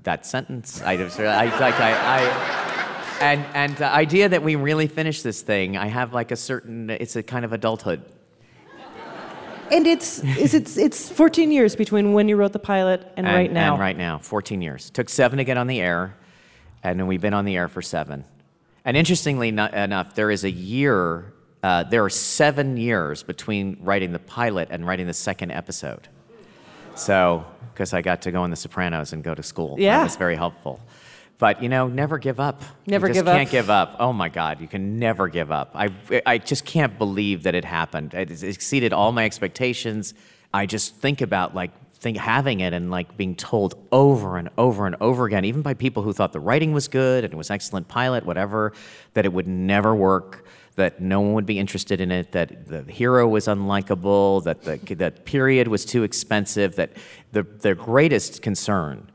that 0.03 0.25
sentence. 0.25 0.81
I 0.83 0.97
just, 0.97 1.19
I 1.19 1.45
like, 1.59 1.79
I, 1.79 1.91
I 2.19 2.61
and 3.21 3.45
and 3.55 3.75
the 3.77 3.87
idea 3.87 4.27
that 4.29 4.43
we 4.43 4.55
really 4.55 4.87
finish 4.87 5.21
this 5.21 5.41
thing, 5.41 5.77
I 5.77 5.87
have 5.87 6.13
like 6.13 6.31
a 6.31 6.35
certain. 6.35 6.89
It's 6.89 7.15
a 7.15 7.23
kind 7.23 7.45
of 7.45 7.53
adulthood. 7.53 8.03
And 9.71 9.87
it's, 9.87 10.23
is 10.23 10.53
it's, 10.53 10.77
it's 10.77 11.09
14 11.09 11.51
years 11.51 11.75
between 11.75 12.13
when 12.13 12.29
you 12.29 12.35
wrote 12.35 12.53
the 12.53 12.59
pilot 12.59 13.11
and, 13.17 13.25
right 13.25 13.51
now. 13.51 13.73
And 13.73 13.81
right 13.81 13.97
now, 13.97 14.19
14 14.19 14.61
years. 14.61 14.89
Took 14.91 15.09
seven 15.09 15.37
to 15.37 15.43
get 15.43 15.57
on 15.57 15.67
the 15.67 15.81
air, 15.81 16.15
and 16.83 16.99
then 16.99 17.07
we've 17.07 17.21
been 17.21 17.33
on 17.33 17.45
the 17.45 17.55
air 17.55 17.67
for 17.67 17.81
seven. 17.81 18.25
And 18.83 18.95
interestingly 18.95 19.51
no- 19.51 19.65
enough, 19.65 20.13
there 20.13 20.29
is 20.29 20.43
a 20.43 20.51
year, 20.51 21.33
uh, 21.63 21.83
there 21.83 22.03
are 22.03 22.09
seven 22.09 22.77
years 22.77 23.23
between 23.23 23.77
writing 23.81 24.11
the 24.11 24.19
pilot 24.19 24.67
and 24.71 24.85
writing 24.85 25.07
the 25.07 25.13
second 25.13 25.51
episode. 25.51 26.07
So, 26.93 27.45
because 27.73 27.93
I 27.93 28.01
got 28.01 28.21
to 28.21 28.31
go 28.31 28.43
on 28.43 28.51
The 28.51 28.55
Sopranos 28.55 29.13
and 29.13 29.23
go 29.23 29.35
to 29.35 29.43
school. 29.43 29.75
Yeah. 29.79 29.97
That 29.97 30.03
was 30.03 30.15
very 30.15 30.35
helpful. 30.35 30.79
But, 31.37 31.61
you 31.61 31.67
know, 31.67 31.87
never 31.87 32.17
give 32.17 32.39
up. 32.39 32.61
Never 32.87 33.07
give 33.09 33.27
up. 33.27 33.35
Just 33.35 33.37
can't 33.37 33.49
give 33.49 33.69
up. 33.69 33.97
Oh 33.99 34.13
my 34.13 34.29
God, 34.29 34.61
you 34.61 34.67
can 34.67 34.99
never 34.99 35.27
give 35.27 35.51
up. 35.51 35.71
I, 35.75 35.89
I 36.25 36.37
just 36.37 36.65
can't 36.65 36.97
believe 36.97 37.43
that 37.43 37.55
it 37.55 37.65
happened. 37.65 38.13
It 38.13 38.41
exceeded 38.41 38.93
all 38.93 39.11
my 39.11 39.25
expectations. 39.25 40.13
I 40.53 40.65
just 40.65 40.95
think 40.95 41.21
about 41.21 41.53
like 41.53 41.71
think 41.95 42.17
having 42.17 42.59
it 42.59 42.71
and 42.71 42.91
like 42.91 43.17
being 43.17 43.35
told 43.35 43.75
over 43.91 44.37
and 44.37 44.49
over 44.57 44.85
and 44.85 44.95
over 45.01 45.25
again, 45.25 45.43
even 45.43 45.61
by 45.61 45.73
people 45.73 46.03
who 46.03 46.13
thought 46.13 46.31
the 46.31 46.39
writing 46.39 46.71
was 46.71 46.87
good 46.87 47.23
and 47.23 47.33
it 47.33 47.35
was 47.35 47.49
excellent 47.49 47.87
pilot, 47.87 48.25
whatever, 48.25 48.73
that 49.13 49.25
it 49.25 49.33
would 49.33 49.47
never 49.47 49.95
work, 49.95 50.45
that 50.75 51.01
no 51.01 51.19
one 51.19 51.33
would 51.33 51.45
be 51.45 51.57
interested 51.57 51.99
in 51.99 52.11
it, 52.11 52.31
that 52.31 52.67
the 52.67 52.83
hero 52.83 53.27
was 53.27 53.47
unlikable, 53.47 54.43
that 54.43 54.61
the 54.63 54.95
that 54.95 55.25
period 55.25 55.67
was 55.67 55.83
too 55.83 56.03
expensive, 56.03 56.75
that 56.75 56.91
the, 57.31 57.43
their 57.43 57.75
greatest 57.75 58.41
concern 58.41 59.09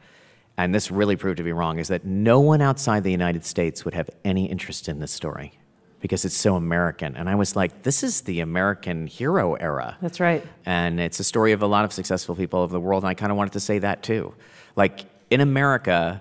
and 0.60 0.74
this 0.74 0.90
really 0.90 1.16
proved 1.16 1.38
to 1.38 1.42
be 1.42 1.52
wrong, 1.52 1.78
is 1.78 1.88
that 1.88 2.04
no 2.04 2.38
one 2.38 2.60
outside 2.60 3.02
the 3.02 3.10
United 3.10 3.46
States 3.46 3.82
would 3.86 3.94
have 3.94 4.10
any 4.26 4.44
interest 4.44 4.90
in 4.90 4.98
this 4.98 5.10
story 5.10 5.52
because 6.00 6.26
it's 6.26 6.36
so 6.36 6.54
American. 6.54 7.16
And 7.16 7.30
I 7.30 7.34
was 7.34 7.56
like, 7.56 7.82
this 7.82 8.02
is 8.02 8.20
the 8.20 8.40
American 8.40 9.06
hero 9.06 9.54
era. 9.54 9.96
That's 10.02 10.20
right. 10.20 10.46
And 10.66 11.00
it's 11.00 11.18
a 11.18 11.24
story 11.24 11.52
of 11.52 11.62
a 11.62 11.66
lot 11.66 11.86
of 11.86 11.94
successful 11.94 12.36
people 12.36 12.62
of 12.62 12.70
the 12.70 12.78
world. 12.78 13.04
And 13.04 13.08
I 13.08 13.14
kind 13.14 13.32
of 13.32 13.38
wanted 13.38 13.54
to 13.54 13.60
say 13.60 13.78
that 13.78 14.02
too. 14.02 14.34
Like 14.76 15.06
in 15.30 15.40
America, 15.40 16.20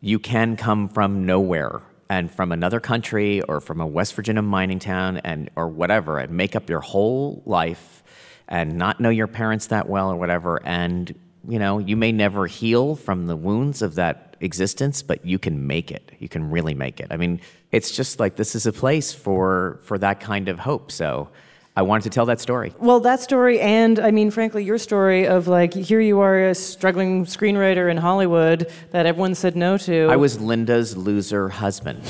you 0.00 0.18
can 0.18 0.56
come 0.56 0.88
from 0.88 1.26
nowhere 1.26 1.82
and 2.08 2.30
from 2.30 2.52
another 2.52 2.80
country 2.80 3.42
or 3.42 3.60
from 3.60 3.82
a 3.82 3.86
West 3.86 4.14
Virginia 4.14 4.40
mining 4.40 4.78
town 4.78 5.18
and 5.18 5.50
or 5.54 5.68
whatever 5.68 6.18
and 6.18 6.32
make 6.32 6.56
up 6.56 6.70
your 6.70 6.80
whole 6.80 7.42
life 7.44 8.02
and 8.48 8.78
not 8.78 9.00
know 9.00 9.10
your 9.10 9.26
parents 9.26 9.66
that 9.66 9.86
well 9.86 10.10
or 10.10 10.16
whatever 10.16 10.62
and 10.64 11.14
you 11.48 11.58
know 11.58 11.78
you 11.78 11.96
may 11.96 12.12
never 12.12 12.46
heal 12.46 12.96
from 12.96 13.26
the 13.26 13.36
wounds 13.36 13.82
of 13.82 13.94
that 13.94 14.36
existence 14.40 15.02
but 15.02 15.24
you 15.24 15.38
can 15.38 15.66
make 15.66 15.90
it 15.90 16.12
you 16.18 16.28
can 16.28 16.50
really 16.50 16.74
make 16.74 17.00
it 17.00 17.06
i 17.10 17.16
mean 17.16 17.40
it's 17.72 17.90
just 17.90 18.20
like 18.20 18.36
this 18.36 18.54
is 18.54 18.66
a 18.66 18.72
place 18.72 19.12
for 19.12 19.78
for 19.82 19.98
that 19.98 20.20
kind 20.20 20.48
of 20.48 20.58
hope 20.58 20.90
so 20.92 21.28
i 21.76 21.82
wanted 21.82 22.02
to 22.02 22.10
tell 22.10 22.26
that 22.26 22.40
story 22.40 22.74
Well, 22.78 23.00
that 23.00 23.20
story, 23.20 23.60
and 23.60 23.98
I 23.98 24.10
mean, 24.10 24.30
frankly, 24.30 24.64
your 24.64 24.78
story 24.78 25.26
of 25.26 25.46
like, 25.46 25.74
here 25.74 26.00
you 26.00 26.20
are, 26.20 26.48
a 26.48 26.54
struggling 26.54 27.26
screenwriter 27.26 27.90
in 27.90 27.96
Hollywood 27.98 28.70
that 28.92 29.04
everyone 29.06 29.34
said 29.34 29.56
no 29.56 29.76
to. 29.78 30.08
I 30.10 30.16
was 30.16 30.40
Linda's 30.40 30.96
loser 30.96 31.48
husband. 31.50 32.02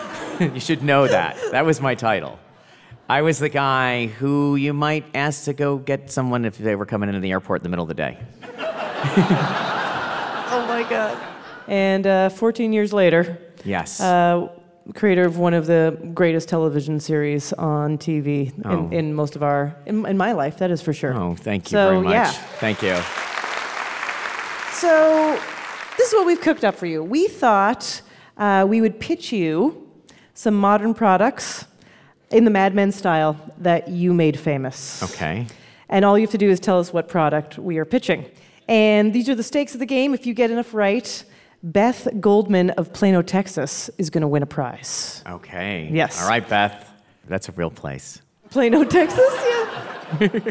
you 0.40 0.60
should 0.60 0.82
know 0.82 1.06
that. 1.06 1.36
That 1.52 1.64
was 1.64 1.80
my 1.80 1.94
title. 1.94 2.38
I 3.12 3.20
was 3.20 3.38
the 3.38 3.50
guy 3.50 4.06
who 4.06 4.56
you 4.56 4.72
might 4.72 5.04
ask 5.14 5.44
to 5.44 5.52
go 5.52 5.76
get 5.76 6.10
someone 6.10 6.46
if 6.46 6.56
they 6.56 6.76
were 6.76 6.86
coming 6.86 7.10
into 7.10 7.20
the 7.20 7.30
airport 7.30 7.60
in 7.60 7.62
the 7.64 7.68
middle 7.68 7.82
of 7.82 7.88
the 7.88 7.94
day. 7.94 8.18
Oh 10.54 10.66
my 10.66 10.82
God. 10.88 11.18
And 11.66 12.06
uh, 12.06 12.28
14 12.30 12.72
years 12.72 12.92
later, 12.92 13.38
Yes. 13.64 14.00
uh, 14.00 14.48
creator 14.94 15.24
of 15.24 15.36
one 15.38 15.52
of 15.52 15.66
the 15.66 15.98
greatest 16.14 16.48
television 16.48 17.00
series 17.00 17.52
on 17.54 17.98
TV 17.98 18.52
Oh. 18.64 18.86
in, 18.86 18.92
in 18.92 19.14
most 19.14 19.36
of 19.36 19.42
our, 19.42 19.74
in, 19.86 20.06
in 20.06 20.16
my 20.16 20.32
life, 20.32 20.56
that 20.58 20.70
is 20.70 20.80
for 20.80 20.92
sure. 20.94 21.12
oh, 21.14 21.34
thank 21.34 21.70
you 21.70 21.76
so, 21.76 21.88
very 21.90 22.00
much. 22.02 22.12
Yeah. 22.12 22.30
Thank 22.60 22.80
you. 22.82 22.96
So, 24.72 25.38
this 25.98 26.08
is 26.08 26.14
what 26.14 26.26
we've 26.26 26.40
cooked 26.40 26.64
up 26.64 26.74
for 26.74 26.86
you. 26.86 27.02
We 27.04 27.28
thought 27.28 28.00
uh, 28.38 28.64
we 28.68 28.80
would 28.80 28.98
pitch 29.00 29.32
you 29.32 29.86
some 30.34 30.54
modern 30.54 30.94
products 30.94 31.66
in 32.32 32.44
the 32.44 32.50
Mad 32.50 32.74
Men 32.74 32.92
style 32.92 33.36
that 33.58 33.88
you 33.88 34.12
made 34.12 34.38
famous. 34.38 35.02
Okay. 35.02 35.46
And 35.88 36.04
all 36.04 36.18
you 36.18 36.22
have 36.22 36.30
to 36.32 36.38
do 36.38 36.48
is 36.48 36.58
tell 36.60 36.78
us 36.78 36.92
what 36.92 37.08
product 37.08 37.58
we 37.58 37.78
are 37.78 37.84
pitching. 37.84 38.24
And 38.68 39.12
these 39.12 39.28
are 39.28 39.34
the 39.34 39.42
stakes 39.42 39.74
of 39.74 39.80
the 39.80 39.86
game. 39.86 40.14
If 40.14 40.26
you 40.26 40.34
get 40.34 40.50
enough 40.50 40.72
right, 40.72 41.24
Beth 41.62 42.08
Goldman 42.20 42.70
of 42.70 42.92
Plano, 42.92 43.22
Texas 43.22 43.90
is 43.98 44.08
going 44.10 44.22
to 44.22 44.28
win 44.28 44.42
a 44.42 44.46
prize. 44.46 45.22
Okay. 45.28 45.88
Yes. 45.92 46.20
All 46.22 46.28
right, 46.28 46.46
Beth. 46.48 46.88
That's 47.28 47.48
a 47.48 47.52
real 47.52 47.70
place. 47.70 48.22
Plano, 48.50 48.84
Texas? 48.84 49.30
Yeah. 49.30 50.50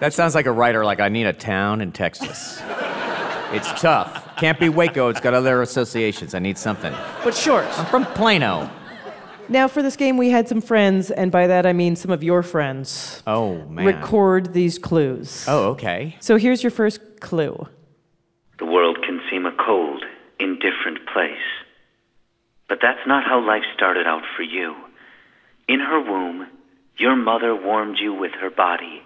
That 0.00 0.14
sounds 0.14 0.36
like 0.36 0.46
a 0.46 0.52
writer, 0.52 0.84
like, 0.84 1.00
I 1.00 1.08
need 1.08 1.26
a 1.26 1.32
town 1.32 1.80
in 1.80 1.90
Texas. 1.90 2.62
it's 3.52 3.68
tough. 3.80 4.36
Can't 4.36 4.58
be 4.60 4.68
Waco, 4.68 5.08
it's 5.08 5.18
got 5.20 5.34
other 5.34 5.60
associations. 5.60 6.34
I 6.34 6.38
need 6.38 6.56
something. 6.56 6.94
But 7.24 7.34
short. 7.34 7.66
I'm 7.76 7.86
from 7.86 8.04
Plano. 8.14 8.70
Now, 9.50 9.66
for 9.66 9.82
this 9.82 9.96
game, 9.96 10.16
we 10.18 10.28
had 10.28 10.46
some 10.48 10.60
friends, 10.60 11.10
and 11.10 11.32
by 11.32 11.46
that 11.46 11.64
I 11.64 11.72
mean 11.72 11.96
some 11.96 12.10
of 12.10 12.22
your 12.22 12.42
friends, 12.42 13.22
Oh, 13.26 13.64
man. 13.66 13.86
record 13.86 14.52
these 14.52 14.78
clues. 14.78 15.44
Oh, 15.48 15.70
okay. 15.70 16.16
So 16.20 16.36
here's 16.36 16.62
your 16.62 16.70
first 16.70 17.00
clue. 17.20 17.66
The 18.58 18.66
world 18.66 18.98
can 19.02 19.20
seem 19.30 19.46
a 19.46 19.52
cold, 19.52 20.04
indifferent 20.38 21.06
place. 21.12 21.38
But 22.68 22.78
that's 22.82 23.06
not 23.06 23.24
how 23.24 23.40
life 23.40 23.62
started 23.74 24.06
out 24.06 24.22
for 24.36 24.42
you. 24.42 24.74
In 25.66 25.80
her 25.80 26.00
womb, 26.00 26.46
your 26.98 27.16
mother 27.16 27.54
warmed 27.54 27.96
you 27.98 28.12
with 28.12 28.32
her 28.40 28.50
body. 28.50 29.02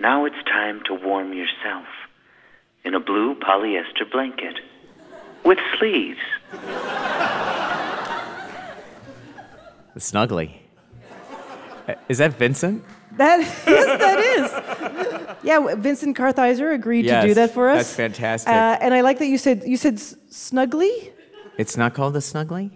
Now 0.00 0.24
it's 0.24 0.42
time 0.46 0.80
to 0.86 0.94
warm 0.94 1.34
yourself 1.34 1.86
in 2.84 2.94
a 2.94 3.00
blue 3.00 3.34
polyester 3.34 4.10
blanket 4.10 4.54
with 5.44 5.58
sleeves. 5.78 6.18
The 9.94 10.00
Snuggly. 10.00 10.52
Uh, 11.88 11.94
Is 12.08 12.18
that 12.18 12.34
Vincent? 12.38 12.84
That 13.16 13.40
yes, 13.66 13.98
that 13.98 14.18
is. 14.18 15.36
Yeah, 15.42 15.74
Vincent 15.74 16.16
Kartheiser 16.16 16.72
agreed 16.74 17.02
to 17.02 17.20
do 17.22 17.34
that 17.34 17.52
for 17.52 17.68
us. 17.68 17.78
that's 17.78 17.94
fantastic. 17.96 18.48
Uh, 18.50 18.78
and 18.80 18.94
I 18.94 19.02
like 19.02 19.18
that 19.18 19.26
you 19.26 19.36
said 19.38 19.64
you 19.66 19.76
said 19.76 19.96
snuggly. 19.96 21.10
It's 21.58 21.76
not 21.76 21.92
called 21.94 22.14
the 22.14 22.20
Snuggly? 22.20 22.70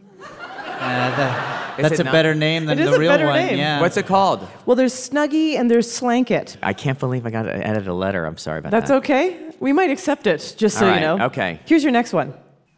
Is 1.78 1.82
That's 1.82 2.00
a 2.00 2.04
not? 2.04 2.12
better 2.12 2.34
name 2.34 2.66
than 2.66 2.78
It 2.78 2.82
is 2.86 2.90
the 2.90 2.98
real 2.98 3.10
one. 3.12 3.34
name. 3.34 3.58
Yeah. 3.58 3.80
What's 3.80 3.96
it 3.96 4.06
called? 4.06 4.46
Well, 4.66 4.76
there's 4.76 4.92
Snuggie 4.94 5.58
and 5.58 5.70
there's 5.70 5.90
slanket. 5.90 6.56
I 6.62 6.72
can't 6.74 6.98
believe 6.98 7.26
I 7.26 7.30
got 7.30 7.42
to 7.42 7.54
edit 7.66 7.86
a 7.86 7.92
letter. 7.94 8.24
I'm 8.26 8.36
sorry 8.36 8.58
about 8.60 8.72
That's 8.72 8.88
that. 8.88 9.02
That's 9.02 9.10
okay. 9.10 9.50
We 9.60 9.72
might 9.72 9.90
accept 9.90 10.26
it, 10.26 10.54
just 10.58 10.78
so 10.78 10.86
All 10.88 10.94
you 10.94 11.00
know. 11.00 11.20
okay. 11.26 11.60
Here's 11.66 11.82
your 11.82 11.92
next 11.92 12.12
one. 12.12 12.34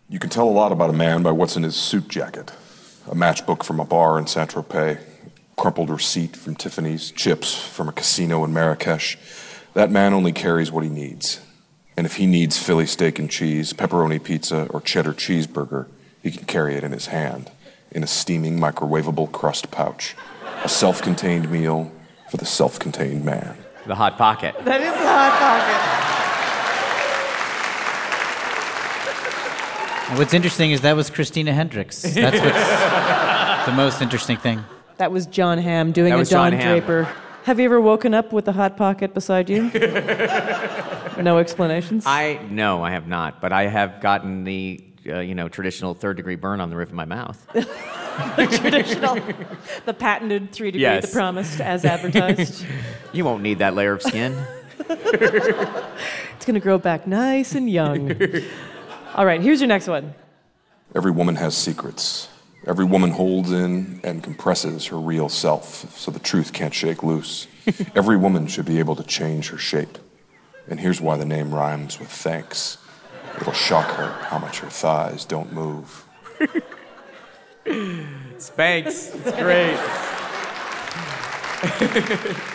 You 0.08 0.18
can 0.18 0.30
tell 0.30 0.48
a 0.48 0.50
lot 0.50 0.70
about 0.72 0.90
a 0.90 0.92
man 0.92 1.22
by 1.22 1.32
what's 1.32 1.56
in 1.56 1.62
his 1.64 1.74
suit 1.76 2.08
jacket. 2.08 2.52
A 3.10 3.14
matchbook 3.14 3.62
from 3.62 3.80
a 3.80 3.86
bar 3.86 4.18
in 4.18 4.26
Saint 4.26 4.50
Tropez, 4.50 5.00
crumpled 5.56 5.88
receipt 5.88 6.36
from 6.36 6.54
Tiffany's, 6.54 7.10
chips 7.10 7.54
from 7.54 7.88
a 7.88 7.92
casino 7.92 8.44
in 8.44 8.52
Marrakesh. 8.52 9.16
That 9.72 9.90
man 9.90 10.12
only 10.12 10.32
carries 10.32 10.70
what 10.70 10.84
he 10.84 10.90
needs. 10.90 11.40
And 11.96 12.04
if 12.06 12.16
he 12.16 12.26
needs 12.26 12.58
Philly 12.58 12.84
steak 12.84 13.18
and 13.18 13.30
cheese, 13.30 13.72
pepperoni 13.72 14.22
pizza, 14.22 14.66
or 14.70 14.82
cheddar 14.82 15.14
cheeseburger, 15.14 15.86
he 16.22 16.30
can 16.30 16.44
carry 16.44 16.74
it 16.74 16.84
in 16.84 16.92
his 16.92 17.06
hand, 17.06 17.50
in 17.90 18.04
a 18.04 18.06
steaming 18.06 18.58
microwavable 18.58 19.32
crust 19.32 19.70
pouch. 19.70 20.14
A 20.62 20.68
self 20.68 21.00
contained 21.00 21.50
meal 21.50 21.90
for 22.30 22.36
the 22.36 22.46
self 22.46 22.78
contained 22.78 23.24
man. 23.24 23.56
The 23.86 23.94
Hot 23.94 24.18
Pocket. 24.18 24.54
That 24.66 24.82
is 24.82 24.92
the 24.92 24.98
hot 24.98 25.38
pocket. 25.38 26.08
And 30.08 30.18
what's 30.18 30.32
interesting 30.32 30.70
is 30.70 30.80
that 30.82 30.96
was 30.96 31.10
Christina 31.10 31.52
Hendricks. 31.52 32.00
That's 32.00 32.40
what's 32.40 32.56
the 33.68 33.76
most 33.76 34.00
interesting 34.00 34.38
thing. 34.38 34.64
That 34.96 35.12
was 35.12 35.26
Jon 35.26 35.58
Hamm 35.58 35.92
doing 35.92 36.08
That 36.08 36.16
a 36.16 36.18
was 36.18 36.30
Jon 36.30 36.52
Don 36.52 36.60
Hamm. 36.60 36.78
Draper. 36.78 37.04
Have 37.44 37.58
you 37.58 37.66
ever 37.66 37.80
woken 37.80 38.14
up 38.14 38.32
with 38.32 38.48
a 38.48 38.52
hot 38.52 38.78
pocket 38.78 39.12
beside 39.12 39.50
you? 39.50 39.64
no 41.22 41.36
explanations. 41.38 42.04
I 42.06 42.40
no, 42.50 42.82
I 42.82 42.92
have 42.92 43.06
not, 43.06 43.42
but 43.42 43.52
I 43.52 43.66
have 43.66 44.00
gotten 44.00 44.44
the 44.44 44.82
uh, 45.06 45.18
you 45.18 45.34
know 45.34 45.48
traditional 45.48 45.92
third 45.92 46.16
degree 46.16 46.36
burn 46.36 46.62
on 46.62 46.70
the 46.70 46.76
roof 46.76 46.88
of 46.88 46.94
my 46.94 47.04
mouth. 47.04 47.46
the 47.52 48.58
traditional, 48.58 49.18
the 49.84 49.92
patented 49.92 50.50
three 50.50 50.70
degree, 50.70 50.82
Yes. 50.82 51.06
the 51.06 51.12
promised, 51.12 51.60
as 51.60 51.84
advertised. 51.84 52.64
you 53.12 53.22
won't 53.24 53.42
need 53.42 53.58
that 53.58 53.74
layer 53.74 53.92
of 53.92 54.02
skin. 54.02 54.34
it's 54.88 56.44
going 56.46 56.54
to 56.54 56.60
grow 56.60 56.78
back 56.78 57.06
nice 57.06 57.54
and 57.54 57.68
young. 57.68 58.12
All 59.14 59.26
right, 59.26 59.42
here's 59.42 59.60
your 59.60 59.68
next 59.68 59.88
one. 59.88 60.14
Every 60.94 61.10
woman 61.10 61.36
has 61.36 61.54
secrets. 61.54 62.28
Every 62.68 62.84
woman 62.84 63.12
holds 63.12 63.50
in 63.50 63.98
and 64.04 64.22
compresses 64.22 64.88
her 64.88 64.98
real 64.98 65.30
self 65.30 65.90
so 65.96 66.10
the 66.10 66.18
truth 66.18 66.52
can't 66.52 66.74
shake 66.74 67.02
loose. 67.02 67.46
Every 67.94 68.18
woman 68.18 68.46
should 68.46 68.66
be 68.66 68.78
able 68.78 68.94
to 68.96 69.02
change 69.02 69.48
her 69.48 69.56
shape. 69.56 69.96
And 70.68 70.78
here's 70.78 71.00
why 71.00 71.16
the 71.16 71.24
name 71.24 71.54
rhymes 71.54 71.98
with 71.98 72.10
thanks. 72.10 72.76
It'll 73.40 73.54
shock 73.54 73.86
her 73.92 74.12
how 74.24 74.38
much 74.38 74.58
her 74.58 74.68
thighs 74.68 75.24
don't 75.24 75.50
move. 75.50 76.04
Spanx. 77.64 79.14
It's 79.14 79.32
great. 79.40 79.78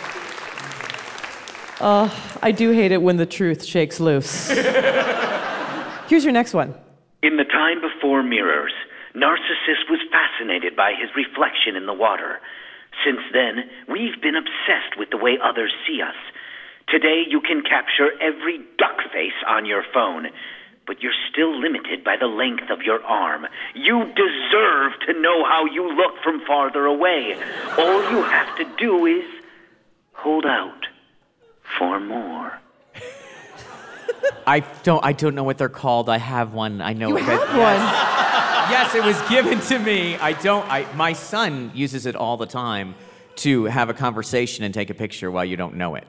Uh, 1.80 2.08
I 2.40 2.52
do 2.52 2.70
hate 2.70 2.92
it 2.92 3.02
when 3.02 3.16
the 3.16 3.26
truth 3.26 3.64
shakes 3.64 3.98
loose. 3.98 4.48
Here's 4.48 6.24
your 6.24 6.32
next 6.32 6.54
one. 6.54 6.72
In 7.22 7.36
the 7.36 7.44
time 7.44 7.80
before 7.80 8.22
mirrors, 8.22 8.72
Narcissus 9.14 9.86
was 9.88 10.00
fascinated 10.10 10.74
by 10.74 10.92
his 10.92 11.10
reflection 11.14 11.76
in 11.76 11.86
the 11.86 11.94
water. 11.94 12.40
Since 13.04 13.20
then, 13.32 13.70
we've 13.88 14.20
been 14.20 14.36
obsessed 14.36 14.98
with 14.98 15.10
the 15.10 15.16
way 15.16 15.38
others 15.42 15.72
see 15.86 16.02
us. 16.02 16.18
Today, 16.88 17.22
you 17.28 17.40
can 17.40 17.62
capture 17.62 18.10
every 18.20 18.58
duck 18.78 18.98
face 19.12 19.38
on 19.48 19.66
your 19.66 19.84
phone, 19.94 20.26
but 20.86 21.00
you're 21.00 21.16
still 21.30 21.58
limited 21.58 22.04
by 22.04 22.16
the 22.18 22.26
length 22.26 22.70
of 22.70 22.82
your 22.82 23.02
arm. 23.04 23.46
You 23.74 24.04
deserve 24.14 24.92
to 25.06 25.20
know 25.20 25.44
how 25.44 25.64
you 25.64 25.94
look 25.94 26.14
from 26.22 26.42
farther 26.46 26.84
away. 26.84 27.34
All 27.78 28.10
you 28.10 28.22
have 28.22 28.56
to 28.58 28.64
do 28.76 29.06
is 29.06 29.24
hold 30.12 30.44
out 30.44 30.86
for 31.78 32.00
more. 32.00 32.60
I 34.46 34.60
don't. 34.82 35.04
I 35.04 35.12
don't 35.12 35.34
know 35.34 35.44
what 35.44 35.58
they're 35.58 35.68
called. 35.68 36.08
I 36.08 36.18
have 36.18 36.52
one. 36.52 36.80
I 36.80 36.92
know. 36.92 37.08
You 37.08 37.16
have 37.16 37.58
one. 37.58 38.23
Yes, 38.70 38.94
it 38.94 39.04
was 39.04 39.20
given 39.28 39.60
to 39.60 39.78
me. 39.78 40.16
I 40.16 40.32
don't. 40.32 40.66
I 40.70 40.86
my 40.94 41.12
son 41.12 41.70
uses 41.74 42.06
it 42.06 42.16
all 42.16 42.36
the 42.36 42.46
time 42.46 42.94
to 43.36 43.64
have 43.64 43.88
a 43.90 43.94
conversation 43.94 44.64
and 44.64 44.72
take 44.72 44.90
a 44.90 44.94
picture 44.94 45.30
while 45.30 45.44
you 45.44 45.56
don't 45.56 45.74
know 45.76 45.94
it. 45.96 46.06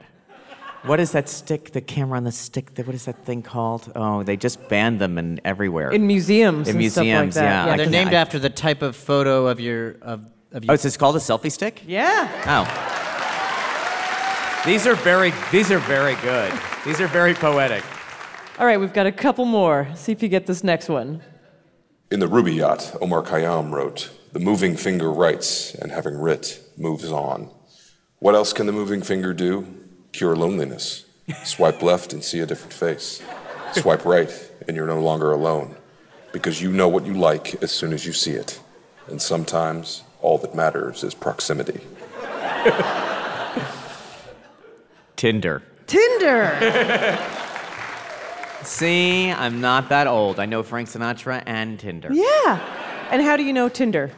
What 0.83 0.99
is 0.99 1.11
that 1.13 1.27
stick? 1.27 1.71
The 1.71 1.81
camera 1.81 2.17
on 2.17 2.23
the 2.25 2.31
stick. 2.31 2.69
What 2.77 2.93
is 2.93 3.05
that 3.05 3.25
thing 3.25 3.41
called? 3.41 3.91
Oh, 3.95 4.21
they 4.23 4.37
just 4.37 4.69
banned 4.69 4.99
them 5.01 5.17
in 5.17 5.41
everywhere. 5.43 5.89
In 5.91 6.05
museums 6.05 6.67
In 6.69 6.75
and 6.77 6.91
stuff 6.91 7.01
like 7.01 7.05
museums, 7.07 7.35
that. 7.35 7.43
yeah. 7.43 7.65
Yeah, 7.65 7.73
I 7.73 7.77
They're 7.77 7.85
can- 7.87 7.91
named 7.91 8.13
I- 8.13 8.21
after 8.21 8.37
the 8.39 8.51
type 8.51 8.81
of 8.83 8.95
photo 8.95 9.47
of 9.47 9.59
your 9.59 9.95
of, 10.03 10.25
of 10.51 10.63
you. 10.63 10.69
Oh, 10.69 10.73
it's 10.73 10.85
it's 10.85 10.97
called 10.97 11.15
a 11.15 11.19
selfie 11.19 11.51
stick. 11.51 11.81
Yeah. 11.87 12.29
Oh. 12.45 12.65
These 14.65 14.87
are 14.87 14.95
very. 14.95 15.31
These 15.51 15.71
are 15.71 15.79
very 15.79 16.15
good. 16.15 16.51
These 16.85 16.99
are 17.01 17.07
very 17.07 17.33
poetic. 17.33 17.83
All 18.57 18.65
right, 18.65 18.79
we've 18.79 18.93
got 18.93 19.05
a 19.05 19.11
couple 19.11 19.45
more. 19.45 19.87
See 19.95 20.11
if 20.11 20.23
you 20.23 20.29
get 20.29 20.45
this 20.47 20.63
next 20.63 20.87
one. 20.89 21.21
In 22.11 22.19
the 22.19 22.27
Ruby 22.27 22.57
Rubaiyat, 22.57 23.01
Omar 23.01 23.23
Khayyam 23.23 23.71
wrote, 23.71 24.11
The 24.31 24.39
moving 24.39 24.77
finger 24.77 25.11
writes, 25.11 25.73
and 25.73 25.91
having 25.91 26.15
writ, 26.15 26.61
moves 26.77 27.11
on. 27.11 27.49
What 28.19 28.35
else 28.35 28.53
can 28.53 28.67
the 28.67 28.71
moving 28.71 29.01
finger 29.01 29.33
do? 29.33 29.65
Cure 30.11 30.35
loneliness. 30.35 31.05
Swipe 31.43 31.81
left 31.81 32.13
and 32.13 32.23
see 32.23 32.41
a 32.41 32.45
different 32.45 32.73
face. 32.73 33.23
Swipe 33.73 34.05
right, 34.05 34.31
and 34.67 34.77
you're 34.77 34.85
no 34.85 34.99
longer 34.99 35.31
alone, 35.31 35.75
because 36.31 36.61
you 36.61 36.71
know 36.71 36.87
what 36.87 37.07
you 37.07 37.15
like 37.15 37.63
as 37.63 37.71
soon 37.71 37.91
as 37.91 38.05
you 38.05 38.13
see 38.13 38.33
it. 38.33 38.59
And 39.07 39.19
sometimes 39.19 40.03
all 40.21 40.37
that 40.37 40.53
matters 40.53 41.03
is 41.03 41.15
proximity. 41.15 41.81
Tinder. 45.15 45.63
Tinder. 45.87 47.41
See, 48.65 49.31
I'm 49.31 49.61
not 49.61 49.89
that 49.89 50.07
old. 50.07 50.39
I 50.39 50.45
know 50.45 50.63
Frank 50.63 50.89
Sinatra 50.89 51.43
and 51.45 51.79
Tinder. 51.79 52.09
yeah. 52.11 53.07
And 53.11 53.21
how 53.21 53.37
do 53.37 53.43
you 53.43 53.53
know 53.53 53.69
Tinder? 53.69 54.11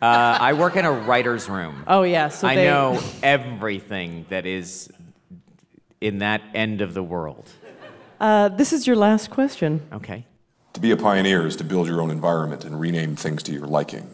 Uh, 0.00 0.38
I 0.40 0.52
work 0.52 0.76
in 0.76 0.84
a 0.84 0.92
writer's 0.92 1.48
room. 1.48 1.84
Oh, 1.86 2.02
yeah. 2.02 2.28
So 2.28 2.48
I 2.48 2.54
they... 2.54 2.64
know 2.66 3.00
everything 3.22 4.26
that 4.30 4.46
is 4.46 4.90
in 6.00 6.18
that 6.18 6.42
end 6.54 6.80
of 6.80 6.94
the 6.94 7.02
world. 7.02 7.48
Uh, 8.20 8.48
this 8.48 8.72
is 8.72 8.86
your 8.86 8.96
last 8.96 9.30
question. 9.30 9.80
Okay. 9.92 10.24
To 10.74 10.80
be 10.80 10.90
a 10.90 10.96
pioneer 10.96 11.46
is 11.46 11.56
to 11.56 11.64
build 11.64 11.86
your 11.86 12.00
own 12.00 12.10
environment 12.10 12.64
and 12.64 12.80
rename 12.80 13.16
things 13.16 13.42
to 13.44 13.52
your 13.52 13.66
liking. 13.66 14.08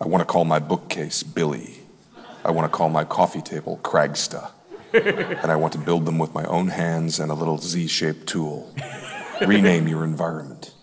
I 0.00 0.06
want 0.06 0.20
to 0.20 0.26
call 0.26 0.44
my 0.44 0.58
bookcase 0.58 1.22
Billy. 1.22 1.80
I 2.44 2.50
want 2.50 2.70
to 2.70 2.76
call 2.76 2.88
my 2.88 3.04
coffee 3.04 3.42
table 3.42 3.80
Kragsta. 3.82 4.50
and 4.92 5.50
I 5.50 5.56
want 5.56 5.72
to 5.74 5.78
build 5.78 6.06
them 6.06 6.18
with 6.18 6.32
my 6.34 6.44
own 6.44 6.68
hands 6.68 7.20
and 7.20 7.30
a 7.30 7.34
little 7.34 7.58
Z 7.58 7.86
shaped 7.88 8.26
tool. 8.26 8.74
Rename 9.46 9.86
your 9.86 10.04
environment 10.04 10.74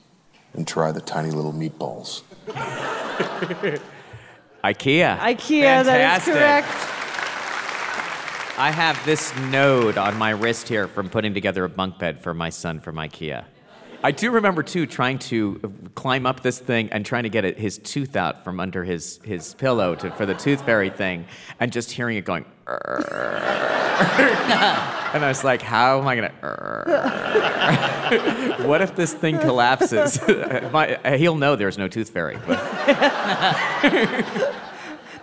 and 0.53 0.67
try 0.67 0.91
the 0.91 1.01
tiny 1.01 1.31
little 1.31 1.53
meatballs. 1.53 2.21
IKEA. 4.63 5.17
IKEA, 5.19 5.83
that 5.83 6.17
is 6.17 6.23
Fantastic. 6.23 6.33
correct. 6.33 6.67
I 8.57 8.71
have 8.71 9.03
this 9.05 9.35
node 9.37 9.97
on 9.97 10.17
my 10.17 10.29
wrist 10.29 10.69
here 10.69 10.87
from 10.87 11.09
putting 11.09 11.33
together 11.33 11.65
a 11.65 11.69
bunk 11.69 11.99
bed 11.99 12.21
for 12.21 12.33
my 12.33 12.49
son 12.49 12.79
from 12.79 12.95
IKEA. 12.95 13.43
I 14.03 14.11
do 14.11 14.31
remember 14.31 14.63
too 14.63 14.85
trying 14.85 15.19
to 15.19 15.59
climb 15.95 16.25
up 16.25 16.41
this 16.41 16.59
thing 16.59 16.89
and 16.91 17.05
trying 17.05 17.23
to 17.23 17.29
get 17.29 17.45
it, 17.45 17.57
his 17.57 17.77
tooth 17.79 18.15
out 18.15 18.43
from 18.43 18.59
under 18.59 18.83
his, 18.83 19.19
his 19.23 19.53
pillow 19.55 19.95
to, 19.95 20.11
for 20.11 20.25
the 20.25 20.33
tooth 20.35 20.63
fairy 20.65 20.89
thing, 20.89 21.25
and 21.59 21.71
just 21.71 21.91
hearing 21.91 22.17
it 22.17 22.25
going. 22.25 22.45
And 22.67 23.05
I 25.23 25.27
was 25.27 25.43
like, 25.43 25.61
"How 25.61 25.99
am 25.99 26.07
I 26.07 26.15
gonna?" 26.15 26.31
What 28.67 28.81
if 28.81 28.95
this 28.95 29.13
thing 29.13 29.37
collapses? 29.39 30.19
My, 30.71 30.97
he'll 31.17 31.35
know 31.35 31.55
there's 31.55 31.77
no 31.77 31.87
tooth 31.87 32.09
fairy. 32.09 32.37
But 32.45 32.59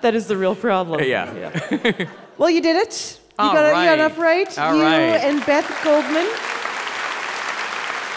That 0.03 0.15
is 0.15 0.27
the 0.27 0.37
real 0.37 0.55
problem. 0.57 1.01
yeah. 1.05 2.07
Well, 2.39 2.51
you 2.51 2.61
did 2.61 2.77
it. 2.77 3.21
You 3.39 3.45
got, 3.45 3.65
it- 3.65 3.69
you 3.69 3.73
right. 3.73 3.87
got 3.87 3.95
enough 4.01 4.19
right. 4.19 4.59
All 4.59 4.75
you 4.77 4.83
right. 4.83 5.21
and 5.23 5.45
Beth 5.47 5.69
Goldman. 5.85 6.27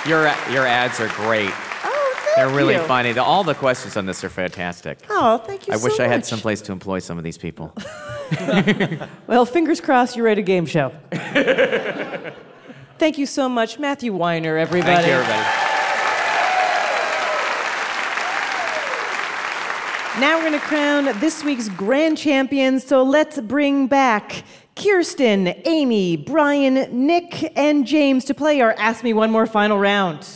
Your 0.08 0.24
your 0.52 0.66
ads 0.68 1.00
are 1.00 1.08
great. 1.10 1.50
Oh, 1.84 2.34
They're 2.36 2.50
really 2.50 2.76
you. 2.76 2.82
funny. 2.82 3.12
The- 3.14 3.24
All 3.24 3.44
the 3.44 3.56
questions 3.56 3.98
on 3.98 4.06
this 4.06 4.24
are 4.24 4.30
fantastic. 4.30 5.00
Oh, 5.10 5.40
thank 5.40 5.68
you 5.68 5.74
I 5.74 5.78
so 5.78 5.84
wish 5.86 6.00
I 6.00 6.08
had 6.08 6.18
much. 6.20 6.26
some 6.26 6.40
place 6.40 6.62
to 6.64 6.72
employ 6.72 7.00
some 7.00 7.18
of 7.18 7.24
these 7.24 7.38
people. 7.38 7.74
Well, 9.28 9.46
fingers 9.46 9.80
crossed 9.82 10.16
you 10.16 10.24
write 10.26 10.38
a 10.40 10.42
game 10.42 10.66
show. 10.66 10.92
Thank 12.98 13.18
you 13.18 13.26
so 13.26 13.48
much, 13.50 13.78
Matthew 13.78 14.14
Weiner, 14.14 14.58
everybody. 14.58 14.94
Thank 14.96 15.08
you, 15.08 15.14
everybody. 15.14 15.44
Now 20.20 20.38
we're 20.38 20.50
going 20.50 20.54
to 20.54 20.60
crown 20.66 21.20
this 21.20 21.44
week's 21.44 21.68
grand 21.68 22.18
champions, 22.18 22.86
so 22.88 23.04
let's 23.04 23.38
bring 23.42 23.88
back 23.88 24.44
Kirsten, 24.76 25.56
Amy, 25.66 26.18
Brian, 26.18 27.06
Nick, 27.08 27.58
and 27.58 27.88
James 27.88 28.26
to 28.26 28.34
play 28.34 28.60
our 28.62 28.74
Ask 28.78 29.04
Me 29.04 29.14
One 29.14 29.32
More 29.32 29.48
final 29.48 29.80
round. 29.80 30.28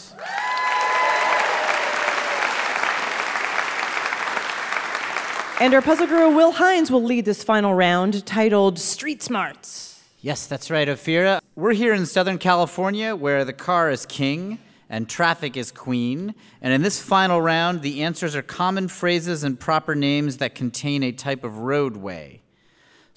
And 5.61 5.73
our 5.73 5.81
puzzle 5.81 6.07
guru, 6.07 6.33
Will 6.33 6.53
Hines, 6.53 6.89
will 6.89 7.03
lead 7.03 7.25
this 7.25 7.43
final 7.43 7.73
round 7.73 8.25
titled 8.25 8.79
Street 8.79 9.21
Smarts. 9.21 10.01
Yes, 10.21 10.47
that's 10.47 10.71
right, 10.71 10.87
Ophira. 10.87 11.41
We're 11.55 11.73
here 11.73 11.93
in 11.93 12.05
Southern 12.05 12.37
California 12.37 13.15
where 13.15 13.43
the 13.43 13.53
car 13.53 13.91
is 13.91 14.05
king 14.05 14.59
and 14.89 15.09
traffic 15.09 15.57
is 15.57 15.69
queen. 15.69 16.33
And 16.61 16.73
in 16.73 16.81
this 16.81 17.01
final 17.01 17.41
round, 17.41 17.81
the 17.81 18.03
answers 18.03 18.37
are 18.37 18.41
common 18.41 18.87
phrases 18.87 19.43
and 19.43 19.59
proper 19.59 19.95
names 19.95 20.37
that 20.37 20.55
contain 20.55 21.03
a 21.03 21.11
type 21.11 21.43
of 21.43 21.57
roadway. 21.59 22.41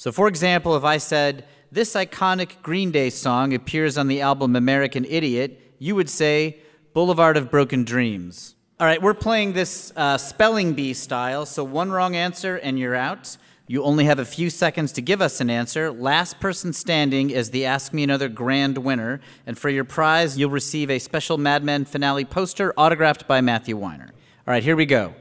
So, 0.02 0.10
for 0.10 0.26
example, 0.26 0.74
if 0.74 0.82
I 0.82 0.98
said, 0.98 1.46
This 1.70 1.94
iconic 1.94 2.60
Green 2.60 2.90
Day 2.90 3.08
song 3.08 3.54
appears 3.54 3.96
on 3.96 4.08
the 4.08 4.20
album 4.20 4.56
American 4.56 5.04
Idiot, 5.04 5.76
you 5.78 5.94
would 5.94 6.10
say, 6.10 6.56
Boulevard 6.92 7.36
of 7.36 7.52
Broken 7.52 7.84
Dreams. 7.84 8.56
All 8.80 8.86
right, 8.88 9.00
we're 9.00 9.14
playing 9.14 9.52
this 9.52 9.92
uh, 9.94 10.18
spelling 10.18 10.72
bee 10.72 10.92
style, 10.92 11.46
so 11.46 11.62
one 11.62 11.92
wrong 11.92 12.16
answer 12.16 12.56
and 12.56 12.80
you're 12.80 12.96
out. 12.96 13.36
You 13.68 13.84
only 13.84 14.06
have 14.06 14.18
a 14.18 14.24
few 14.24 14.50
seconds 14.50 14.90
to 14.94 15.02
give 15.02 15.22
us 15.22 15.40
an 15.40 15.48
answer. 15.48 15.92
Last 15.92 16.40
person 16.40 16.72
standing 16.72 17.30
is 17.30 17.50
the 17.50 17.64
Ask 17.64 17.92
Me 17.92 18.02
Another 18.02 18.28
grand 18.28 18.78
winner. 18.78 19.20
And 19.46 19.56
for 19.56 19.68
your 19.68 19.84
prize, 19.84 20.36
you'll 20.36 20.50
receive 20.50 20.90
a 20.90 20.98
special 20.98 21.38
Mad 21.38 21.62
Men 21.62 21.84
finale 21.84 22.24
poster 22.24 22.74
autographed 22.76 23.28
by 23.28 23.40
Matthew 23.40 23.76
Weiner. 23.76 24.10
All 24.48 24.52
right, 24.52 24.64
here 24.64 24.74
we 24.74 24.84
go. 24.84 25.14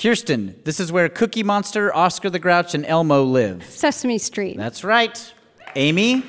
Kirsten, 0.00 0.58
this 0.64 0.80
is 0.80 0.90
where 0.90 1.10
Cookie 1.10 1.42
Monster, 1.42 1.94
Oscar 1.94 2.30
the 2.30 2.38
Grouch, 2.38 2.74
and 2.74 2.86
Elmo 2.86 3.22
live. 3.22 3.62
Sesame 3.66 4.16
Street. 4.16 4.56
That's 4.56 4.82
right. 4.82 5.34
Amy, 5.76 6.24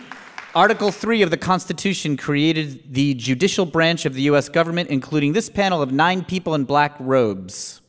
Article 0.53 0.91
3 0.91 1.22
of 1.22 1.30
the 1.30 1.38
Constitution 1.38 2.17
created 2.17 2.93
the 2.93 3.13
judicial 3.13 3.65
branch 3.65 4.05
of 4.05 4.13
the 4.13 4.24
U.S. 4.24 4.49
government, 4.49 4.89
including 4.89 5.32
this 5.32 5.49
panel 5.49 5.82
of 5.82 5.93
nine 5.93 6.26
people 6.26 6.53
in 6.53 6.65
black 6.65 6.97
robes. 6.99 7.80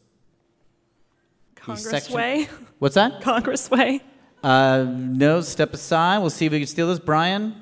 The 1.57 1.61
Congress 1.63 1.91
section- 1.91 2.15
Way. 2.15 2.49
What's 2.79 2.95
that? 2.95 3.21
Congress 3.21 3.69
Way. 3.69 4.03
Uh, 4.41 4.87
no, 4.89 5.41
step 5.41 5.75
aside. 5.75 6.19
We'll 6.19 6.31
see 6.31 6.47
if 6.47 6.53
we 6.53 6.61
can 6.61 6.69
steal 6.69 6.87
this. 6.89 7.01
Brian? 7.01 7.57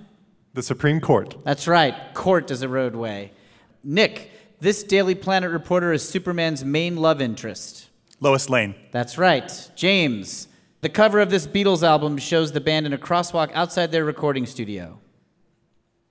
The 0.53 0.63
Supreme 0.63 1.01
Court. 1.01 1.39
That's 1.45 1.67
right. 1.67 1.95
Court 2.13 2.51
is 2.51 2.61
a 2.61 2.69
roadway. 2.69 3.33
Nick, 3.83 4.31
this 4.61 4.83
Daily 4.83 5.15
Planet 5.15 5.51
reporter 5.51 5.91
is 5.95 6.07
Superman's 6.07 6.67
main 6.67 6.97
love 6.99 7.23
interest. 7.23 7.87
Lois 8.21 8.49
Lane. 8.51 8.75
That's 8.93 9.17
right. 9.19 9.71
James, 9.75 10.49
the 10.83 10.89
cover 10.89 11.21
of 11.21 11.31
this 11.31 11.47
Beatles 11.47 11.83
album 11.83 12.19
shows 12.19 12.53
the 12.53 12.61
band 12.61 12.87
in 12.87 12.93
a 12.93 12.99
crosswalk 12.99 13.51
outside 13.55 13.91
their 13.91 14.05
recording 14.05 14.47
studio. 14.47 14.99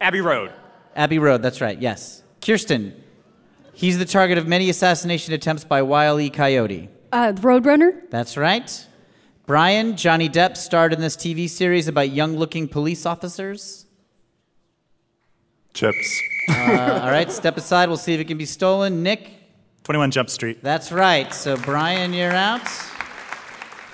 Abbey 0.01 0.21
Road. 0.21 0.51
Abbey 0.95 1.19
Road, 1.19 1.41
that's 1.41 1.61
right, 1.61 1.79
yes. 1.79 2.23
Kirsten, 2.41 2.93
he's 3.73 3.97
the 3.97 4.05
target 4.05 4.37
of 4.37 4.47
many 4.47 4.69
assassination 4.69 5.33
attempts 5.33 5.63
by 5.63 5.81
Wile 5.81 6.19
E. 6.19 6.29
Coyote. 6.29 6.89
Uh, 7.11 7.33
Roadrunner. 7.33 8.09
That's 8.09 8.37
right. 8.37 8.87
Brian, 9.45 9.97
Johnny 9.97 10.29
Depp 10.29 10.57
starred 10.57 10.93
in 10.93 11.01
this 11.01 11.15
TV 11.15 11.49
series 11.49 11.87
about 11.87 12.09
young 12.11 12.37
looking 12.37 12.67
police 12.67 13.05
officers. 13.05 13.85
Chips. 15.73 16.21
Uh, 16.49 16.99
all 17.03 17.11
right, 17.11 17.31
step 17.31 17.57
aside. 17.57 17.89
We'll 17.89 17.97
see 17.97 18.13
if 18.13 18.19
it 18.19 18.25
can 18.25 18.37
be 18.37 18.45
stolen. 18.45 19.01
Nick? 19.03 19.38
21 19.83 20.11
Jump 20.11 20.29
Street. 20.29 20.63
That's 20.63 20.91
right. 20.91 21.33
So, 21.33 21.57
Brian, 21.57 22.13
you're 22.13 22.31
out. 22.31 22.61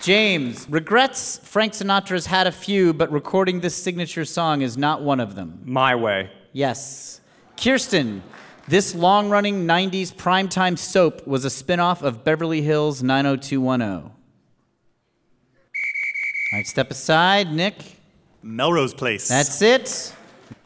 James 0.02 0.70
regrets 0.70 1.40
Frank 1.40 1.74
Sinatra's 1.74 2.28
had 2.28 2.46
a 2.46 2.52
few, 2.52 2.94
but 2.94 3.12
recording 3.12 3.62
this 3.62 3.76
signature 3.76 4.26
song 4.26 4.62
is 4.62 4.78
not 4.78 5.02
one 5.02 5.20
of 5.20 5.36
them. 5.36 5.62
My 5.64 5.96
Way. 5.96 6.30
Yes. 6.54 7.22
Kirsten, 7.58 8.22
this 8.68 8.94
long 8.94 9.30
running 9.30 9.66
90s 9.66 10.14
primetime 10.14 10.78
soap 10.78 11.26
was 11.26 11.46
a 11.46 11.50
spin 11.50 11.80
off 11.80 12.04
of 12.04 12.24
Beverly 12.24 12.62
Hills 12.62 13.02
90210. 13.02 13.82
All 13.92 14.12
right, 16.54 16.68
step 16.68 16.92
aside. 16.92 17.52
Nick? 17.52 17.76
Melrose 18.44 18.94
Place. 18.94 19.28
That's 19.28 19.62
it. 19.62 20.14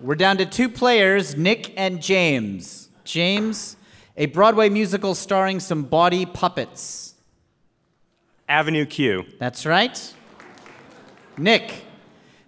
We're 0.01 0.15
down 0.15 0.37
to 0.37 0.45
two 0.45 0.69
players, 0.69 1.37
Nick 1.37 1.73
and 1.77 2.01
James. 2.01 2.89
James, 3.05 3.77
a 4.19 4.27
Broadway 4.27 4.69
musical 4.69 5.15
starring 5.15 5.59
some 5.59 5.83
body 5.83 6.27
puppets. 6.27 7.15
Avenue 8.47 8.85
Q. 8.85 9.25
That's 9.39 9.65
right. 9.65 10.13
Nick, 11.37 11.85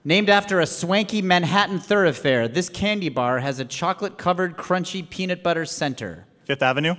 Named 0.04 0.32
after 0.32 0.60
a 0.60 0.66
swanky 0.66 1.22
Manhattan 1.22 1.80
thoroughfare, 1.80 2.48
this 2.48 2.70
candy 2.70 3.10
bar 3.10 3.40
has 3.40 3.60
a 3.60 3.66
chocolate 3.66 4.18
covered 4.18 4.58
crunchy 4.58 5.08
peanut 5.08 5.44
butter 5.44 5.64
center. 5.64 6.26
Fifth 6.46 6.64
Avenue? 6.64 6.96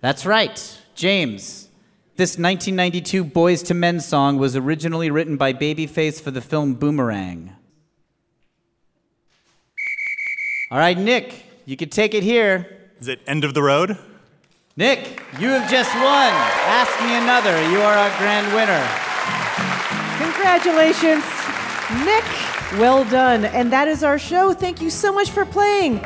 That's 0.00 0.26
right. 0.26 0.80
James. 0.96 1.68
This 2.16 2.36
1992 2.36 3.24
Boyz 3.24 3.70
II 3.70 3.76
Men 3.76 4.00
song 4.00 4.36
was 4.36 4.56
originally 4.56 5.10
written 5.12 5.36
by 5.36 5.52
Babyface 5.52 6.20
for 6.20 6.32
the 6.32 6.40
film 6.40 6.74
Boomerang. 6.74 7.54
All 10.72 10.78
right, 10.78 10.98
Nick, 10.98 11.44
you 11.66 11.76
can 11.76 11.88
take 11.88 12.14
it 12.14 12.24
here. 12.24 12.90
Is 13.00 13.06
it 13.06 13.20
End 13.28 13.44
of 13.44 13.54
the 13.54 13.62
Road? 13.62 13.96
Nick, 14.80 15.20
you 15.38 15.50
have 15.50 15.70
just 15.70 15.94
won. 15.96 16.32
Ask 16.64 16.98
me 17.04 17.14
another. 17.14 17.52
You 17.70 17.82
are 17.82 17.92
our 17.92 18.08
grand 18.16 18.46
winner. 18.54 18.80
Congratulations, 20.24 21.22
Nick. 22.06 22.24
Well 22.80 23.04
done. 23.04 23.44
And 23.44 23.70
that 23.74 23.88
is 23.88 24.02
our 24.02 24.18
show. 24.18 24.54
Thank 24.54 24.80
you 24.80 24.88
so 24.88 25.12
much 25.12 25.32
for 25.32 25.44
playing. 25.44 25.96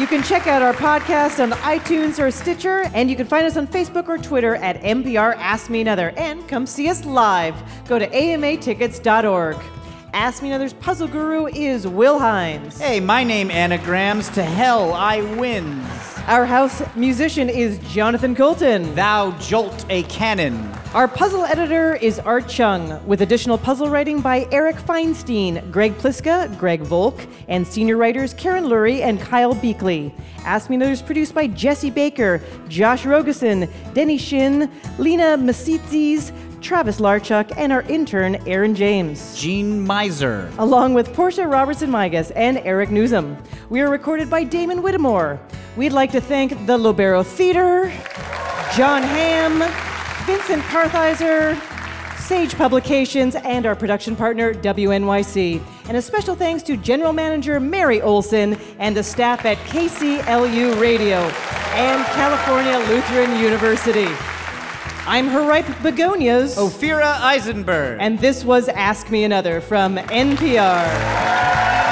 You 0.00 0.08
can 0.08 0.24
check 0.24 0.48
out 0.48 0.62
our 0.62 0.72
podcast 0.72 1.40
on 1.40 1.52
iTunes 1.60 2.18
or 2.18 2.32
Stitcher, 2.32 2.90
and 2.92 3.08
you 3.08 3.14
can 3.14 3.28
find 3.28 3.46
us 3.46 3.56
on 3.56 3.68
Facebook 3.68 4.08
or 4.08 4.18
Twitter 4.18 4.56
at 4.56 4.82
NPR 4.82 5.36
Ask 5.36 5.70
Me 5.70 5.82
Another. 5.82 6.10
And 6.16 6.48
come 6.48 6.66
see 6.66 6.88
us 6.88 7.04
live. 7.04 7.54
Go 7.86 8.00
to 8.00 8.08
amatickets.org. 8.08 9.75
Ask 10.16 10.42
Me 10.42 10.48
Another's 10.48 10.72
puzzle 10.72 11.08
guru 11.08 11.44
is 11.48 11.86
Will 11.86 12.18
Hines. 12.18 12.80
Hey, 12.80 13.00
my 13.00 13.22
name 13.22 13.50
anagrams 13.50 14.30
to 14.30 14.42
hell 14.42 14.94
I 14.94 15.20
wins. 15.20 15.86
Our 16.26 16.46
house 16.46 16.82
musician 16.96 17.50
is 17.50 17.78
Jonathan 17.92 18.34
Coulton. 18.34 18.94
Thou 18.94 19.32
jolt 19.32 19.84
a 19.90 20.04
cannon. 20.04 20.72
Our 20.94 21.06
puzzle 21.06 21.44
editor 21.44 21.96
is 21.96 22.18
Art 22.18 22.48
Chung, 22.48 22.98
with 23.06 23.20
additional 23.20 23.58
puzzle 23.58 23.90
writing 23.90 24.22
by 24.22 24.48
Eric 24.50 24.76
Feinstein, 24.76 25.70
Greg 25.70 25.92
Pliska, 25.98 26.58
Greg 26.58 26.80
Volk, 26.80 27.26
and 27.48 27.66
senior 27.66 27.98
writers 27.98 28.32
Karen 28.32 28.64
Lurie 28.64 29.02
and 29.02 29.20
Kyle 29.20 29.54
Beakley. 29.54 30.12
Ask 30.46 30.70
Me 30.70 30.76
Another 30.76 30.92
is 30.92 31.02
produced 31.02 31.34
by 31.34 31.46
Jesse 31.48 31.90
Baker, 31.90 32.40
Josh 32.68 33.04
Rogosin, 33.04 33.70
Denny 33.92 34.16
Shin, 34.16 34.72
Lena 34.96 35.36
Masitzis, 35.36 36.32
Travis 36.66 36.98
Larchuk, 37.00 37.52
and 37.56 37.72
our 37.72 37.82
intern, 37.82 38.34
Aaron 38.44 38.74
James. 38.74 39.38
Gene 39.38 39.86
Miser. 39.86 40.50
Along 40.58 40.94
with 40.94 41.14
Portia 41.14 41.46
Robertson 41.46 41.90
Migas 41.90 42.32
and 42.34 42.58
Eric 42.58 42.90
Newsom. 42.90 43.36
We 43.70 43.80
are 43.82 43.88
recorded 43.88 44.28
by 44.28 44.42
Damon 44.42 44.82
Whittemore. 44.82 45.38
We'd 45.76 45.92
like 45.92 46.10
to 46.10 46.20
thank 46.20 46.50
the 46.66 46.76
Lobero 46.76 47.24
Theater, 47.24 47.84
Jon 48.74 49.04
Hamm, 49.04 49.60
Vincent 50.26 50.60
Kartheiser, 50.64 51.56
Sage 52.18 52.56
Publications, 52.56 53.36
and 53.36 53.64
our 53.64 53.76
production 53.76 54.16
partner, 54.16 54.52
WNYC. 54.52 55.62
And 55.86 55.96
a 55.96 56.02
special 56.02 56.34
thanks 56.34 56.64
to 56.64 56.76
General 56.76 57.12
Manager 57.12 57.60
Mary 57.60 58.02
Olson 58.02 58.58
and 58.80 58.96
the 58.96 59.04
staff 59.04 59.44
at 59.44 59.56
KCLU 59.58 60.80
Radio 60.80 61.18
and 61.18 62.04
California 62.06 62.76
Lutheran 62.92 63.40
University. 63.40 64.35
I'm 65.08 65.28
her 65.28 65.42
ripe 65.42 65.66
begonias. 65.82 66.56
Ophira 66.56 67.20
Eisenberg. 67.20 67.98
And 68.00 68.18
this 68.18 68.44
was 68.44 68.68
Ask 68.68 69.08
Me 69.08 69.22
Another 69.22 69.60
from 69.60 69.98
NPR. 69.98 71.85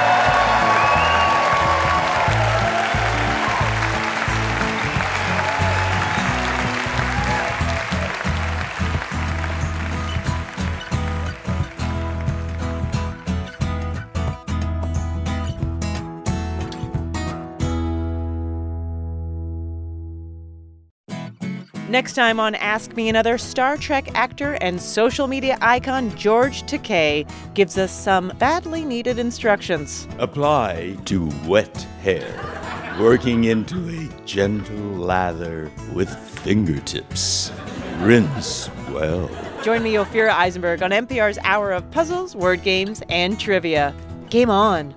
Next 21.95 22.15
time 22.15 22.41
on 22.41 22.57
Ask 22.57 22.97
Me 22.97 23.09
Another, 23.09 23.39
Star 23.39 23.77
Trek 23.77 24.09
actor 24.17 24.55
and 24.55 24.83
social 24.83 25.29
media 25.29 25.57
icon 25.61 26.11
George 26.17 26.65
Takei 26.65 27.25
gives 27.55 27.79
us 27.79 27.93
some 27.93 28.33
badly 28.41 28.85
needed 28.85 29.21
instructions. 29.21 30.09
Apply 30.19 30.97
to 31.05 31.31
wet 31.47 31.87
hair, 32.03 32.99
working 32.99 33.45
into 33.45 33.89
a 33.91 34.25
gentle 34.27 34.75
lather 34.75 35.71
with 35.93 36.13
fingertips. 36.41 37.53
Rinse 38.01 38.69
well. 38.91 39.31
Join 39.63 39.85
me, 39.85 39.95
Ophira 39.95 40.31
Eisenberg, 40.31 40.83
on 40.83 40.91
NPR's 40.91 41.39
Hour 41.45 41.71
of 41.71 41.89
Puzzles, 41.93 42.35
Word 42.35 42.65
Games, 42.65 43.05
and 43.09 43.39
Trivia. 43.39 43.95
Game 44.31 44.51
on. 44.51 44.97